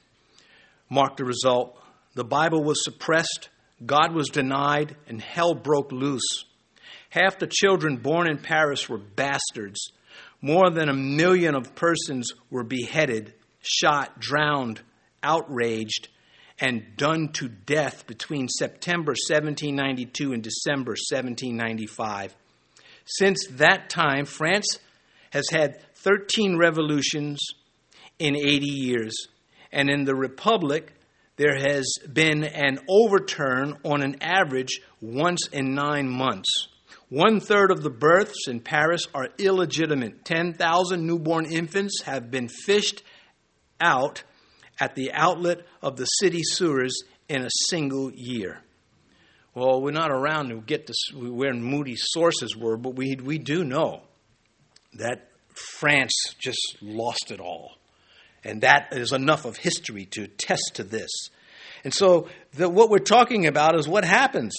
Mark 0.90 1.18
the 1.18 1.26
result. 1.26 1.78
The 2.14 2.24
Bible 2.24 2.64
was 2.64 2.84
suppressed, 2.84 3.50
God 3.84 4.14
was 4.14 4.30
denied, 4.30 4.96
and 5.08 5.20
hell 5.20 5.56
broke 5.56 5.92
loose. 5.92 6.46
Half 7.10 7.40
the 7.40 7.48
children 7.48 7.98
born 7.98 8.30
in 8.30 8.38
Paris 8.38 8.88
were 8.88 9.00
bastards. 9.00 9.92
More 10.42 10.70
than 10.70 10.90
a 10.90 10.94
million 10.94 11.56
of 11.56 11.74
persons 11.74 12.32
were 12.52 12.64
beheaded, 12.64 13.34
shot, 13.62 14.20
drowned, 14.20 14.82
outraged, 15.24 16.10
and 16.60 16.96
done 16.98 17.30
to 17.34 17.50
death 17.50 18.06
between 18.08 18.48
September 18.48 19.12
1792 19.12 20.34
and 20.34 20.44
December 20.44 20.92
1795. 20.92 22.36
Since 23.06 23.48
that 23.52 23.90
time, 23.90 24.26
France 24.26 24.80
has 25.32 25.50
had 25.50 25.82
13 25.96 26.58
revolutions 26.58 27.40
in 28.20 28.36
80 28.36 28.66
years, 28.66 29.16
and 29.72 29.90
in 29.90 30.06
the 30.06 30.16
Republic, 30.16 30.94
there 31.36 31.58
has 31.58 31.92
been 32.12 32.44
an 32.44 32.80
overturn 32.88 33.78
on 33.84 34.04
an 34.04 34.18
average 34.22 34.82
once 35.02 35.48
in 35.52 35.74
nine 35.74 36.08
months. 36.08 36.68
One 37.10 37.40
third 37.40 37.72
of 37.72 37.84
the 37.84 37.90
births 37.90 38.48
in 38.48 38.60
Paris 38.60 39.08
are 39.14 39.30
illegitimate. 39.38 40.26
10,000 40.26 41.06
newborn 41.06 41.46
infants 41.46 42.04
have 42.04 42.32
been 42.32 42.48
fished 42.48 43.04
out 43.82 44.24
at 44.80 44.96
the 44.96 45.12
outlet 45.14 45.62
of 45.82 45.98
the 45.98 46.06
city 46.06 46.42
sewers 46.44 47.04
in 47.30 47.44
a 47.44 47.50
single 47.70 48.12
year. 48.12 48.62
Well, 49.56 49.82
we're 49.82 49.92
not 49.92 50.12
around 50.12 50.50
to 50.50 50.62
get 50.62 50.88
this, 50.88 50.98
where 51.14 51.54
Moody's 51.54 52.04
sources 52.08 52.58
were, 52.58 52.76
but 52.76 52.96
we, 52.96 53.16
we 53.24 53.38
do 53.38 53.64
know 53.64 54.02
that 54.94 55.30
France 55.80 56.14
just 56.40 56.78
lost 56.82 57.32
it 57.32 57.40
all. 57.40 57.78
And 58.44 58.62
that 58.62 58.90
is 58.92 59.12
enough 59.12 59.46
of 59.46 59.58
history 59.58 60.06
to 60.12 60.24
attest 60.24 60.74
to 60.76 60.84
this. 60.84 61.10
And 61.84 61.94
so, 61.94 62.28
the, 62.54 62.68
what 62.68 62.90
we're 62.90 62.98
talking 62.98 63.46
about 63.46 63.78
is 63.78 63.88
what 63.88 64.06
happens 64.06 64.56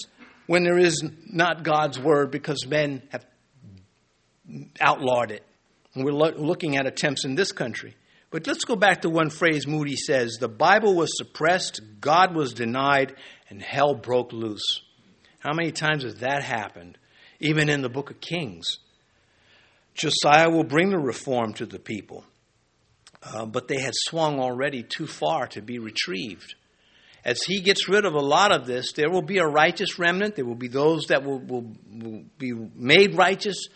when 0.47 0.63
there 0.63 0.77
is 0.77 1.03
not 1.25 1.63
God's 1.63 1.99
word 1.99 2.31
because 2.31 2.65
men 2.65 3.01
have 3.09 3.25
outlawed 4.79 5.31
it. 5.31 5.43
And 5.93 6.05
we're 6.05 6.13
lo- 6.13 6.33
looking 6.35 6.77
at 6.77 6.85
attempts 6.85 7.25
in 7.25 7.35
this 7.35 7.51
country. 7.51 7.95
But 8.35 8.47
let's 8.47 8.65
go 8.65 8.75
back 8.75 9.03
to 9.03 9.09
one 9.09 9.29
phrase 9.29 9.65
Moody 9.65 9.95
says 9.95 10.39
the 10.41 10.49
Bible 10.49 10.93
was 10.93 11.17
suppressed, 11.17 11.79
God 12.01 12.35
was 12.35 12.51
denied, 12.51 13.15
and 13.49 13.61
hell 13.61 13.95
broke 13.95 14.33
loose. 14.33 14.81
How 15.39 15.53
many 15.53 15.71
times 15.71 16.03
has 16.03 16.15
that 16.15 16.43
happened? 16.43 16.97
Even 17.39 17.69
in 17.69 17.81
the 17.81 17.87
book 17.87 18.11
of 18.11 18.19
Kings. 18.19 18.79
Josiah 19.93 20.49
will 20.49 20.65
bring 20.65 20.89
the 20.89 20.99
reform 20.99 21.53
to 21.53 21.65
the 21.65 21.79
people, 21.79 22.25
uh, 23.23 23.45
but 23.45 23.69
they 23.69 23.79
had 23.79 23.93
swung 23.95 24.41
already 24.41 24.83
too 24.83 25.07
far 25.07 25.47
to 25.47 25.61
be 25.61 25.79
retrieved. 25.79 26.55
As 27.23 27.41
he 27.41 27.61
gets 27.61 27.87
rid 27.87 28.03
of 28.03 28.15
a 28.15 28.19
lot 28.19 28.51
of 28.51 28.65
this, 28.65 28.91
there 28.91 29.09
will 29.09 29.21
be 29.21 29.37
a 29.37 29.47
righteous 29.47 29.97
remnant. 29.97 30.35
There 30.35 30.43
will 30.43 30.55
be 30.55 30.67
those 30.67 31.05
that 31.05 31.23
will, 31.23 31.39
will, 31.39 31.73
will 31.89 32.25
be 32.37 32.51
made 32.51 33.15
righteous, 33.15 33.69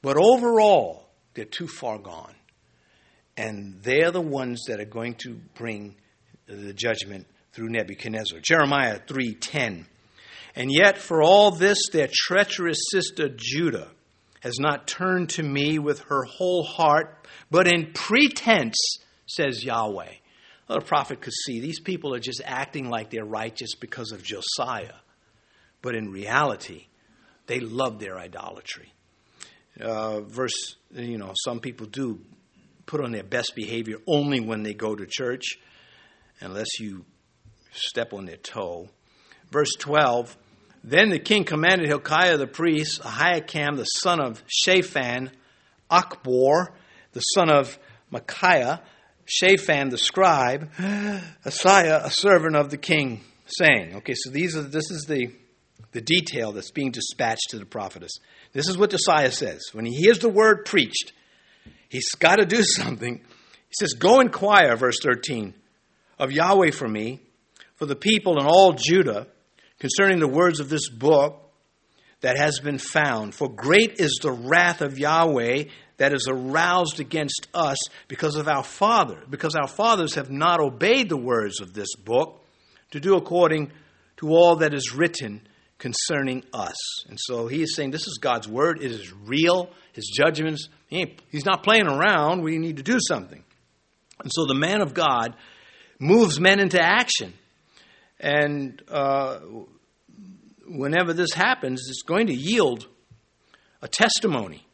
but 0.00 0.16
overall, 0.16 1.10
they're 1.34 1.44
too 1.44 1.68
far 1.68 1.98
gone. 1.98 2.32
And 3.36 3.82
they're 3.82 4.10
the 4.10 4.20
ones 4.20 4.64
that 4.68 4.80
are 4.80 4.86
going 4.86 5.14
to 5.24 5.38
bring 5.54 5.96
the 6.46 6.72
judgment 6.72 7.26
through 7.52 7.70
Nebuchadnezzar. 7.70 8.40
Jeremiah 8.40 8.98
3:10. 9.06 9.86
And 10.54 10.70
yet 10.72 10.98
for 10.98 11.22
all 11.22 11.50
this 11.50 11.78
their 11.92 12.08
treacherous 12.10 12.78
sister 12.90 13.28
Judah 13.28 13.88
has 14.40 14.58
not 14.58 14.86
turned 14.86 15.30
to 15.30 15.42
me 15.42 15.78
with 15.78 16.00
her 16.08 16.24
whole 16.24 16.62
heart, 16.62 17.26
but 17.50 17.66
in 17.66 17.92
pretense, 17.92 18.76
says 19.26 19.64
Yahweh. 19.64 20.12
Well, 20.68 20.78
the 20.78 20.84
prophet 20.84 21.20
could 21.20 21.32
see 21.32 21.60
these 21.60 21.80
people 21.80 22.14
are 22.14 22.20
just 22.20 22.42
acting 22.44 22.88
like 22.88 23.10
they're 23.10 23.24
righteous 23.24 23.74
because 23.74 24.12
of 24.12 24.22
Josiah. 24.22 24.94
But 25.82 25.94
in 25.94 26.10
reality, 26.10 26.86
they 27.46 27.60
love 27.60 27.98
their 27.98 28.18
idolatry. 28.18 28.92
Uh, 29.80 30.20
verse, 30.22 30.76
you 30.92 31.18
know, 31.18 31.32
some 31.44 31.60
people 31.60 31.86
do 31.86 32.20
put 32.86 33.00
on 33.00 33.12
their 33.12 33.24
best 33.24 33.52
behavior 33.54 33.96
only 34.06 34.40
when 34.40 34.62
they 34.62 34.72
go 34.72 34.94
to 34.94 35.06
church, 35.06 35.58
unless 36.40 36.80
you 36.80 37.04
step 37.72 38.12
on 38.12 38.24
their 38.24 38.36
toe. 38.36 38.88
Verse 39.50 39.72
12 39.78 40.36
Then 40.82 41.10
the 41.10 41.18
king 41.18 41.44
commanded 41.44 41.88
Hilkiah 41.88 42.36
the 42.36 42.46
priest, 42.46 43.02
Ahikam 43.02 43.76
the 43.76 43.84
son 43.84 44.20
of 44.20 44.42
Shaphan, 44.46 45.30
Achbor 45.90 46.68
the 47.12 47.20
son 47.20 47.50
of 47.50 47.78
Micaiah, 48.10 48.82
Shaphan 49.24 49.90
the 49.90 49.98
scribe, 49.98 50.70
Asaiah 50.78 52.04
a 52.04 52.10
servant 52.10 52.56
of 52.56 52.70
the 52.70 52.76
king, 52.76 53.22
saying, 53.46 53.96
Okay, 53.96 54.14
so 54.14 54.30
these 54.30 54.56
are 54.56 54.62
this 54.62 54.90
is 54.90 55.04
the 55.08 55.32
the 55.92 56.00
detail 56.00 56.52
that's 56.52 56.70
being 56.70 56.90
dispatched 56.90 57.48
to 57.50 57.58
the 57.58 57.64
prophetess. 57.64 58.12
This 58.52 58.68
is 58.68 58.76
what 58.76 58.90
Josiah 58.90 59.32
says. 59.32 59.62
When 59.72 59.86
he 59.86 59.94
hears 59.94 60.18
the 60.18 60.28
word 60.28 60.66
preached, 60.66 61.12
he's 61.88 62.10
got 62.18 62.36
to 62.36 62.46
do 62.46 62.62
something. 62.62 63.16
He 63.16 63.74
says, 63.78 63.94
Go 63.94 64.20
inquire, 64.20 64.76
verse 64.76 64.98
13, 65.02 65.54
of 66.18 66.32
Yahweh 66.32 66.70
for 66.70 66.88
me, 66.88 67.20
for 67.74 67.86
the 67.86 67.96
people 67.96 68.38
and 68.38 68.46
all 68.46 68.72
Judah, 68.72 69.26
concerning 69.78 70.18
the 70.18 70.28
words 70.28 70.60
of 70.60 70.68
this 70.68 70.88
book 70.88 71.42
that 72.20 72.36
has 72.36 72.60
been 72.60 72.78
found. 72.78 73.34
For 73.34 73.48
great 73.48 74.00
is 74.00 74.18
the 74.22 74.32
wrath 74.32 74.80
of 74.80 74.98
Yahweh 74.98 75.64
that 75.98 76.12
is 76.12 76.26
aroused 76.28 77.00
against 77.00 77.48
us 77.54 77.78
because 78.08 78.36
of 78.36 78.48
our 78.48 78.62
father, 78.64 79.22
because 79.28 79.54
our 79.54 79.68
fathers 79.68 80.14
have 80.14 80.30
not 80.30 80.60
obeyed 80.60 81.08
the 81.08 81.16
words 81.16 81.60
of 81.60 81.72
this 81.72 81.94
book 81.96 82.42
to 82.90 83.00
do 83.00 83.16
according 83.16 83.70
to 84.18 84.28
all 84.28 84.56
that 84.56 84.74
is 84.74 84.94
written 84.94 85.46
concerning 85.78 86.42
us. 86.52 86.76
And 87.08 87.18
so 87.20 87.48
he 87.48 87.62
is 87.62 87.74
saying 87.74 87.90
this 87.90 88.06
is 88.06 88.18
God's 88.20 88.48
word, 88.48 88.82
it 88.82 88.90
is 88.90 89.12
real, 89.12 89.70
his 89.92 90.06
judgments, 90.06 90.68
he 90.88 91.16
he's 91.30 91.44
not 91.44 91.62
playing 91.62 91.86
around, 91.86 92.42
we 92.42 92.58
need 92.58 92.76
to 92.78 92.82
do 92.82 92.98
something. 93.00 93.42
And 94.22 94.30
so 94.32 94.46
the 94.46 94.54
man 94.54 94.80
of 94.80 94.94
God 94.94 95.36
moves 95.98 96.40
men 96.40 96.60
into 96.60 96.80
action. 96.80 97.34
And 98.18 98.82
uh, 98.88 99.40
whenever 100.66 101.12
this 101.12 101.32
happens, 101.32 101.82
it's 101.88 102.02
going 102.02 102.28
to 102.28 102.34
yield 102.34 102.86
a 103.82 103.88
testimony. 103.88 104.66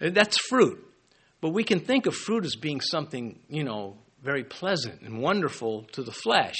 That's 0.00 0.38
fruit. 0.48 0.84
But 1.40 1.50
we 1.50 1.62
can 1.62 1.80
think 1.80 2.06
of 2.06 2.14
fruit 2.14 2.44
as 2.44 2.56
being 2.56 2.80
something, 2.80 3.38
you 3.48 3.62
know, 3.62 3.96
very 4.22 4.42
pleasant 4.42 5.02
and 5.02 5.20
wonderful 5.20 5.84
to 5.92 6.02
the 6.02 6.12
flesh. 6.12 6.56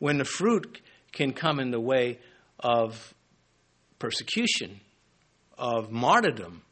When 0.00 0.18
the 0.18 0.24
fruit 0.24 0.80
can 1.12 1.32
come 1.32 1.60
in 1.60 1.70
the 1.70 1.80
way 1.80 2.18
of 2.58 3.14
persecution, 4.00 4.80
of 5.56 5.90
martyrdom, 5.90 6.62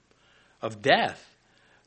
of 0.60 0.82
death. 0.82 1.24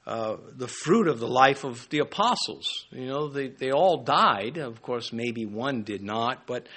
Uh, 0.06 0.38
the 0.56 0.68
fruit 0.68 1.08
of 1.08 1.20
the 1.20 1.28
life 1.28 1.64
of 1.64 1.90
the 1.90 1.98
apostles. 1.98 2.68
You 2.92 3.08
know, 3.08 3.28
they, 3.28 3.48
they 3.48 3.72
all 3.72 4.04
died. 4.04 4.58
Of 4.58 4.84
course, 4.84 5.12
maybe 5.12 5.48
one 5.48 5.82
did 5.82 6.04
not, 6.04 6.46
but 6.46 6.68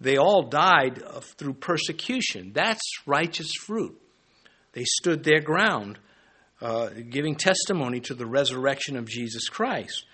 they 0.00 0.16
all 0.16 0.44
died 0.44 1.02
through 1.36 1.54
persecution. 1.54 2.52
That's 2.54 2.80
righteous 3.04 3.52
fruit. 3.66 4.00
They 4.72 4.84
stood 4.84 5.22
their 5.22 5.40
ground, 5.40 5.98
uh, 6.62 6.88
giving 7.10 7.34
testimony 7.34 8.00
to 8.00 8.14
the 8.14 8.26
resurrection 8.26 8.96
of 8.96 9.06
Jesus 9.06 9.50
Christ. 9.50 10.06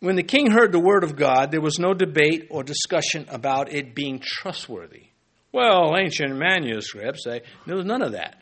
When 0.00 0.16
the 0.16 0.22
king 0.22 0.50
heard 0.50 0.72
the 0.72 0.80
word 0.80 1.04
of 1.04 1.16
God, 1.16 1.50
there 1.50 1.60
was 1.60 1.78
no 1.78 1.92
debate 1.92 2.46
or 2.50 2.62
discussion 2.62 3.26
about 3.28 3.72
it 3.72 3.94
being 3.94 4.20
trustworthy. 4.22 5.08
Well, 5.52 5.96
ancient 5.98 6.36
manuscripts 6.36 7.24
say 7.24 7.42
there 7.66 7.76
was 7.76 7.84
none 7.84 8.02
of 8.02 8.12
that. 8.12 8.40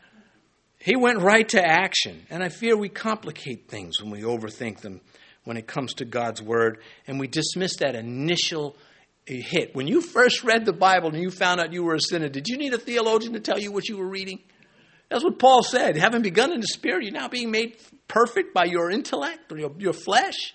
He 0.84 0.96
went 0.96 1.22
right 1.22 1.48
to 1.48 1.66
action, 1.66 2.26
and 2.28 2.42
I 2.42 2.50
fear 2.50 2.76
we 2.76 2.90
complicate 2.90 3.68
things 3.68 4.02
when 4.02 4.10
we 4.10 4.20
overthink 4.20 4.82
them 4.82 5.00
when 5.44 5.56
it 5.56 5.66
comes 5.66 5.94
to 5.94 6.04
God's 6.04 6.42
word, 6.42 6.82
and 7.06 7.18
we 7.18 7.26
dismiss 7.26 7.76
that 7.76 7.94
initial 7.94 8.76
uh, 9.26 9.32
hit. 9.32 9.74
When 9.74 9.86
you 9.86 10.02
first 10.02 10.44
read 10.44 10.66
the 10.66 10.74
Bible 10.74 11.08
and 11.08 11.22
you 11.22 11.30
found 11.30 11.58
out 11.58 11.72
you 11.72 11.84
were 11.84 11.94
a 11.94 12.00
sinner, 12.00 12.28
did 12.28 12.48
you 12.48 12.58
need 12.58 12.74
a 12.74 12.78
theologian 12.78 13.32
to 13.32 13.40
tell 13.40 13.58
you 13.58 13.72
what 13.72 13.88
you 13.88 13.96
were 13.96 14.06
reading? 14.06 14.40
That's 15.08 15.24
what 15.24 15.38
Paul 15.38 15.62
said. 15.62 15.96
Having 15.96 16.20
begun 16.20 16.52
in 16.52 16.60
the 16.60 16.66
spirit, 16.66 17.04
you're 17.04 17.12
now 17.12 17.28
being 17.28 17.50
made 17.50 17.78
perfect 18.06 18.52
by 18.52 18.66
your 18.66 18.90
intellect 18.90 19.50
or 19.52 19.58
your, 19.58 19.72
your 19.78 19.94
flesh. 19.94 20.52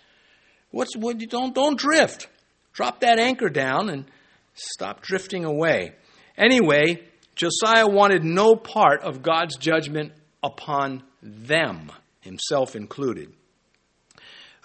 What's 0.69 0.95
what 0.95 1.21
you 1.21 1.25
don't 1.25 1.55
don't 1.55 1.79
drift. 1.79 2.27
Drop 2.73 2.99
that 2.99 3.17
anchor 3.17 3.49
down 3.49 3.89
and 3.89 4.05
stop 4.53 5.01
drifting 5.01 5.43
away. 5.43 5.95
Anyway, 6.37 7.03
Josiah 7.33 7.87
wanted 7.87 8.23
no 8.23 8.55
part 8.55 9.01
of 9.01 9.23
God's 9.23 9.57
judgment 9.57 10.11
upon 10.43 11.03
them, 11.21 11.91
himself 12.21 12.75
included. 12.75 13.33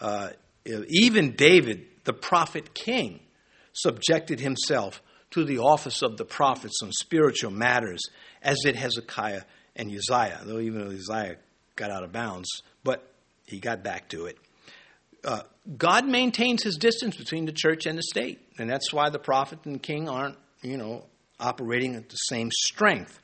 Uh, 0.01 0.31
even 0.89 1.33
David, 1.33 1.87
the 2.05 2.13
prophet 2.13 2.75
king, 2.75 3.21
subjected 3.73 4.41
himself 4.41 5.03
to 5.31 5.45
the 5.45 5.59
office 5.59 6.03
of 6.03 6.17
the 6.17 6.25
prophets 6.25 6.81
on 6.83 6.93
spiritual 6.93 7.51
matters, 7.51 8.01
as 8.43 8.59
did 8.65 8.77
Hezekiah 8.77 9.43
and 9.75 9.91
Uzziah, 9.91 10.41
though 10.45 10.61
even 10.61 10.83
Uzziah 10.83 11.37
got 11.77 11.91
out 11.91 12.05
of 12.05 12.13
bounds, 12.13 12.49
but 12.85 13.13
he 13.45 13.59
got 13.59 13.83
back 13.83 14.09
to 14.11 14.27
it. 14.27 14.39
Uh, 15.25 15.43
God 15.77 16.07
maintains 16.07 16.63
his 16.63 16.77
distance 16.77 17.17
between 17.17 17.47
the 17.47 17.53
church 17.53 17.87
and 17.87 17.99
the 17.99 18.03
state, 18.03 18.41
and 18.59 18.71
that's 18.71 18.93
why 18.93 19.11
the 19.11 19.19
prophet 19.19 19.59
and 19.65 19.83
king 19.83 20.09
aren't, 20.09 20.37
you 20.63 20.77
know, 20.77 21.05
operating 21.41 21.97
at 21.97 22.09
the 22.09 22.17
same 22.17 22.51
strength. 22.53 23.19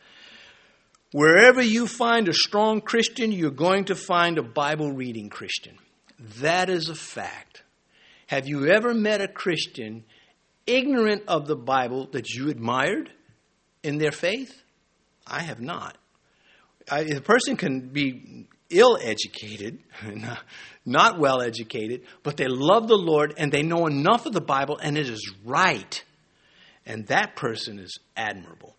Wherever 1.12 1.60
you 1.60 1.86
find 1.86 2.28
a 2.28 2.32
strong 2.32 2.80
Christian, 2.80 3.32
you're 3.32 3.50
going 3.50 3.86
to 3.86 3.96
find 3.96 4.38
a 4.38 4.42
Bible 4.42 4.92
reading 4.92 5.28
Christian. 5.28 5.76
That 6.38 6.70
is 6.70 6.88
a 6.88 6.94
fact. 6.94 7.62
Have 8.28 8.46
you 8.46 8.68
ever 8.68 8.94
met 8.94 9.20
a 9.20 9.26
Christian 9.26 10.04
ignorant 10.66 11.24
of 11.26 11.48
the 11.48 11.56
Bible 11.56 12.08
that 12.12 12.30
you 12.30 12.48
admired 12.48 13.10
in 13.82 13.98
their 13.98 14.12
faith? 14.12 14.62
I 15.26 15.40
have 15.40 15.60
not. 15.60 15.98
I, 16.88 17.04
the 17.04 17.20
person 17.20 17.56
can 17.56 17.88
be 17.88 18.46
ill 18.68 18.96
educated, 19.02 19.80
not 20.84 21.18
well 21.18 21.42
educated, 21.42 22.02
but 22.22 22.36
they 22.36 22.46
love 22.46 22.86
the 22.86 22.96
Lord 22.96 23.34
and 23.36 23.50
they 23.50 23.62
know 23.62 23.86
enough 23.86 24.26
of 24.26 24.32
the 24.32 24.40
Bible 24.40 24.78
and 24.78 24.96
it 24.96 25.08
is 25.08 25.32
right 25.44 26.04
and 26.86 27.06
that 27.08 27.34
person 27.34 27.78
is 27.78 27.98
admirable. 28.16 28.76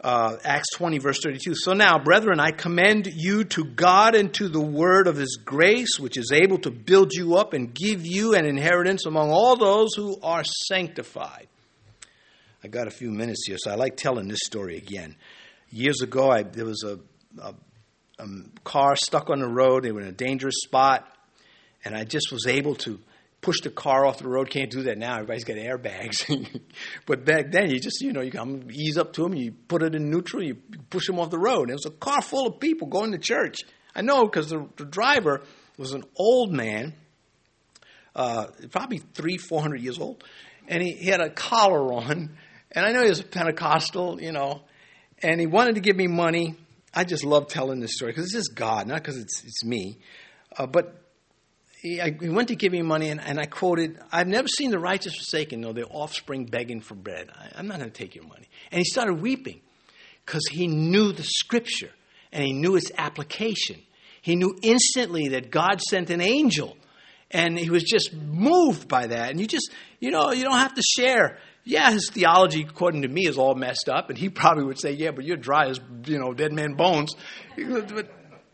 Uh, 0.00 0.36
Acts 0.44 0.68
20, 0.76 0.98
verse 0.98 1.18
32. 1.20 1.54
So 1.56 1.72
now, 1.72 1.98
brethren, 1.98 2.38
I 2.38 2.52
commend 2.52 3.08
you 3.12 3.42
to 3.44 3.64
God 3.64 4.14
and 4.14 4.32
to 4.34 4.48
the 4.48 4.60
word 4.60 5.08
of 5.08 5.16
his 5.16 5.40
grace, 5.44 5.98
which 5.98 6.16
is 6.16 6.30
able 6.32 6.58
to 6.58 6.70
build 6.70 7.12
you 7.12 7.36
up 7.36 7.52
and 7.52 7.74
give 7.74 8.06
you 8.06 8.34
an 8.34 8.46
inheritance 8.46 9.06
among 9.06 9.30
all 9.30 9.56
those 9.56 9.94
who 9.96 10.16
are 10.22 10.44
sanctified. 10.68 11.48
I 12.62 12.68
got 12.68 12.86
a 12.86 12.92
few 12.92 13.10
minutes 13.10 13.44
here, 13.46 13.56
so 13.58 13.72
I 13.72 13.74
like 13.74 13.96
telling 13.96 14.28
this 14.28 14.40
story 14.44 14.76
again. 14.76 15.16
Years 15.70 16.00
ago, 16.00 16.30
I, 16.30 16.44
there 16.44 16.64
was 16.64 16.84
a, 16.84 16.98
a, 17.42 17.54
a 18.20 18.26
car 18.62 18.94
stuck 18.94 19.30
on 19.30 19.40
the 19.40 19.48
road. 19.48 19.82
They 19.82 19.92
were 19.92 20.00
in 20.00 20.08
a 20.08 20.12
dangerous 20.12 20.56
spot, 20.62 21.06
and 21.84 21.96
I 21.96 22.04
just 22.04 22.30
was 22.30 22.46
able 22.46 22.76
to 22.76 23.00
push 23.40 23.60
the 23.62 23.70
car 23.70 24.04
off 24.04 24.18
the 24.18 24.28
road. 24.28 24.50
Can't 24.50 24.70
do 24.70 24.82
that 24.84 24.98
now. 24.98 25.14
Everybody's 25.14 25.44
got 25.44 25.56
airbags. 25.56 26.60
but 27.06 27.24
back 27.24 27.50
then, 27.50 27.70
you 27.70 27.78
just, 27.80 28.00
you 28.00 28.12
know, 28.12 28.20
you 28.20 28.30
come 28.30 28.68
ease 28.72 28.98
up 28.98 29.12
to 29.14 29.22
them, 29.22 29.34
you 29.34 29.52
put 29.52 29.82
it 29.82 29.94
in 29.94 30.10
neutral, 30.10 30.42
you 30.42 30.56
push 30.90 31.06
them 31.06 31.18
off 31.18 31.30
the 31.30 31.38
road. 31.38 31.70
It 31.70 31.74
was 31.74 31.86
a 31.86 31.90
car 31.90 32.22
full 32.22 32.46
of 32.46 32.60
people 32.60 32.88
going 32.88 33.12
to 33.12 33.18
church. 33.18 33.58
I 33.94 34.02
know 34.02 34.24
because 34.24 34.50
the, 34.50 34.68
the, 34.76 34.84
driver 34.84 35.42
was 35.76 35.92
an 35.92 36.04
old 36.16 36.52
man, 36.52 36.94
uh, 38.14 38.46
probably 38.70 38.98
three, 38.98 39.38
four 39.38 39.60
hundred 39.60 39.80
years 39.80 39.98
old, 39.98 40.22
and 40.66 40.82
he, 40.82 40.92
he 40.92 41.06
had 41.06 41.20
a 41.20 41.30
collar 41.30 41.92
on. 41.92 42.36
And 42.70 42.86
I 42.86 42.92
know 42.92 43.02
he 43.02 43.08
was 43.08 43.20
a 43.20 43.24
Pentecostal, 43.24 44.20
you 44.20 44.32
know, 44.32 44.62
and 45.22 45.40
he 45.40 45.46
wanted 45.46 45.76
to 45.76 45.80
give 45.80 45.96
me 45.96 46.06
money. 46.06 46.56
I 46.94 47.04
just 47.04 47.24
love 47.24 47.48
telling 47.48 47.80
this 47.80 47.94
story 47.94 48.12
because 48.12 48.24
it's 48.24 48.34
just 48.34 48.54
God, 48.54 48.86
not 48.86 49.02
because 49.02 49.16
it's, 49.16 49.42
it's 49.42 49.64
me. 49.64 49.98
Uh, 50.56 50.66
but 50.66 51.07
he, 51.80 52.28
went 52.28 52.48
to 52.48 52.56
give 52.56 52.72
me 52.72 52.82
money, 52.82 53.08
and, 53.10 53.20
and, 53.20 53.38
I 53.38 53.46
quoted, 53.46 54.00
I've 54.10 54.26
never 54.26 54.48
seen 54.48 54.70
the 54.70 54.80
righteous 54.80 55.14
forsaken, 55.14 55.60
nor 55.60 55.72
their 55.72 55.86
offspring 55.88 56.46
begging 56.46 56.80
for 56.80 56.94
bread. 56.94 57.30
I, 57.32 57.50
I'm 57.56 57.68
not 57.68 57.78
going 57.78 57.90
to 57.90 57.96
take 57.96 58.16
your 58.16 58.24
money. 58.24 58.48
And 58.72 58.78
he 58.80 58.84
started 58.84 59.22
weeping 59.22 59.60
because 60.24 60.42
he 60.50 60.66
knew 60.66 61.12
the 61.12 61.22
scripture 61.22 61.90
and 62.32 62.44
he 62.44 62.52
knew 62.52 62.76
its 62.76 62.90
application. 62.98 63.80
He 64.20 64.34
knew 64.34 64.56
instantly 64.62 65.28
that 65.28 65.50
God 65.50 65.80
sent 65.80 66.10
an 66.10 66.20
angel, 66.20 66.76
and 67.30 67.58
he 67.58 67.70
was 67.70 67.84
just 67.84 68.12
moved 68.12 68.88
by 68.88 69.06
that. 69.06 69.30
And 69.30 69.40
you 69.40 69.46
just, 69.46 69.70
you 70.00 70.10
know, 70.10 70.32
you 70.32 70.42
don't 70.42 70.58
have 70.58 70.74
to 70.74 70.82
share. 70.82 71.38
Yeah, 71.64 71.92
his 71.92 72.10
theology, 72.10 72.66
according 72.68 73.02
to 73.02 73.08
me, 73.08 73.26
is 73.26 73.38
all 73.38 73.54
messed 73.54 73.88
up, 73.88 74.10
and 74.10 74.18
he 74.18 74.28
probably 74.30 74.64
would 74.64 74.80
say, 74.80 74.92
"Yeah, 74.92 75.12
but 75.12 75.24
you're 75.24 75.36
dry 75.36 75.68
as 75.68 75.80
you 76.06 76.18
know 76.18 76.34
dead 76.34 76.52
man 76.52 76.74
bones." 76.74 77.14
But 77.56 78.10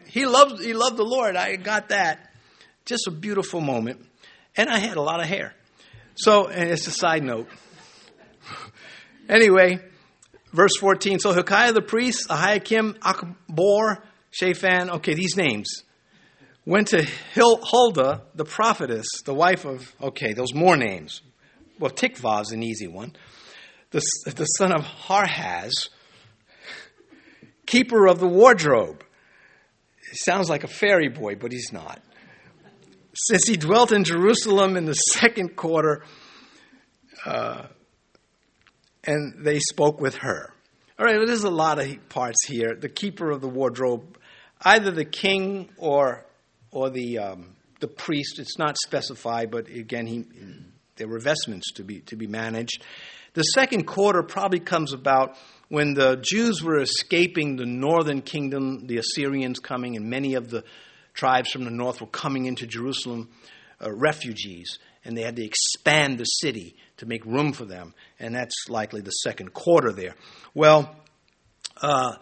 he 0.07 0.27
loved, 0.27 0.63
he 0.63 0.75
loved 0.75 0.97
the 0.97 1.05
Lord. 1.05 1.37
I 1.37 1.57
got 1.57 1.89
that. 1.89 2.34
Just 2.85 3.07
a 3.07 3.11
beautiful 3.11 3.61
moment. 3.61 4.05
And 4.57 4.69
I 4.69 4.79
had 4.79 4.97
a 4.97 5.03
lot 5.03 5.21
of 5.21 5.27
hair. 5.27 5.55
So, 6.17 6.47
and 6.49 6.71
it's 6.71 6.87
a 6.87 6.91
side 6.91 7.25
note. 7.25 7.49
anyway, 9.29 9.81
verse 10.53 10.77
14. 10.79 11.19
So 11.19 11.33
Hilkiah 11.33 11.73
the 11.73 11.83
priest, 11.83 12.29
Ahikam, 12.29 12.99
Achbor, 12.99 14.03
Shaphan, 14.31 14.91
okay, 14.91 15.15
these 15.15 15.37
names, 15.37 15.83
went 16.67 16.89
to 16.89 17.07
Huldah 17.35 18.23
the 18.35 18.45
prophetess, 18.45 19.07
the 19.25 19.35
wife 19.35 19.65
of, 19.65 19.95
okay, 20.01 20.35
those 20.35 20.53
more 20.55 20.77
names. 20.77 21.23
Well, 21.79 21.91
Tikvah 21.91 22.43
is 22.43 22.51
an 22.53 22.63
easy 22.63 22.87
one. 22.87 23.17
The, 23.91 24.03
the 24.27 24.45
son 24.45 24.73
of 24.73 24.83
Harhas, 24.83 25.89
keeper 27.67 28.07
of 28.07 28.21
the 28.21 28.29
wardrobe. 28.29 29.05
Sounds 30.13 30.49
like 30.49 30.63
a 30.65 30.69
fairy 30.69 31.09
boy, 31.09 31.35
but 31.35 31.51
he's 31.51 31.73
not 31.73 32.01
says 33.17 33.43
he 33.47 33.57
dwelt 33.57 33.93
in 33.93 34.05
Jerusalem 34.05 34.77
in 34.77 34.85
the 34.85 34.95
second 34.95 35.57
quarter, 35.57 36.05
uh, 37.25 37.67
and 39.05 39.45
they 39.45 39.59
spoke 39.59 40.01
with 40.01 40.17
her. 40.17 40.53
All 40.99 41.05
right, 41.05 41.17
well, 41.17 41.27
there's 41.27 41.45
a 41.45 41.51
lot 41.51 41.79
of 41.79 42.09
parts 42.09 42.47
here. 42.47 42.77
The 42.79 42.89
keeper 42.89 43.31
of 43.31 43.41
the 43.41 43.49
wardrobe, 43.49 44.19
either 44.63 44.91
the 44.91 45.05
king 45.05 45.71
or 45.77 46.25
or 46.71 46.91
the 46.91 47.19
um, 47.19 47.57
the 47.81 47.89
priest. 47.89 48.39
It's 48.39 48.59
not 48.59 48.77
specified, 48.79 49.51
but 49.51 49.69
again, 49.69 50.07
he, 50.07 50.25
there 50.97 51.09
were 51.09 51.19
vestments 51.19 51.73
to 51.73 51.85
be 51.85 52.01
to 52.03 52.17
be 52.17 52.27
managed. 52.27 52.85
The 53.35 53.43
second 53.43 53.85
quarter 53.87 54.23
probably 54.23 54.61
comes 54.61 54.93
about 54.93 55.37
when 55.69 55.95
the 55.95 56.17
Jews 56.17 56.63
were 56.63 56.79
escaping 56.79 57.57
the 57.57 57.67
northern 57.67 58.23
kingdom, 58.23 58.87
the 58.87 58.99
Assyrians 58.99 59.59
coming, 59.59 59.97
and 59.97 60.09
many 60.09 60.35
of 60.35 60.51
the 60.51 60.63
tribes 61.15 61.51
from 61.51 61.65
the 61.65 61.71
north 61.71 62.01
were 62.01 62.07
coming 62.09 62.45
into 62.45 62.67
Jerusalem, 62.67 63.31
uh, 63.83 63.93
refugees, 63.93 64.79
and 65.05 65.17
they 65.17 65.23
had 65.23 65.37
to 65.37 65.45
expand 65.45 66.19
the 66.19 66.25
city 66.25 66.77
to 66.99 67.07
make 67.07 67.25
room 67.25 67.53
for 67.53 67.65
them. 67.65 67.95
And 68.19 68.35
that's 68.35 68.69
likely 68.69 69.01
the 69.01 69.11
second 69.11 69.53
quarter 69.53 69.93
there. 69.93 70.15
Well, 70.55 70.95
uh, 71.81 72.17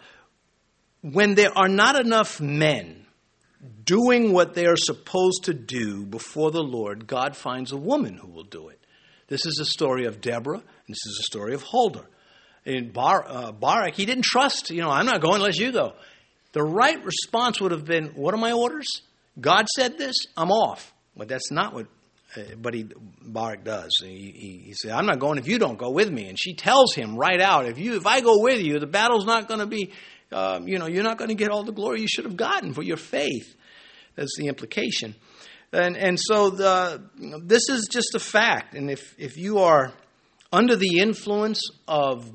when 1.01 1.35
there 1.35 1.55
are 1.55 1.67
not 1.67 1.99
enough 1.99 2.39
men 2.39 3.05
doing 3.83 4.31
what 4.33 4.53
they 4.53 4.65
are 4.65 4.77
supposed 4.77 5.45
to 5.45 5.53
do 5.53 6.05
before 6.05 6.51
the 6.51 6.63
Lord, 6.63 7.07
God 7.07 7.35
finds 7.35 7.71
a 7.71 7.77
woman 7.77 8.17
who 8.17 8.27
will 8.27 8.43
do 8.43 8.69
it. 8.69 8.79
This 9.27 9.45
is 9.45 9.55
the 9.55 9.65
story 9.65 10.05
of 10.05 10.21
Deborah, 10.21 10.57
and 10.57 10.89
this 10.89 11.05
is 11.05 11.17
the 11.17 11.23
story 11.23 11.53
of 11.53 11.63
Huldah. 11.63 12.05
In 12.65 12.91
Bar, 12.91 13.25
uh, 13.27 13.51
Barak, 13.51 13.95
he 13.95 14.05
didn't 14.05 14.23
trust, 14.25 14.69
you 14.69 14.81
know, 14.81 14.89
I'm 14.89 15.05
not 15.05 15.21
going 15.21 15.35
unless 15.35 15.57
you 15.57 15.71
go. 15.71 15.95
The 16.53 16.63
right 16.63 17.03
response 17.03 17.59
would 17.59 17.71
have 17.71 17.85
been, 17.85 18.07
What 18.15 18.33
are 18.33 18.37
my 18.37 18.53
orders? 18.53 18.87
God 19.39 19.67
said 19.75 19.97
this, 19.97 20.15
I'm 20.37 20.51
off. 20.51 20.93
But 21.15 21.27
that's 21.27 21.51
not 21.51 21.73
what 21.73 21.87
uh, 22.35 22.55
but 22.59 22.73
he, 22.73 22.87
Barak 23.21 23.63
does. 23.63 23.91
He, 24.01 24.31
he, 24.35 24.63
he, 24.65 24.73
said, 24.73 24.91
I'm 24.91 25.05
not 25.05 25.19
going 25.19 25.37
if 25.37 25.47
you 25.47 25.59
don't 25.59 25.77
go 25.77 25.91
with 25.91 26.11
me. 26.11 26.27
And 26.27 26.39
she 26.39 26.55
tells 26.55 26.95
him 26.95 27.15
right 27.15 27.39
out, 27.39 27.67
if 27.67 27.77
you, 27.77 27.95
if 27.95 28.07
I 28.07 28.21
go 28.21 28.41
with 28.41 28.61
you, 28.61 28.79
the 28.79 28.87
battle's 28.87 29.25
not 29.25 29.47
going 29.47 29.59
to 29.59 29.67
be, 29.67 29.91
um, 30.31 30.67
you 30.67 30.79
know, 30.79 30.87
you're 30.87 31.03
not 31.03 31.17
going 31.17 31.29
to 31.29 31.35
get 31.35 31.51
all 31.51 31.63
the 31.63 31.71
glory 31.71 32.01
you 32.01 32.07
should 32.07 32.25
have 32.25 32.37
gotten 32.37 32.73
for 32.73 32.81
your 32.81 32.97
faith. 32.97 33.55
That's 34.15 34.35
the 34.37 34.47
implication. 34.47 35.15
And, 35.71 35.95
and 35.95 36.19
so 36.19 36.49
the, 36.49 37.03
you 37.19 37.29
know, 37.29 37.39
this 37.39 37.69
is 37.69 37.87
just 37.91 38.15
a 38.15 38.19
fact. 38.19 38.73
And 38.73 38.89
if, 38.89 39.15
if 39.19 39.37
you 39.37 39.59
are 39.59 39.93
under 40.51 40.75
the 40.75 40.99
influence 40.99 41.61
of 41.87 42.31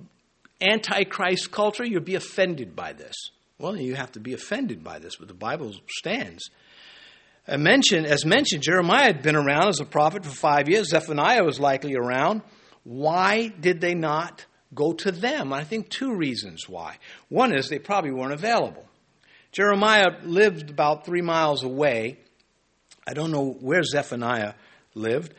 antichrist 0.60 1.50
culture, 1.50 1.84
you'll 1.84 2.02
be 2.02 2.16
offended 2.16 2.76
by 2.76 2.92
this. 2.92 3.14
Well, 3.58 3.76
you 3.76 3.96
have 3.96 4.12
to 4.12 4.20
be 4.20 4.34
offended 4.34 4.84
by 4.84 5.00
this, 5.00 5.16
but 5.16 5.28
the 5.28 5.34
Bible 5.34 5.74
stands. 5.88 6.50
Mentioned, 7.48 8.06
as 8.06 8.24
mentioned, 8.24 8.62
Jeremiah 8.62 9.06
had 9.06 9.22
been 9.22 9.34
around 9.34 9.68
as 9.68 9.80
a 9.80 9.84
prophet 9.84 10.24
for 10.24 10.30
five 10.30 10.68
years. 10.68 10.90
Zephaniah 10.90 11.42
was 11.42 11.58
likely 11.58 11.96
around. 11.96 12.42
Why 12.84 13.48
did 13.48 13.80
they 13.80 13.94
not 13.94 14.44
go 14.74 14.92
to 14.92 15.10
them? 15.10 15.52
I 15.52 15.64
think 15.64 15.88
two 15.88 16.14
reasons 16.14 16.68
why. 16.68 16.98
One 17.30 17.56
is 17.56 17.68
they 17.68 17.78
probably 17.78 18.12
weren't 18.12 18.34
available. 18.34 18.84
Jeremiah 19.50 20.10
lived 20.22 20.70
about 20.70 21.06
three 21.06 21.22
miles 21.22 21.64
away. 21.64 22.18
I 23.06 23.14
don't 23.14 23.30
know 23.30 23.56
where 23.60 23.82
Zephaniah 23.82 24.52
lived. 24.94 25.34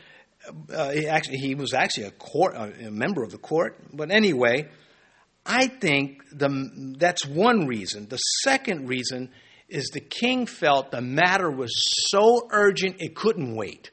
Uh, 0.73 0.89
he, 0.89 1.07
actually, 1.07 1.37
he 1.37 1.53
was 1.53 1.73
actually 1.73 2.05
a 2.05 2.11
court, 2.11 2.55
a 2.55 2.89
member 2.89 3.21
of 3.21 3.31
the 3.31 3.37
court. 3.37 3.77
But 3.93 4.09
anyway, 4.09 4.67
I 5.45 5.67
think 5.67 6.21
the, 6.31 6.95
that's 6.97 7.25
one 7.25 7.67
reason. 7.67 8.07
The 8.07 8.17
second 8.17 8.87
reason 8.87 9.29
is 9.67 9.89
the 9.93 9.99
king 9.99 10.45
felt 10.45 10.91
the 10.91 11.01
matter 11.01 11.49
was 11.49 11.71
so 12.09 12.47
urgent 12.51 12.97
it 12.99 13.15
couldn't 13.15 13.55
wait. 13.55 13.91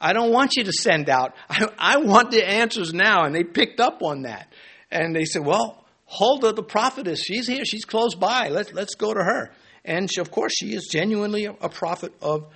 I 0.00 0.12
don't 0.12 0.32
want 0.32 0.56
you 0.56 0.64
to 0.64 0.72
send 0.72 1.08
out, 1.08 1.34
I, 1.48 1.68
I 1.78 1.96
want 1.98 2.30
the 2.30 2.46
answers 2.46 2.92
now. 2.92 3.24
And 3.24 3.34
they 3.34 3.44
picked 3.44 3.80
up 3.80 4.02
on 4.02 4.22
that. 4.22 4.52
And 4.90 5.14
they 5.14 5.24
said, 5.24 5.44
well, 5.44 5.84
Huldah 6.06 6.52
the 6.52 6.62
prophetess, 6.62 7.22
she's 7.22 7.46
here, 7.46 7.64
she's 7.64 7.84
close 7.84 8.14
by. 8.14 8.48
Let's, 8.48 8.72
let's 8.72 8.94
go 8.94 9.12
to 9.12 9.22
her. 9.22 9.50
And 9.84 10.10
she, 10.10 10.20
of 10.20 10.30
course, 10.30 10.54
she 10.54 10.74
is 10.74 10.88
genuinely 10.90 11.44
a, 11.44 11.68
prophet 11.68 12.12
of, 12.22 12.46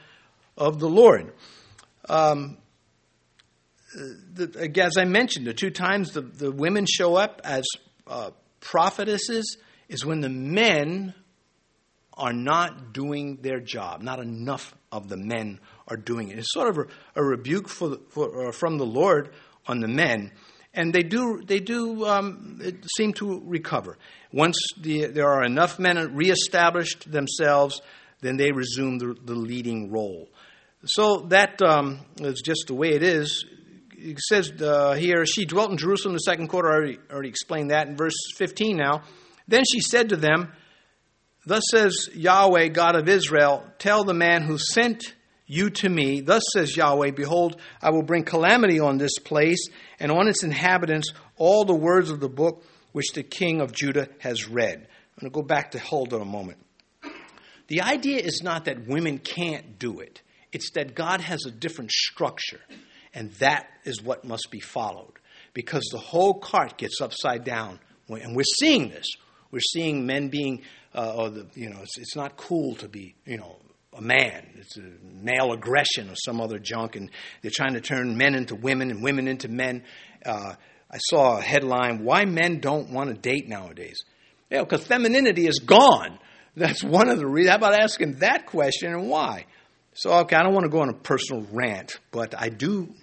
of 0.56 0.78
the 0.78 0.88
Lord. 0.88 1.32
Um, 2.08 2.58
the, 3.94 4.72
as 4.82 4.96
I 4.96 5.04
mentioned, 5.04 5.46
the 5.46 5.54
two 5.54 5.70
times 5.70 6.12
the, 6.12 6.22
the 6.22 6.50
women 6.50 6.86
show 6.86 7.14
up 7.16 7.40
as 7.44 7.64
uh, 8.06 8.30
prophetesses 8.60 9.56
is 9.88 10.04
when 10.04 10.20
the 10.20 10.28
men 10.28 11.14
are 12.14 12.32
not 12.32 12.92
doing 12.92 13.38
their 13.42 13.60
job. 13.60 14.02
Not 14.02 14.20
enough 14.20 14.74
of 14.90 15.08
the 15.08 15.16
men 15.16 15.60
are 15.88 15.96
doing 15.96 16.28
it. 16.28 16.38
It's 16.38 16.52
sort 16.52 16.68
of 16.68 16.78
a, 16.78 17.20
a 17.20 17.24
rebuke 17.24 17.68
for, 17.68 17.98
for, 18.10 18.48
uh, 18.48 18.52
from 18.52 18.78
the 18.78 18.86
Lord 18.86 19.30
on 19.66 19.80
the 19.80 19.88
men. 19.88 20.32
And 20.74 20.92
they 20.92 21.02
do, 21.02 21.42
they 21.44 21.60
do 21.60 22.06
um, 22.06 22.60
seem 22.96 23.12
to 23.14 23.42
recover. 23.44 23.98
Once 24.32 24.56
the, 24.80 25.06
there 25.06 25.28
are 25.28 25.44
enough 25.44 25.78
men 25.78 26.14
reestablished 26.14 27.10
themselves, 27.10 27.82
then 28.20 28.36
they 28.36 28.52
resume 28.52 28.98
the, 28.98 29.14
the 29.24 29.34
leading 29.34 29.90
role. 29.90 30.30
So 30.84 31.26
that 31.28 31.60
um, 31.62 32.00
is 32.20 32.40
just 32.40 32.64
the 32.68 32.74
way 32.74 32.90
it 32.90 33.02
is 33.02 33.44
it 34.02 34.18
says 34.18 34.52
uh, 34.60 34.94
here, 34.94 35.24
she 35.26 35.46
dwelt 35.46 35.70
in 35.70 35.76
Jerusalem 35.76 36.14
the 36.14 36.20
second 36.20 36.48
quarter. 36.48 36.70
I 36.70 36.74
already, 36.74 36.98
already 37.10 37.28
explained 37.28 37.70
that 37.70 37.86
in 37.86 37.96
verse 37.96 38.16
15 38.36 38.76
now. 38.76 39.02
Then 39.46 39.62
she 39.70 39.80
said 39.80 40.10
to 40.10 40.16
them, 40.16 40.52
Thus 41.46 41.62
says 41.70 42.08
Yahweh, 42.14 42.68
God 42.68 42.96
of 42.96 43.08
Israel, 43.08 43.64
tell 43.78 44.04
the 44.04 44.14
man 44.14 44.42
who 44.42 44.58
sent 44.58 45.14
you 45.46 45.70
to 45.70 45.88
me, 45.88 46.20
Thus 46.20 46.42
says 46.52 46.76
Yahweh, 46.76 47.12
Behold, 47.12 47.60
I 47.80 47.90
will 47.90 48.02
bring 48.02 48.24
calamity 48.24 48.80
on 48.80 48.98
this 48.98 49.18
place 49.18 49.68
and 49.98 50.10
on 50.10 50.28
its 50.28 50.42
inhabitants 50.42 51.12
all 51.36 51.64
the 51.64 51.74
words 51.74 52.10
of 52.10 52.20
the 52.20 52.28
book 52.28 52.64
which 52.92 53.12
the 53.12 53.22
king 53.22 53.60
of 53.60 53.72
Judah 53.72 54.08
has 54.18 54.48
read. 54.48 54.78
I'm 54.78 55.20
going 55.20 55.32
to 55.32 55.40
go 55.40 55.42
back 55.42 55.72
to 55.72 55.78
Huldah 55.78 56.20
a 56.20 56.24
moment. 56.24 56.58
The 57.68 57.82
idea 57.82 58.18
is 58.18 58.42
not 58.42 58.66
that 58.66 58.86
women 58.86 59.18
can't 59.18 59.78
do 59.78 60.00
it, 60.00 60.22
it's 60.52 60.72
that 60.72 60.94
God 60.94 61.20
has 61.20 61.46
a 61.46 61.50
different 61.50 61.90
structure. 61.90 62.60
And 63.14 63.30
that 63.34 63.66
is 63.84 64.02
what 64.02 64.24
must 64.24 64.50
be 64.50 64.60
followed. 64.60 65.18
because 65.54 65.82
the 65.92 65.98
whole 65.98 66.34
cart 66.34 66.78
gets 66.78 67.00
upside 67.00 67.44
down. 67.44 67.78
And 68.08 68.36
we're 68.36 68.42
seeing 68.58 68.88
this. 68.88 69.06
We're 69.50 69.60
seeing 69.60 70.06
men 70.06 70.28
being, 70.28 70.62
uh, 70.94 71.14
or 71.14 71.30
the, 71.30 71.46
you 71.54 71.70
know, 71.70 71.78
it's, 71.82 71.98
it's 71.98 72.16
not 72.16 72.36
cool 72.36 72.74
to 72.76 72.88
be, 72.88 73.14
you 73.26 73.36
know, 73.36 73.56
a 73.94 74.00
man. 74.00 74.46
It's 74.56 74.76
a 74.78 74.82
male 75.22 75.52
aggression 75.52 76.08
or 76.08 76.14
some 76.16 76.40
other 76.40 76.58
junk, 76.58 76.96
and 76.96 77.10
they're 77.42 77.50
trying 77.54 77.74
to 77.74 77.80
turn 77.80 78.16
men 78.16 78.34
into 78.34 78.54
women 78.54 78.90
and 78.90 79.02
women 79.02 79.28
into 79.28 79.48
men. 79.48 79.84
Uh, 80.24 80.54
I 80.90 80.98
saw 81.10 81.38
a 81.38 81.42
headline: 81.42 82.02
"Why 82.02 82.24
men 82.24 82.60
don't 82.60 82.90
want 82.90 83.10
to 83.10 83.14
date 83.14 83.48
nowadays?" 83.48 83.98
Yeah, 84.50 84.60
because 84.60 84.86
femininity 84.86 85.46
is 85.46 85.58
gone. 85.58 86.18
That's 86.56 86.82
one 86.82 87.10
of 87.10 87.18
the 87.18 87.26
reasons. 87.26 87.50
How 87.50 87.56
about 87.56 87.74
asking 87.78 88.14
that 88.20 88.46
question 88.46 88.92
and 88.94 89.08
why? 89.08 89.44
So, 89.94 90.10
okay, 90.20 90.36
I 90.36 90.42
don't 90.42 90.54
want 90.54 90.64
to 90.64 90.70
go 90.70 90.80
on 90.80 90.88
a 90.88 90.94
personal 90.94 91.46
rant, 91.52 91.98
but 92.10 92.34
I 92.38 92.48
do, 92.48 92.94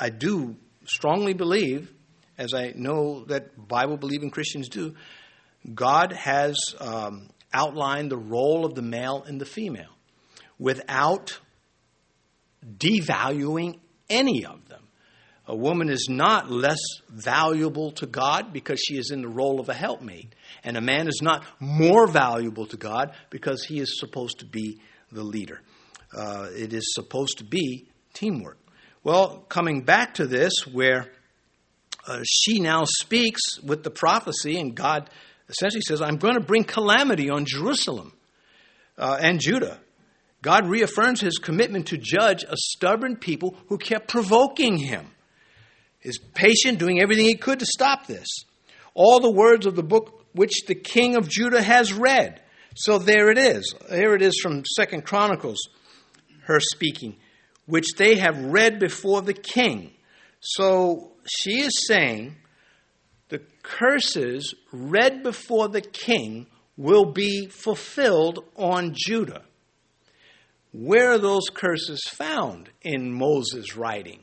I 0.00 0.10
do 0.10 0.56
strongly 0.84 1.34
believe, 1.34 1.92
as 2.36 2.54
I 2.54 2.72
know 2.74 3.24
that 3.26 3.68
Bible 3.68 3.96
believing 3.96 4.30
Christians 4.30 4.68
do, 4.68 4.94
God 5.74 6.12
has 6.12 6.56
um, 6.80 7.28
outlined 7.52 8.10
the 8.10 8.16
role 8.16 8.64
of 8.64 8.74
the 8.74 8.82
male 8.82 9.24
and 9.26 9.40
the 9.40 9.46
female 9.46 9.94
without 10.58 11.38
devaluing 12.64 13.78
any 14.08 14.44
of 14.44 14.68
them. 14.68 14.82
A 15.46 15.56
woman 15.56 15.88
is 15.88 16.08
not 16.10 16.50
less 16.50 16.80
valuable 17.08 17.90
to 17.92 18.06
God 18.06 18.52
because 18.52 18.78
she 18.86 18.98
is 18.98 19.10
in 19.10 19.22
the 19.22 19.28
role 19.28 19.60
of 19.60 19.70
a 19.70 19.74
helpmate. 19.74 20.34
And 20.62 20.76
a 20.76 20.80
man 20.82 21.08
is 21.08 21.20
not 21.22 21.42
more 21.58 22.06
valuable 22.06 22.66
to 22.66 22.76
God 22.76 23.14
because 23.30 23.64
he 23.64 23.80
is 23.80 23.98
supposed 23.98 24.40
to 24.40 24.44
be 24.44 24.78
the 25.10 25.22
leader. 25.22 25.62
Uh, 26.14 26.48
it 26.54 26.74
is 26.74 26.94
supposed 26.94 27.38
to 27.38 27.44
be 27.44 27.88
teamwork. 28.12 28.58
Well, 29.08 29.42
coming 29.48 29.84
back 29.84 30.16
to 30.16 30.26
this, 30.26 30.66
where 30.70 31.06
uh, 32.06 32.20
she 32.28 32.60
now 32.60 32.84
speaks 32.84 33.58
with 33.62 33.82
the 33.82 33.90
prophecy, 33.90 34.60
and 34.60 34.74
God 34.74 35.08
essentially 35.48 35.80
says, 35.80 36.02
I'm 36.02 36.18
going 36.18 36.34
to 36.34 36.44
bring 36.44 36.62
calamity 36.62 37.30
on 37.30 37.46
Jerusalem 37.46 38.12
uh, 38.98 39.16
and 39.18 39.40
Judah. 39.40 39.80
God 40.42 40.68
reaffirms 40.68 41.22
his 41.22 41.38
commitment 41.38 41.86
to 41.86 41.96
judge 41.96 42.44
a 42.44 42.54
stubborn 42.54 43.16
people 43.16 43.56
who 43.68 43.78
kept 43.78 44.08
provoking 44.08 44.76
him. 44.76 45.06
Is 46.02 46.18
patient, 46.18 46.78
doing 46.78 47.00
everything 47.00 47.24
he 47.24 47.36
could 47.36 47.60
to 47.60 47.66
stop 47.66 48.06
this. 48.06 48.28
All 48.92 49.20
the 49.20 49.32
words 49.32 49.64
of 49.64 49.74
the 49.74 49.82
book 49.82 50.26
which 50.34 50.66
the 50.66 50.74
king 50.74 51.16
of 51.16 51.30
Judah 51.30 51.62
has 51.62 51.94
read. 51.94 52.42
So 52.76 52.98
there 52.98 53.30
it 53.30 53.38
is. 53.38 53.74
Here 53.88 54.14
it 54.14 54.20
is 54.20 54.38
from 54.42 54.66
Second 54.66 55.06
Chronicles, 55.06 55.70
her 56.42 56.60
speaking, 56.60 57.16
which 57.68 57.92
they 57.98 58.16
have 58.16 58.38
read 58.46 58.80
before 58.80 59.20
the 59.20 59.34
king. 59.34 59.92
So 60.40 61.12
she 61.26 61.60
is 61.60 61.86
saying 61.86 62.34
the 63.28 63.42
curses 63.62 64.54
read 64.72 65.22
before 65.22 65.68
the 65.68 65.82
king 65.82 66.46
will 66.78 67.04
be 67.04 67.46
fulfilled 67.48 68.42
on 68.56 68.94
Judah. 68.96 69.42
Where 70.72 71.12
are 71.12 71.18
those 71.18 71.50
curses 71.52 72.02
found 72.08 72.70
in 72.80 73.12
Moses' 73.12 73.76
writing? 73.76 74.22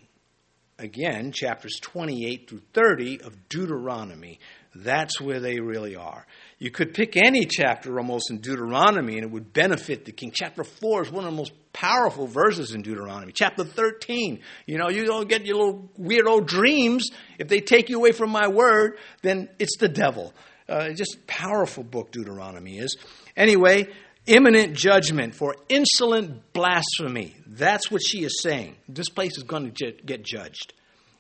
Again, 0.80 1.32
chapters 1.32 1.80
28 1.82 2.50
through 2.50 2.62
30 2.74 3.22
of 3.22 3.48
Deuteronomy. 3.48 4.40
That's 4.76 5.22
where 5.22 5.40
they 5.40 5.60
really 5.60 5.96
are. 5.96 6.26
You 6.60 6.70
could 6.70 6.94
pick 6.94 7.16
any 7.16 7.46
chapter 7.46 7.98
almost 7.98 8.30
in 8.30 8.40
Deuteronomy 8.40 9.16
and 9.16 9.24
it 9.24 9.32
would 9.32 9.54
benefit 9.54 10.06
the 10.06 10.12
king. 10.12 10.32
Chapter 10.34 10.64
4 10.64 11.04
is 11.04 11.12
one 11.12 11.24
of 11.24 11.32
the 11.32 11.38
most 11.38 11.54
powerful 11.72 12.28
verses 12.28 12.74
in 12.74 12.82
Deuteronomy. 12.82 13.32
Chapter 13.34 13.64
13, 13.64 14.42
you 14.66 14.78
know, 14.78 14.90
you 14.90 15.06
don't 15.06 15.30
get 15.30 15.46
your 15.46 15.58
little 15.58 15.90
weird 15.98 16.28
old 16.28 16.48
dreams. 16.48 17.10
If 17.40 17.48
they 17.48 17.62
take 17.62 17.90
you 17.90 17.98
away 17.98 18.12
from 18.12 18.32
my 18.32 18.48
word, 18.48 18.98
then 19.22 19.50
it's 19.60 19.78
the 19.78 19.88
devil. 19.88 20.34
Uh, 20.68 20.90
just 20.90 21.26
powerful 21.28 21.84
book 21.84 22.12
Deuteronomy 22.12 22.78
is. 22.78 22.98
Anyway, 23.38 23.88
imminent 24.26 24.76
judgment 24.76 25.36
for 25.36 25.56
insolent 25.70 26.54
blasphemy. 26.54 27.36
That's 27.48 27.90
what 27.90 28.02
she 28.02 28.24
is 28.24 28.42
saying. 28.42 28.76
This 28.90 29.10
place 29.10 29.38
is 29.38 29.44
going 29.44 29.72
to 29.72 29.92
get 29.92 30.24
judged. 30.24 30.74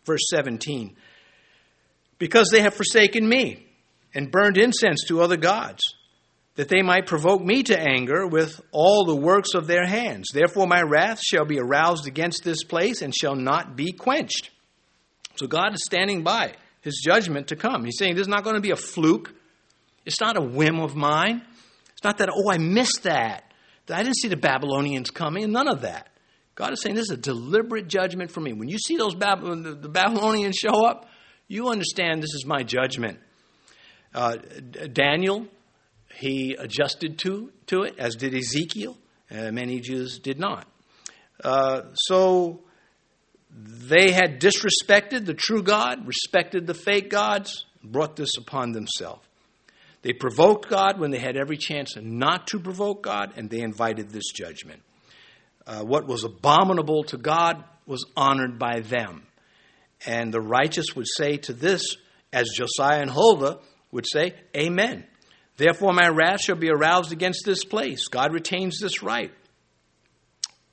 Verse 0.05 0.21
17. 0.29 0.95
Because 2.17 2.49
they 2.49 2.61
have 2.61 2.73
forsaken 2.73 3.27
me 3.27 3.67
and 4.13 4.31
burned 4.31 4.57
incense 4.57 5.03
to 5.07 5.21
other 5.21 5.37
gods, 5.37 5.81
that 6.55 6.69
they 6.69 6.81
might 6.81 7.05
provoke 7.05 7.41
me 7.43 7.63
to 7.63 7.77
anger 7.77 8.25
with 8.25 8.61
all 8.71 9.05
the 9.05 9.15
works 9.15 9.53
of 9.53 9.67
their 9.67 9.85
hands. 9.85 10.27
Therefore, 10.33 10.67
my 10.67 10.81
wrath 10.81 11.21
shall 11.21 11.45
be 11.45 11.59
aroused 11.59 12.07
against 12.07 12.43
this 12.43 12.63
place 12.63 13.01
and 13.01 13.13
shall 13.13 13.35
not 13.35 13.75
be 13.75 13.91
quenched. 13.91 14.51
So, 15.35 15.47
God 15.47 15.73
is 15.73 15.83
standing 15.83 16.23
by 16.23 16.53
his 16.81 17.01
judgment 17.03 17.47
to 17.47 17.57
come. 17.57 17.83
He's 17.83 17.97
saying 17.97 18.15
this 18.15 18.21
is 18.21 18.27
not 18.29 18.45
going 18.45 18.55
to 18.55 18.61
be 18.61 18.71
a 18.71 18.77
fluke, 18.77 19.33
it's 20.05 20.21
not 20.21 20.37
a 20.37 20.41
whim 20.41 20.79
of 20.79 20.95
mine. 20.95 21.41
It's 21.93 22.03
not 22.03 22.17
that, 22.19 22.29
oh, 22.31 22.51
I 22.51 22.57
missed 22.57 23.03
that. 23.03 23.51
I 23.89 24.03
didn't 24.03 24.17
see 24.17 24.27
the 24.27 24.37
Babylonians 24.37 25.11
coming, 25.11 25.51
none 25.51 25.67
of 25.67 25.81
that. 25.81 26.09
God 26.55 26.73
is 26.73 26.81
saying 26.81 26.95
this 26.95 27.05
is 27.05 27.11
a 27.11 27.17
deliberate 27.17 27.87
judgment 27.87 28.31
for 28.31 28.41
me. 28.41 28.53
When 28.53 28.69
you 28.69 28.77
see 28.77 28.97
those 28.97 29.15
Bab- 29.15 29.41
the 29.41 29.89
Babylonians 29.89 30.55
show 30.55 30.85
up, 30.85 31.09
you 31.47 31.69
understand 31.69 32.21
this 32.21 32.33
is 32.33 32.45
my 32.45 32.63
judgment. 32.63 33.19
Uh, 34.13 34.37
Daniel, 34.93 35.47
he 36.13 36.55
adjusted 36.57 37.19
to, 37.19 37.51
to 37.67 37.83
it, 37.83 37.95
as 37.99 38.15
did 38.15 38.33
Ezekiel. 38.33 38.97
Uh, 39.29 39.51
many 39.51 39.79
Jews 39.79 40.19
did 40.19 40.39
not. 40.39 40.67
Uh, 41.43 41.81
so 41.93 42.61
they 43.51 44.11
had 44.11 44.39
disrespected 44.39 45.25
the 45.25 45.33
true 45.33 45.63
God, 45.63 46.07
respected 46.07 46.67
the 46.67 46.73
fake 46.73 47.09
gods, 47.09 47.65
brought 47.83 48.15
this 48.15 48.37
upon 48.37 48.71
themselves. 48.71 49.21
They 50.01 50.13
provoked 50.13 50.69
God 50.69 50.99
when 50.99 51.09
they 51.09 51.17
had 51.17 51.35
every 51.35 51.57
chance 51.57 51.95
not 51.99 52.47
to 52.47 52.59
provoke 52.59 53.01
God, 53.01 53.33
and 53.37 53.49
they 53.49 53.61
invited 53.61 54.11
this 54.11 54.31
judgment. 54.31 54.83
Uh, 55.65 55.81
what 55.81 56.05
was 56.05 56.23
abominable 56.23 57.03
to 57.05 57.17
God 57.17 57.63
was 57.87 58.05
honored 58.15 58.59
by 58.59 58.81
them. 58.81 59.24
And 60.05 60.33
the 60.33 60.41
righteous 60.41 60.95
would 60.95 61.07
say 61.07 61.37
to 61.37 61.53
this, 61.53 61.95
as 62.33 62.49
Josiah 62.55 63.01
and 63.01 63.09
Huldah 63.09 63.59
would 63.91 64.05
say, 64.11 64.33
Amen. 64.55 65.05
Therefore, 65.57 65.93
my 65.93 66.09
wrath 66.09 66.41
shall 66.41 66.57
be 66.57 66.69
aroused 66.69 67.13
against 67.13 67.43
this 67.45 67.63
place. 67.63 68.07
God 68.07 68.33
retains 68.33 68.79
this 68.79 69.01
right. 69.01 69.31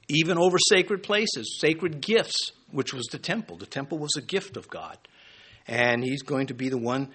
Even 0.09 0.39
over 0.39 0.59
sacred 0.59 1.05
places, 1.05 1.59
sacred 1.61 2.01
gifts, 2.01 2.51
which 2.73 2.93
was 2.93 3.07
the 3.13 3.19
temple. 3.19 3.57
The 3.57 3.67
temple 3.67 3.99
was 3.99 4.17
a 4.19 4.23
gift 4.23 4.57
of 4.57 4.69
God. 4.69 4.99
And 5.69 6.03
He's 6.03 6.23
going 6.23 6.49
to 6.49 6.55
be 6.55 6.69
the 6.69 6.79
one 6.79 7.11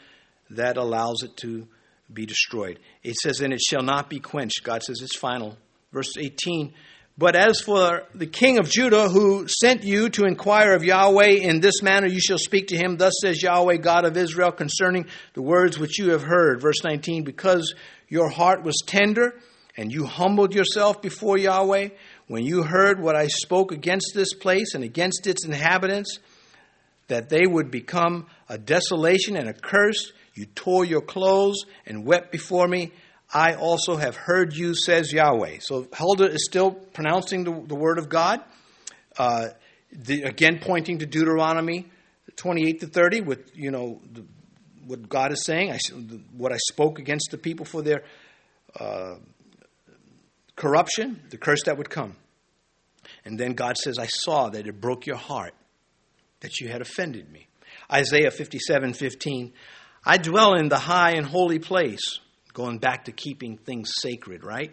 that 0.50 0.78
allows 0.78 1.24
it 1.24 1.36
to 1.38 1.68
be 2.12 2.26
destroyed. 2.26 2.80
It 3.04 3.16
says, 3.16 3.42
and 3.42 3.54
it 3.54 3.60
shall 3.60 3.84
not 3.84 4.10
be 4.10 4.20
quenched. 4.20 4.64
God 4.64 4.82
says 4.82 5.02
it's 5.02 5.18
final. 5.18 5.58
Verse 5.92 6.18
18. 6.18 6.74
But 7.18 7.36
as 7.36 7.60
for 7.60 8.04
the 8.14 8.28
king 8.28 8.60
of 8.60 8.70
Judah 8.70 9.10
who 9.10 9.48
sent 9.48 9.84
you 9.84 10.10
to 10.10 10.26
inquire 10.26 10.74
of 10.74 10.84
Yahweh, 10.84 11.30
in 11.42 11.62
this 11.62 11.82
manner 11.82 12.06
you 12.08 12.20
shall 12.20 12.38
speak 12.38 12.68
to 12.68 12.78
him. 12.78 12.98
Thus 12.98 13.14
says 13.22 13.42
Yahweh, 13.42 13.78
God 13.78 14.06
of 14.06 14.16
Israel, 14.16 14.52
concerning 14.52 15.08
the 15.34 15.42
words 15.42 15.80
which 15.80 15.98
you 15.98 16.12
have 16.12 16.22
heard. 16.22 16.62
Verse 16.62 16.84
19. 16.84 17.24
Because 17.24 17.74
your 18.08 18.30
heart 18.30 18.64
was 18.64 18.76
tender 18.86 19.34
and 19.76 19.92
you 19.92 20.06
humbled 20.06 20.54
yourself 20.54 21.02
before 21.02 21.40
Yahweh, 21.40 21.90
when 22.28 22.44
you 22.44 22.62
heard 22.62 23.02
what 23.02 23.16
I 23.16 23.28
spoke 23.28 23.72
against 23.72 24.12
this 24.14 24.34
place 24.34 24.76
and 24.76 24.84
against 24.84 25.26
its 25.26 25.44
inhabitants, 25.44 26.20
that 27.08 27.30
they 27.30 27.48
would 27.48 27.72
become 27.72 28.28
a 28.50 28.58
desolation 28.58 29.38
and 29.38 29.50
a 29.50 29.54
curse, 29.54 30.12
you 30.36 30.46
tore 30.46 30.86
your 30.86 31.02
clothes 31.02 31.66
and 31.86 32.06
wept 32.06 32.32
before 32.32 32.68
me. 32.68 32.92
I 33.34 33.56
also 33.56 33.98
have 33.98 34.16
heard 34.16 34.56
you, 34.56 34.74
says 34.74 35.12
Yahweh. 35.12 35.58
So 35.60 35.88
Huldah 35.94 36.32
is 36.32 36.46
still 36.46 36.72
pronouncing 36.72 37.44
the, 37.44 37.52
the 37.52 37.76
word 37.76 37.98
of 38.00 38.08
God. 38.10 38.42
Uh, 39.18 39.50
the, 39.92 40.24
again, 40.24 40.60
pointing 40.62 41.00
to 41.00 41.06
Deuteronomy 41.06 41.88
28 42.36 42.82
to 42.82 42.88
30 42.88 43.22
with, 43.22 43.52
you 43.56 43.72
know, 43.72 44.02
the, 44.14 44.24
what 44.86 45.10
God 45.10 45.34
is 45.34 45.44
saying, 45.44 45.72
I, 45.72 45.80
what 46.36 46.54
I 46.54 46.58
spoke 46.70 47.00
against 47.00 47.30
the 47.32 47.38
people 47.38 47.66
for 47.66 47.82
their 47.82 48.04
uh, 48.80 49.16
corruption, 50.56 51.22
the 51.30 51.38
curse 51.38 51.64
that 51.66 51.78
would 51.78 51.90
come. 51.90 52.16
And 53.26 53.38
then 53.38 53.54
God 53.54 53.78
says, 53.78 53.98
I 54.00 54.08
saw 54.08 54.50
that 54.50 54.68
it 54.68 54.80
broke 54.80 55.06
your 55.06 55.18
heart, 55.18 55.54
that 56.40 56.60
you 56.60 56.70
had 56.70 56.82
offended 56.82 57.30
me. 57.30 57.48
Isaiah 57.92 58.32
57 58.32 58.94
15. 58.94 59.54
I 60.06 60.18
dwell 60.18 60.54
in 60.54 60.70
the 60.70 60.78
high 60.78 61.12
and 61.12 61.26
holy 61.26 61.60
place, 61.60 62.20
going 62.58 62.80
back 62.80 63.06
to 63.06 63.12
keeping 63.12 63.56
things 63.56 63.92
sacred, 64.02 64.44
right? 64.44 64.72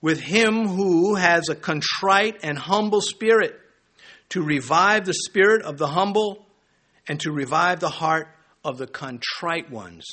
With 0.00 0.20
him 0.20 0.68
who 0.68 1.16
has 1.16 1.48
a 1.48 1.56
contrite 1.56 2.44
and 2.44 2.56
humble 2.56 3.00
spirit, 3.00 3.58
to 4.28 4.40
revive 4.42 5.04
the 5.04 5.14
spirit 5.14 5.62
of 5.62 5.78
the 5.78 5.88
humble 5.88 6.46
and 7.08 7.18
to 7.20 7.32
revive 7.32 7.80
the 7.80 7.88
heart 7.88 8.28
of 8.64 8.78
the 8.78 8.86
contrite 8.86 9.68
ones. 9.68 10.04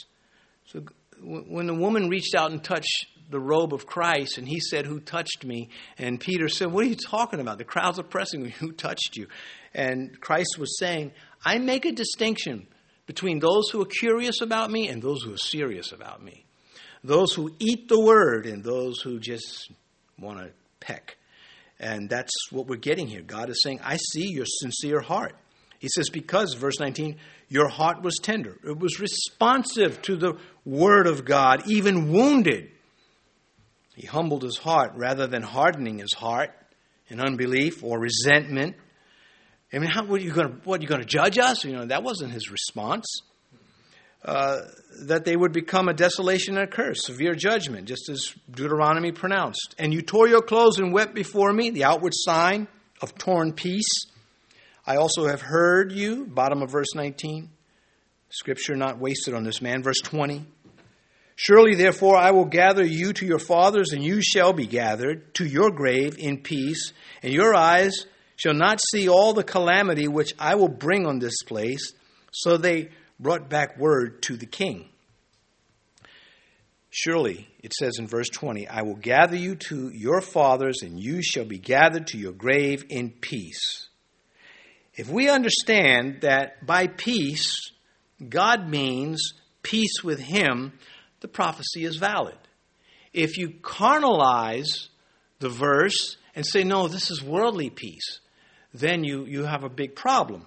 So 0.65 0.83
when 1.21 1.67
the 1.67 1.75
woman 1.75 2.09
reached 2.09 2.33
out 2.33 2.51
and 2.51 2.63
touched 2.63 3.05
the 3.29 3.39
robe 3.39 3.71
of 3.71 3.85
Christ 3.85 4.39
and 4.39 4.47
he 4.47 4.59
said, 4.59 4.87
Who 4.87 4.99
touched 4.99 5.45
me? 5.45 5.69
And 5.99 6.19
Peter 6.19 6.49
said, 6.49 6.71
What 6.71 6.85
are 6.85 6.89
you 6.89 6.95
talking 6.95 7.39
about? 7.39 7.59
The 7.59 7.65
crowd's 7.65 7.99
oppressing 7.99 8.41
me. 8.41 8.49
Who 8.59 8.71
touched 8.71 9.15
you? 9.15 9.27
And 9.75 10.19
Christ 10.19 10.57
was 10.57 10.79
saying, 10.79 11.11
I 11.45 11.59
make 11.59 11.85
a 11.85 11.91
distinction 11.91 12.67
between 13.05 13.39
those 13.39 13.69
who 13.69 13.81
are 13.81 13.85
curious 13.85 14.41
about 14.41 14.71
me 14.71 14.87
and 14.87 15.03
those 15.03 15.23
who 15.23 15.33
are 15.33 15.37
serious 15.37 15.91
about 15.91 16.23
me. 16.23 16.42
Those 17.03 17.33
who 17.33 17.53
eat 17.59 17.89
the 17.89 17.99
word 17.99 18.45
and 18.45 18.63
those 18.63 19.01
who 19.01 19.19
just 19.19 19.71
want 20.19 20.39
to 20.39 20.51
peck. 20.79 21.17
And 21.79 22.09
that's 22.09 22.31
what 22.51 22.67
we're 22.67 22.77
getting 22.77 23.07
here. 23.07 23.21
God 23.21 23.49
is 23.49 23.59
saying, 23.63 23.81
I 23.83 23.97
see 23.97 24.27
your 24.29 24.45
sincere 24.45 25.01
heart. 25.01 25.35
He 25.79 25.89
says, 25.89 26.09
because, 26.09 26.53
verse 26.53 26.79
19, 26.79 27.17
your 27.49 27.67
heart 27.67 28.01
was 28.01 28.15
tender. 28.21 28.57
It 28.63 28.79
was 28.79 29.01
responsive 29.01 30.01
to 30.03 30.15
the 30.15 30.37
word 30.63 31.07
of 31.07 31.25
God, 31.25 31.63
even 31.67 32.13
wounded. 32.13 32.71
He 33.95 34.07
humbled 34.07 34.43
his 34.43 34.57
heart 34.57 34.93
rather 34.95 35.27
than 35.27 35.43
hardening 35.43 35.99
his 35.99 36.13
heart 36.13 36.51
in 37.09 37.19
unbelief 37.19 37.83
or 37.83 37.99
resentment. 37.99 38.77
I 39.73 39.79
mean, 39.79 39.89
how, 39.89 40.05
what 40.05 40.21
are 40.21 40.23
you 40.23 40.31
going 40.31 40.47
to, 40.47 40.53
what, 40.63 40.79
are 40.79 40.83
you 40.83 40.87
going 40.87 41.01
to 41.01 41.07
judge 41.07 41.37
us? 41.37 41.65
You 41.65 41.73
know, 41.73 41.85
that 41.85 42.03
wasn't 42.03 42.31
his 42.31 42.49
response. 42.49 43.05
Uh, 44.23 44.61
that 45.01 45.25
they 45.25 45.35
would 45.35 45.51
become 45.51 45.89
a 45.89 45.93
desolation 45.93 46.55
and 46.55 46.63
a 46.63 46.71
curse, 46.71 47.05
severe 47.05 47.33
judgment, 47.33 47.87
just 47.87 48.07
as 48.09 48.33
Deuteronomy 48.49 49.11
pronounced. 49.11 49.75
And 49.77 49.93
you 49.93 50.01
tore 50.01 50.27
your 50.27 50.41
clothes 50.41 50.79
and 50.79 50.93
wept 50.93 51.13
before 51.13 51.51
me, 51.51 51.71
the 51.71 51.83
outward 51.83 52.13
sign 52.15 52.67
of 53.01 53.15
torn 53.15 53.51
peace. 53.51 53.89
I 54.85 54.95
also 54.95 55.27
have 55.27 55.41
heard 55.41 55.91
you, 55.91 56.25
bottom 56.25 56.61
of 56.61 56.71
verse 56.71 56.95
19. 56.95 57.49
Scripture 58.29 58.75
not 58.75 58.99
wasted 58.99 59.33
on 59.33 59.43
this 59.43 59.61
man. 59.61 59.83
Verse 59.83 59.99
20. 60.03 60.45
Surely, 61.35 61.75
therefore, 61.75 62.15
I 62.15 62.31
will 62.31 62.45
gather 62.45 62.85
you 62.85 63.11
to 63.13 63.25
your 63.25 63.39
fathers, 63.39 63.91
and 63.91 64.03
you 64.03 64.21
shall 64.21 64.53
be 64.53 64.67
gathered 64.67 65.33
to 65.35 65.45
your 65.45 65.71
grave 65.71 66.15
in 66.17 66.37
peace, 66.37 66.93
and 67.21 67.33
your 67.33 67.55
eyes 67.55 68.05
shall 68.35 68.53
not 68.53 68.79
see 68.91 69.09
all 69.09 69.33
the 69.33 69.43
calamity 69.43 70.07
which 70.07 70.33
I 70.39 70.55
will 70.55 70.69
bring 70.69 71.05
on 71.05 71.19
this 71.19 71.41
place. 71.43 71.93
So 72.31 72.57
they 72.57 72.89
brought 73.23 73.49
back 73.49 73.77
word 73.77 74.21
to 74.23 74.37
the 74.37 74.45
king. 74.45 74.89
Surely, 76.91 77.47
it 77.63 77.73
says 77.73 77.97
in 77.97 78.07
verse 78.07 78.29
20, 78.29 78.67
I 78.67 78.83
will 78.83 78.95
gather 78.95 79.35
you 79.35 79.55
to 79.69 79.89
your 79.89 80.21
fathers, 80.21 80.83
and 80.83 80.99
you 80.99 81.23
shall 81.23 81.45
be 81.45 81.57
gathered 81.57 82.07
to 82.07 82.19
your 82.19 82.33
grave 82.33 82.85
in 82.89 83.09
peace. 83.09 83.87
If 84.95 85.09
we 85.09 85.27
understand 85.27 86.21
that 86.21 86.63
by 86.67 86.85
peace, 86.85 87.71
God 88.29 88.69
means 88.69 89.33
peace 89.63 90.03
with 90.03 90.19
Him, 90.19 90.73
the 91.21 91.27
prophecy 91.27 91.83
is 91.83 91.95
valid. 91.95 92.37
If 93.11 93.37
you 93.37 93.49
carnalize 93.49 94.89
the 95.39 95.49
verse 95.49 96.17
and 96.35 96.45
say, 96.45 96.63
no, 96.63 96.87
this 96.87 97.09
is 97.09 97.23
worldly 97.23 97.71
peace, 97.71 98.19
then 98.73 99.03
you, 99.03 99.25
you 99.25 99.45
have 99.45 99.63
a 99.63 99.69
big 99.69 99.95
problem. 99.95 100.45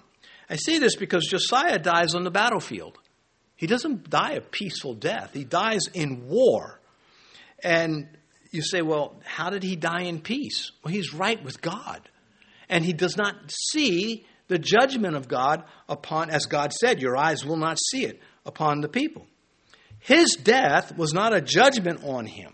I 0.49 0.55
say 0.55 0.79
this 0.79 0.95
because 0.95 1.27
Josiah 1.27 1.79
dies 1.79 2.15
on 2.15 2.23
the 2.23 2.31
battlefield. 2.31 2.97
He 3.55 3.67
doesn't 3.67 4.09
die 4.09 4.33
a 4.33 4.41
peaceful 4.41 4.93
death, 4.93 5.31
he 5.33 5.43
dies 5.43 5.81
in 5.93 6.27
war. 6.27 6.79
And 7.63 8.07
you 8.51 8.61
say, 8.61 8.81
well, 8.81 9.19
how 9.25 9.49
did 9.49 9.63
he 9.63 9.75
die 9.75 10.03
in 10.03 10.21
peace? 10.21 10.71
Well, 10.83 10.93
he's 10.93 11.13
right 11.13 11.43
with 11.43 11.61
God. 11.61 12.07
And 12.69 12.85
he 12.85 12.93
does 12.93 13.17
not 13.17 13.35
see 13.71 14.25
the 14.47 14.59
judgment 14.59 15.15
of 15.15 15.27
God 15.27 15.63
upon, 15.89 16.29
as 16.29 16.45
God 16.45 16.71
said, 16.71 17.01
your 17.01 17.17
eyes 17.17 17.45
will 17.45 17.57
not 17.57 17.77
see 17.79 18.05
it, 18.05 18.21
upon 18.45 18.81
the 18.81 18.87
people. 18.87 19.25
His 19.99 20.37
death 20.41 20.95
was 20.97 21.13
not 21.13 21.33
a 21.33 21.41
judgment 21.41 22.03
on 22.03 22.25
him, 22.25 22.53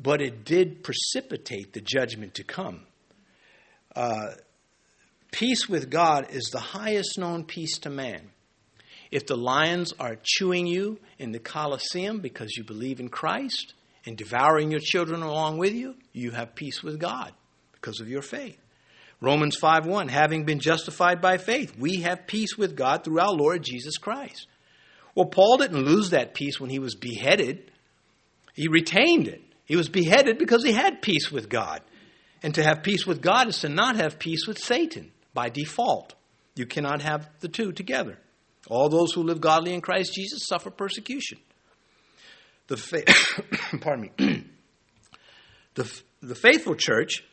but 0.00 0.22
it 0.22 0.44
did 0.44 0.82
precipitate 0.82 1.72
the 1.72 1.80
judgment 1.80 2.34
to 2.34 2.44
come. 2.44 2.86
Uh, 3.94 4.30
Peace 5.32 5.66
with 5.66 5.90
God 5.90 6.26
is 6.30 6.50
the 6.52 6.60
highest 6.60 7.18
known 7.18 7.44
peace 7.44 7.78
to 7.78 7.90
man. 7.90 8.30
If 9.10 9.26
the 9.26 9.36
lions 9.36 9.92
are 9.98 10.18
chewing 10.22 10.66
you 10.66 11.00
in 11.18 11.32
the 11.32 11.38
Colosseum 11.38 12.20
because 12.20 12.54
you 12.56 12.64
believe 12.64 13.00
in 13.00 13.08
Christ 13.08 13.72
and 14.04 14.16
devouring 14.16 14.70
your 14.70 14.80
children 14.80 15.22
along 15.22 15.56
with 15.56 15.72
you, 15.72 15.96
you 16.12 16.32
have 16.32 16.54
peace 16.54 16.82
with 16.82 17.00
God 17.00 17.32
because 17.72 17.98
of 18.00 18.08
your 18.08 18.20
faith. 18.20 18.58
Romans 19.22 19.56
5:1 19.56 20.08
Having 20.10 20.44
been 20.44 20.60
justified 20.60 21.22
by 21.22 21.38
faith, 21.38 21.78
we 21.78 22.02
have 22.02 22.26
peace 22.26 22.58
with 22.58 22.76
God 22.76 23.02
through 23.02 23.20
our 23.20 23.32
Lord 23.32 23.62
Jesus 23.62 23.96
Christ. 23.96 24.46
Well, 25.14 25.26
Paul 25.26 25.56
didn't 25.56 25.84
lose 25.86 26.10
that 26.10 26.34
peace 26.34 26.60
when 26.60 26.70
he 26.70 26.78
was 26.78 26.94
beheaded. 26.94 27.70
He 28.54 28.68
retained 28.68 29.28
it. 29.28 29.42
He 29.64 29.76
was 29.76 29.88
beheaded 29.88 30.38
because 30.38 30.62
he 30.62 30.72
had 30.72 31.00
peace 31.00 31.32
with 31.32 31.48
God. 31.48 31.80
And 32.42 32.54
to 32.56 32.62
have 32.62 32.82
peace 32.82 33.06
with 33.06 33.22
God 33.22 33.48
is 33.48 33.60
to 33.60 33.70
not 33.70 33.96
have 33.96 34.18
peace 34.18 34.46
with 34.46 34.58
Satan 34.58 35.10
by 35.34 35.48
default. 35.48 36.14
You 36.54 36.66
cannot 36.66 37.02
have 37.02 37.28
the 37.40 37.48
two 37.48 37.72
together. 37.72 38.18
All 38.68 38.88
those 38.88 39.12
who 39.12 39.22
live 39.22 39.40
godly 39.40 39.74
in 39.74 39.80
Christ 39.80 40.12
Jesus 40.14 40.46
suffer 40.46 40.70
persecution. 40.70 41.38
The 42.68 42.76
fa- 42.76 43.04
pardon 43.80 44.10
me. 44.16 44.44
the, 45.74 46.02
the 46.20 46.34
faithful 46.34 46.74
church 46.74 47.24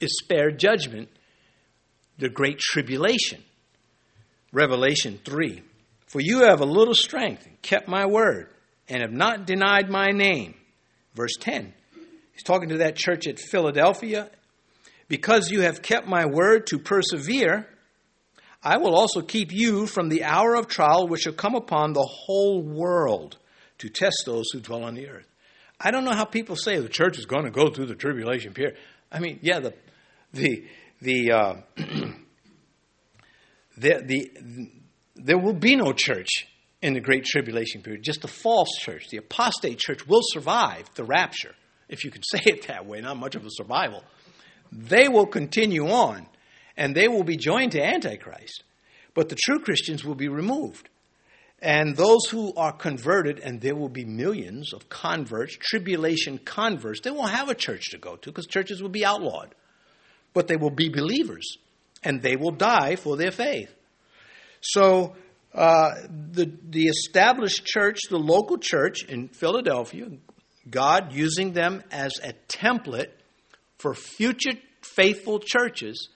is 0.00 0.18
spared 0.22 0.58
judgment, 0.58 1.08
the 2.18 2.28
great 2.28 2.58
tribulation. 2.58 3.42
Revelation 4.52 5.18
3. 5.24 5.62
For 6.06 6.20
you 6.20 6.40
have 6.40 6.60
a 6.60 6.66
little 6.66 6.94
strength 6.94 7.46
and 7.46 7.60
kept 7.62 7.88
my 7.88 8.06
word 8.06 8.48
and 8.88 9.00
have 9.02 9.12
not 9.12 9.46
denied 9.46 9.88
my 9.88 10.10
name. 10.10 10.54
Verse 11.14 11.34
10. 11.40 11.72
He's 12.32 12.42
talking 12.42 12.70
to 12.70 12.78
that 12.78 12.96
church 12.96 13.26
at 13.26 13.38
Philadelphia 13.38 14.30
because 15.08 15.50
you 15.50 15.62
have 15.62 15.82
kept 15.82 16.06
my 16.06 16.26
word 16.26 16.66
to 16.68 16.78
persevere, 16.78 17.66
I 18.62 18.76
will 18.76 18.94
also 18.94 19.22
keep 19.22 19.52
you 19.52 19.86
from 19.86 20.08
the 20.08 20.24
hour 20.24 20.54
of 20.54 20.68
trial 20.68 21.08
which 21.08 21.22
shall 21.22 21.32
come 21.32 21.54
upon 21.54 21.92
the 21.92 22.08
whole 22.08 22.62
world 22.62 23.38
to 23.78 23.88
test 23.88 24.22
those 24.24 24.50
who 24.52 24.60
dwell 24.60 24.84
on 24.84 24.94
the 24.94 25.08
earth. 25.08 25.26
I 25.80 25.90
don't 25.90 26.04
know 26.04 26.14
how 26.14 26.24
people 26.24 26.54
say 26.54 26.78
the 26.78 26.88
church 26.88 27.18
is 27.18 27.26
going 27.26 27.44
to 27.44 27.50
go 27.50 27.70
through 27.70 27.86
the 27.86 27.96
tribulation 27.96 28.54
period. 28.54 28.76
I 29.10 29.18
mean, 29.18 29.40
yeah, 29.42 29.58
the 29.58 29.74
the 30.32 30.64
the 31.00 31.32
uh, 31.32 31.54
the, 33.76 34.02
the 34.04 34.70
there 35.16 35.38
will 35.38 35.54
be 35.54 35.74
no 35.74 35.92
church 35.92 36.46
in 36.80 36.94
the 36.94 37.00
great 37.00 37.24
tribulation 37.24 37.82
period. 37.82 38.04
Just 38.04 38.22
the 38.22 38.28
false 38.28 38.70
church, 38.78 39.08
the 39.10 39.16
apostate 39.16 39.78
church, 39.78 40.06
will 40.06 40.22
survive 40.22 40.88
the 40.94 41.04
rapture, 41.04 41.54
if 41.88 42.04
you 42.04 42.12
can 42.12 42.22
say 42.30 42.40
it 42.44 42.68
that 42.68 42.86
way. 42.86 43.00
Not 43.00 43.16
much 43.16 43.34
of 43.34 43.44
a 43.44 43.50
survival 43.50 44.04
they 44.72 45.08
will 45.08 45.26
continue 45.26 45.86
on 45.88 46.26
and 46.76 46.94
they 46.94 47.06
will 47.06 47.24
be 47.24 47.36
joined 47.36 47.72
to 47.72 47.84
Antichrist. 47.84 48.64
But 49.14 49.28
the 49.28 49.36
true 49.36 49.60
Christians 49.60 50.04
will 50.04 50.14
be 50.14 50.28
removed. 50.28 50.88
And 51.60 51.94
those 51.94 52.26
who 52.28 52.52
are 52.56 52.72
converted, 52.72 53.38
and 53.38 53.60
there 53.60 53.76
will 53.76 53.90
be 53.90 54.04
millions 54.04 54.72
of 54.72 54.88
converts, 54.88 55.56
tribulation 55.60 56.38
converts, 56.38 57.00
they 57.02 57.10
won't 57.10 57.30
have 57.30 57.50
a 57.50 57.54
church 57.54 57.90
to 57.90 57.98
go 57.98 58.16
to 58.16 58.30
because 58.30 58.46
churches 58.46 58.82
will 58.82 58.88
be 58.88 59.04
outlawed. 59.04 59.54
But 60.32 60.48
they 60.48 60.56
will 60.56 60.70
be 60.70 60.88
believers, 60.88 61.46
and 62.02 62.20
they 62.20 62.34
will 62.34 62.50
die 62.50 62.96
for 62.96 63.16
their 63.16 63.30
faith. 63.30 63.70
So, 64.60 65.14
uh, 65.54 65.90
the, 66.08 66.50
the 66.70 66.86
established 66.86 67.64
church, 67.66 68.00
the 68.08 68.18
local 68.18 68.56
church 68.58 69.04
in 69.04 69.28
Philadelphia, 69.28 70.08
God 70.68 71.12
using 71.12 71.52
them 71.52 71.84
as 71.92 72.12
a 72.24 72.32
template 72.48 73.10
for 73.82 73.94
future 73.94 74.52
faithful 74.80 75.40
churches, 75.40 76.08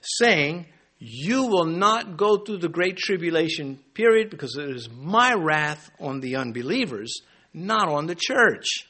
saying, 0.00 0.66
You 0.98 1.46
will 1.46 1.66
not 1.66 2.16
go 2.16 2.38
through 2.38 2.58
the 2.58 2.68
great 2.68 2.96
tribulation 2.96 3.78
period 3.94 4.30
because 4.30 4.56
it 4.56 4.70
is 4.70 4.88
my 4.88 5.34
wrath 5.34 5.90
on 6.00 6.20
the 6.20 6.36
unbelievers, 6.36 7.20
not 7.52 7.88
on 7.88 8.06
the 8.06 8.16
church. 8.16 8.86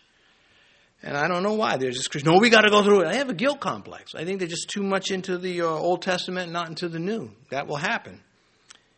And 1.02 1.16
I 1.16 1.28
don't 1.28 1.42
know 1.42 1.54
why. 1.54 1.78
They're 1.78 1.90
just 1.90 2.10
Christians. 2.10 2.30
No, 2.30 2.38
we 2.40 2.50
got 2.50 2.62
to 2.62 2.70
go 2.70 2.82
through 2.82 3.02
it. 3.02 3.06
I 3.06 3.14
have 3.14 3.30
a 3.30 3.34
guilt 3.34 3.58
complex. 3.58 4.14
I 4.14 4.24
think 4.24 4.38
they're 4.38 4.48
just 4.48 4.68
too 4.68 4.82
much 4.82 5.10
into 5.10 5.38
the 5.38 5.62
uh, 5.62 5.66
Old 5.66 6.02
Testament, 6.02 6.52
not 6.52 6.68
into 6.68 6.90
the 6.90 6.98
New. 6.98 7.30
That 7.50 7.66
will 7.66 7.76
happen. 7.76 8.20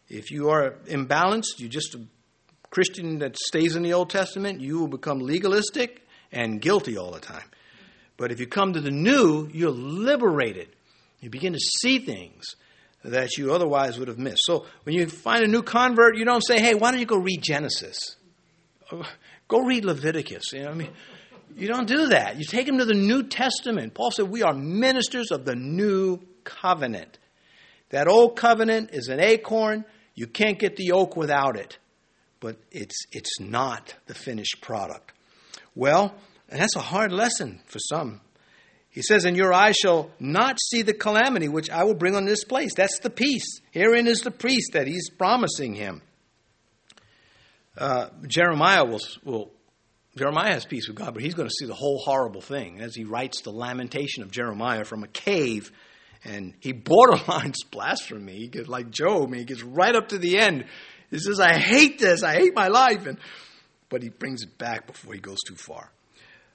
If 0.09 0.33
you 0.33 0.51
are 0.51 0.73
imbalanced, 0.87 1.59
you're 1.59 1.68
just 1.68 1.95
a 1.95 2.01
Christian 2.70 3.18
that 3.20 3.37
stays 3.37 3.77
in 3.77 3.83
the 3.83 3.93
Old 3.93 4.11
Testament, 4.11 4.61
you 4.61 4.81
will 4.81 4.89
become 4.89 5.20
legalistic 5.20 6.03
and 6.33 6.61
guilty 6.61 6.97
all 6.97 7.12
the 7.12 7.20
time. 7.20 7.45
But 8.23 8.31
if 8.31 8.39
you 8.39 8.47
come 8.47 8.75
to 8.75 8.81
the 8.81 8.93
new, 8.93 9.49
you're 9.53 9.73
liberated. 9.73 10.68
You 11.18 11.29
begin 11.29 11.55
to 11.55 11.59
see 11.59 11.99
things 11.99 12.55
that 13.03 13.37
you 13.37 13.53
otherwise 13.53 13.99
would 13.99 14.07
have 14.07 14.16
missed. 14.16 14.43
So 14.45 14.64
when 14.85 14.95
you 14.95 15.09
find 15.09 15.43
a 15.43 15.49
new 15.49 15.64
convert, 15.64 16.16
you 16.16 16.25
don't 16.25 16.41
say, 16.41 16.61
hey, 16.61 16.75
why 16.75 16.93
don't 16.93 17.01
you 17.01 17.07
go 17.07 17.16
read 17.16 17.43
Genesis? 17.43 18.14
Oh, 18.93 19.05
go 19.49 19.62
read 19.62 19.85
Leviticus. 19.85 20.53
You 20.53 20.61
know, 20.61 20.66
what 20.66 20.75
I 20.75 20.79
mean, 20.79 20.91
you 21.57 21.66
don't 21.66 21.89
do 21.89 22.11
that. 22.11 22.39
You 22.39 22.45
take 22.45 22.68
them 22.68 22.79
to 22.79 22.85
the 22.85 22.95
New 22.95 23.25
Testament. 23.25 23.93
Paul 23.93 24.12
said, 24.12 24.29
we 24.29 24.45
are 24.45 24.55
ministers 24.55 25.33
of 25.33 25.45
the 25.45 25.57
new 25.57 26.20
covenant. 26.45 27.18
That 27.91 28.07
old 28.07 28.37
covenant 28.37 28.91
is 28.93 29.09
an 29.09 29.18
acorn. 29.18 29.85
You 30.14 30.29
can't 30.29 30.61
get 30.61 30.77
the 30.77 30.93
oak 30.93 31.16
without 31.16 31.57
it. 31.57 31.77
But 32.39 32.57
it's, 32.70 33.05
it's 33.11 33.41
not 33.41 33.97
the 34.07 34.14
finished 34.14 34.61
product. 34.61 35.11
Well, 35.75 36.14
and 36.53 36.61
that's 36.61 36.76
a 36.76 36.80
hard 36.80 37.12
lesson 37.12 37.61
for 37.66 37.78
some. 37.78 38.20
He 38.90 39.00
says, 39.00 39.24
And 39.24 39.38
your 39.38 39.55
eyes 39.55 39.74
shall 39.76 40.11
not 40.20 40.59
see 40.61 40.82
the 40.82 40.92
calamity 40.92 41.48
which 41.48 41.70
I 41.70 41.84
will 41.84 41.94
bring 41.94 42.14
on 42.14 42.26
this 42.26 42.44
place. 42.44 42.74
That's 42.74 42.98
the 42.98 43.09
peace. 43.09 43.61
Herein 43.70 44.07
is 44.07 44.20
the 44.20 44.30
peace 44.30 44.68
that 44.74 44.86
he's 44.86 45.09
promising 45.09 45.74
him. 45.74 46.03
Uh, 47.76 48.09
Jeremiah 48.26 48.84
will, 48.84 49.00
will 49.24 49.50
Jeremiah 50.14 50.53
has 50.53 50.66
peace 50.66 50.88
with 50.88 50.98
God, 50.98 51.14
but 51.14 51.22
he's 51.22 51.32
going 51.32 51.48
to 51.48 51.55
see 51.59 51.64
the 51.64 51.74
whole 51.74 51.98
horrible 51.98 52.42
thing 52.42 52.82
as 52.82 52.94
he 52.94 53.05
writes 53.05 53.40
the 53.40 53.50
lamentation 53.50 54.22
of 54.22 54.30
Jeremiah 54.30 54.84
from 54.84 55.05
a 55.05 55.09
cave, 55.09 55.72
and 56.22 56.53
he 56.61 56.74
borderlines 56.74 57.55
blasphemy. 57.70 58.36
He 58.36 58.48
gets 58.48 58.68
like 58.68 58.90
Job, 58.90 59.30
and 59.30 59.36
he 59.36 59.44
gets 59.46 59.62
right 59.62 59.96
up 59.96 60.09
to 60.09 60.18
the 60.18 60.36
end. 60.36 60.66
He 61.11 61.18
says, 61.18 61.40
"I 61.40 61.55
hate 61.55 61.98
this. 61.98 62.22
I 62.22 62.34
hate 62.34 62.55
my 62.55 62.68
life," 62.68 63.07
and 63.07 63.16
but 63.88 64.03
he 64.03 64.11
brings 64.11 64.42
it 64.42 64.59
back 64.59 64.86
before 64.86 65.14
he 65.14 65.20
goes 65.20 65.38
too 65.48 65.57
far. 65.57 65.90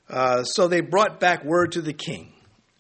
Uh, 0.10 0.44
so 0.44 0.68
they 0.68 0.82
brought 0.82 1.20
back 1.20 1.44
word 1.44 1.74
to 1.74 1.82
the 1.82 1.94
king, 1.94 2.34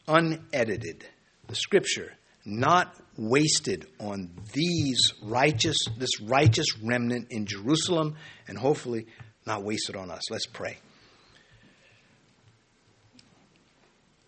unedited, 0.07 1.05
the 1.47 1.55
scripture, 1.55 2.13
not 2.45 2.95
wasted 3.17 3.85
on 3.99 4.31
these 4.53 5.13
righteous, 5.21 5.77
this 5.97 6.21
righteous 6.21 6.67
remnant 6.81 7.27
in 7.31 7.45
Jerusalem, 7.45 8.15
and 8.47 8.57
hopefully 8.57 9.07
not 9.45 9.63
wasted 9.63 9.95
on 9.95 10.09
us. 10.09 10.31
Let's 10.31 10.45
pray. 10.45 10.77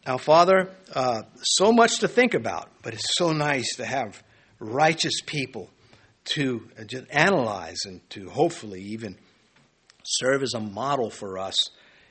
Now, 0.05 0.17
Father, 0.17 0.71
uh, 0.93 1.23
so 1.41 1.71
much 1.71 1.99
to 1.99 2.07
think 2.07 2.33
about, 2.33 2.69
but 2.81 2.93
it's 2.93 3.15
so 3.15 3.31
nice 3.31 3.75
to 3.75 3.85
have 3.85 4.23
righteous 4.59 5.21
people 5.25 5.69
to 6.25 6.67
uh, 6.77 7.01
analyze 7.11 7.79
and 7.85 8.01
to 8.09 8.29
hopefully 8.29 8.81
even 8.81 9.17
serve 10.03 10.41
as 10.41 10.53
a 10.53 10.59
model 10.59 11.09
for 11.09 11.37
us 11.37 11.69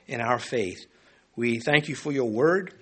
in 0.08 0.20
our 0.20 0.38
faith. 0.38 0.86
We 1.36 1.60
thank 1.60 1.88
you 1.88 1.94
for 1.94 2.10
your 2.10 2.28
word. 2.28 2.74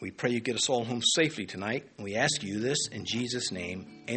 We 0.00 0.10
pray 0.10 0.30
you 0.30 0.40
get 0.40 0.54
us 0.54 0.68
all 0.68 0.84
home 0.84 1.02
safely 1.02 1.46
tonight. 1.46 1.88
We 1.98 2.16
ask 2.16 2.42
you 2.42 2.60
this 2.60 2.88
in 2.88 3.04
Jesus' 3.04 3.50
name. 3.50 4.04
Amen. 4.08 4.14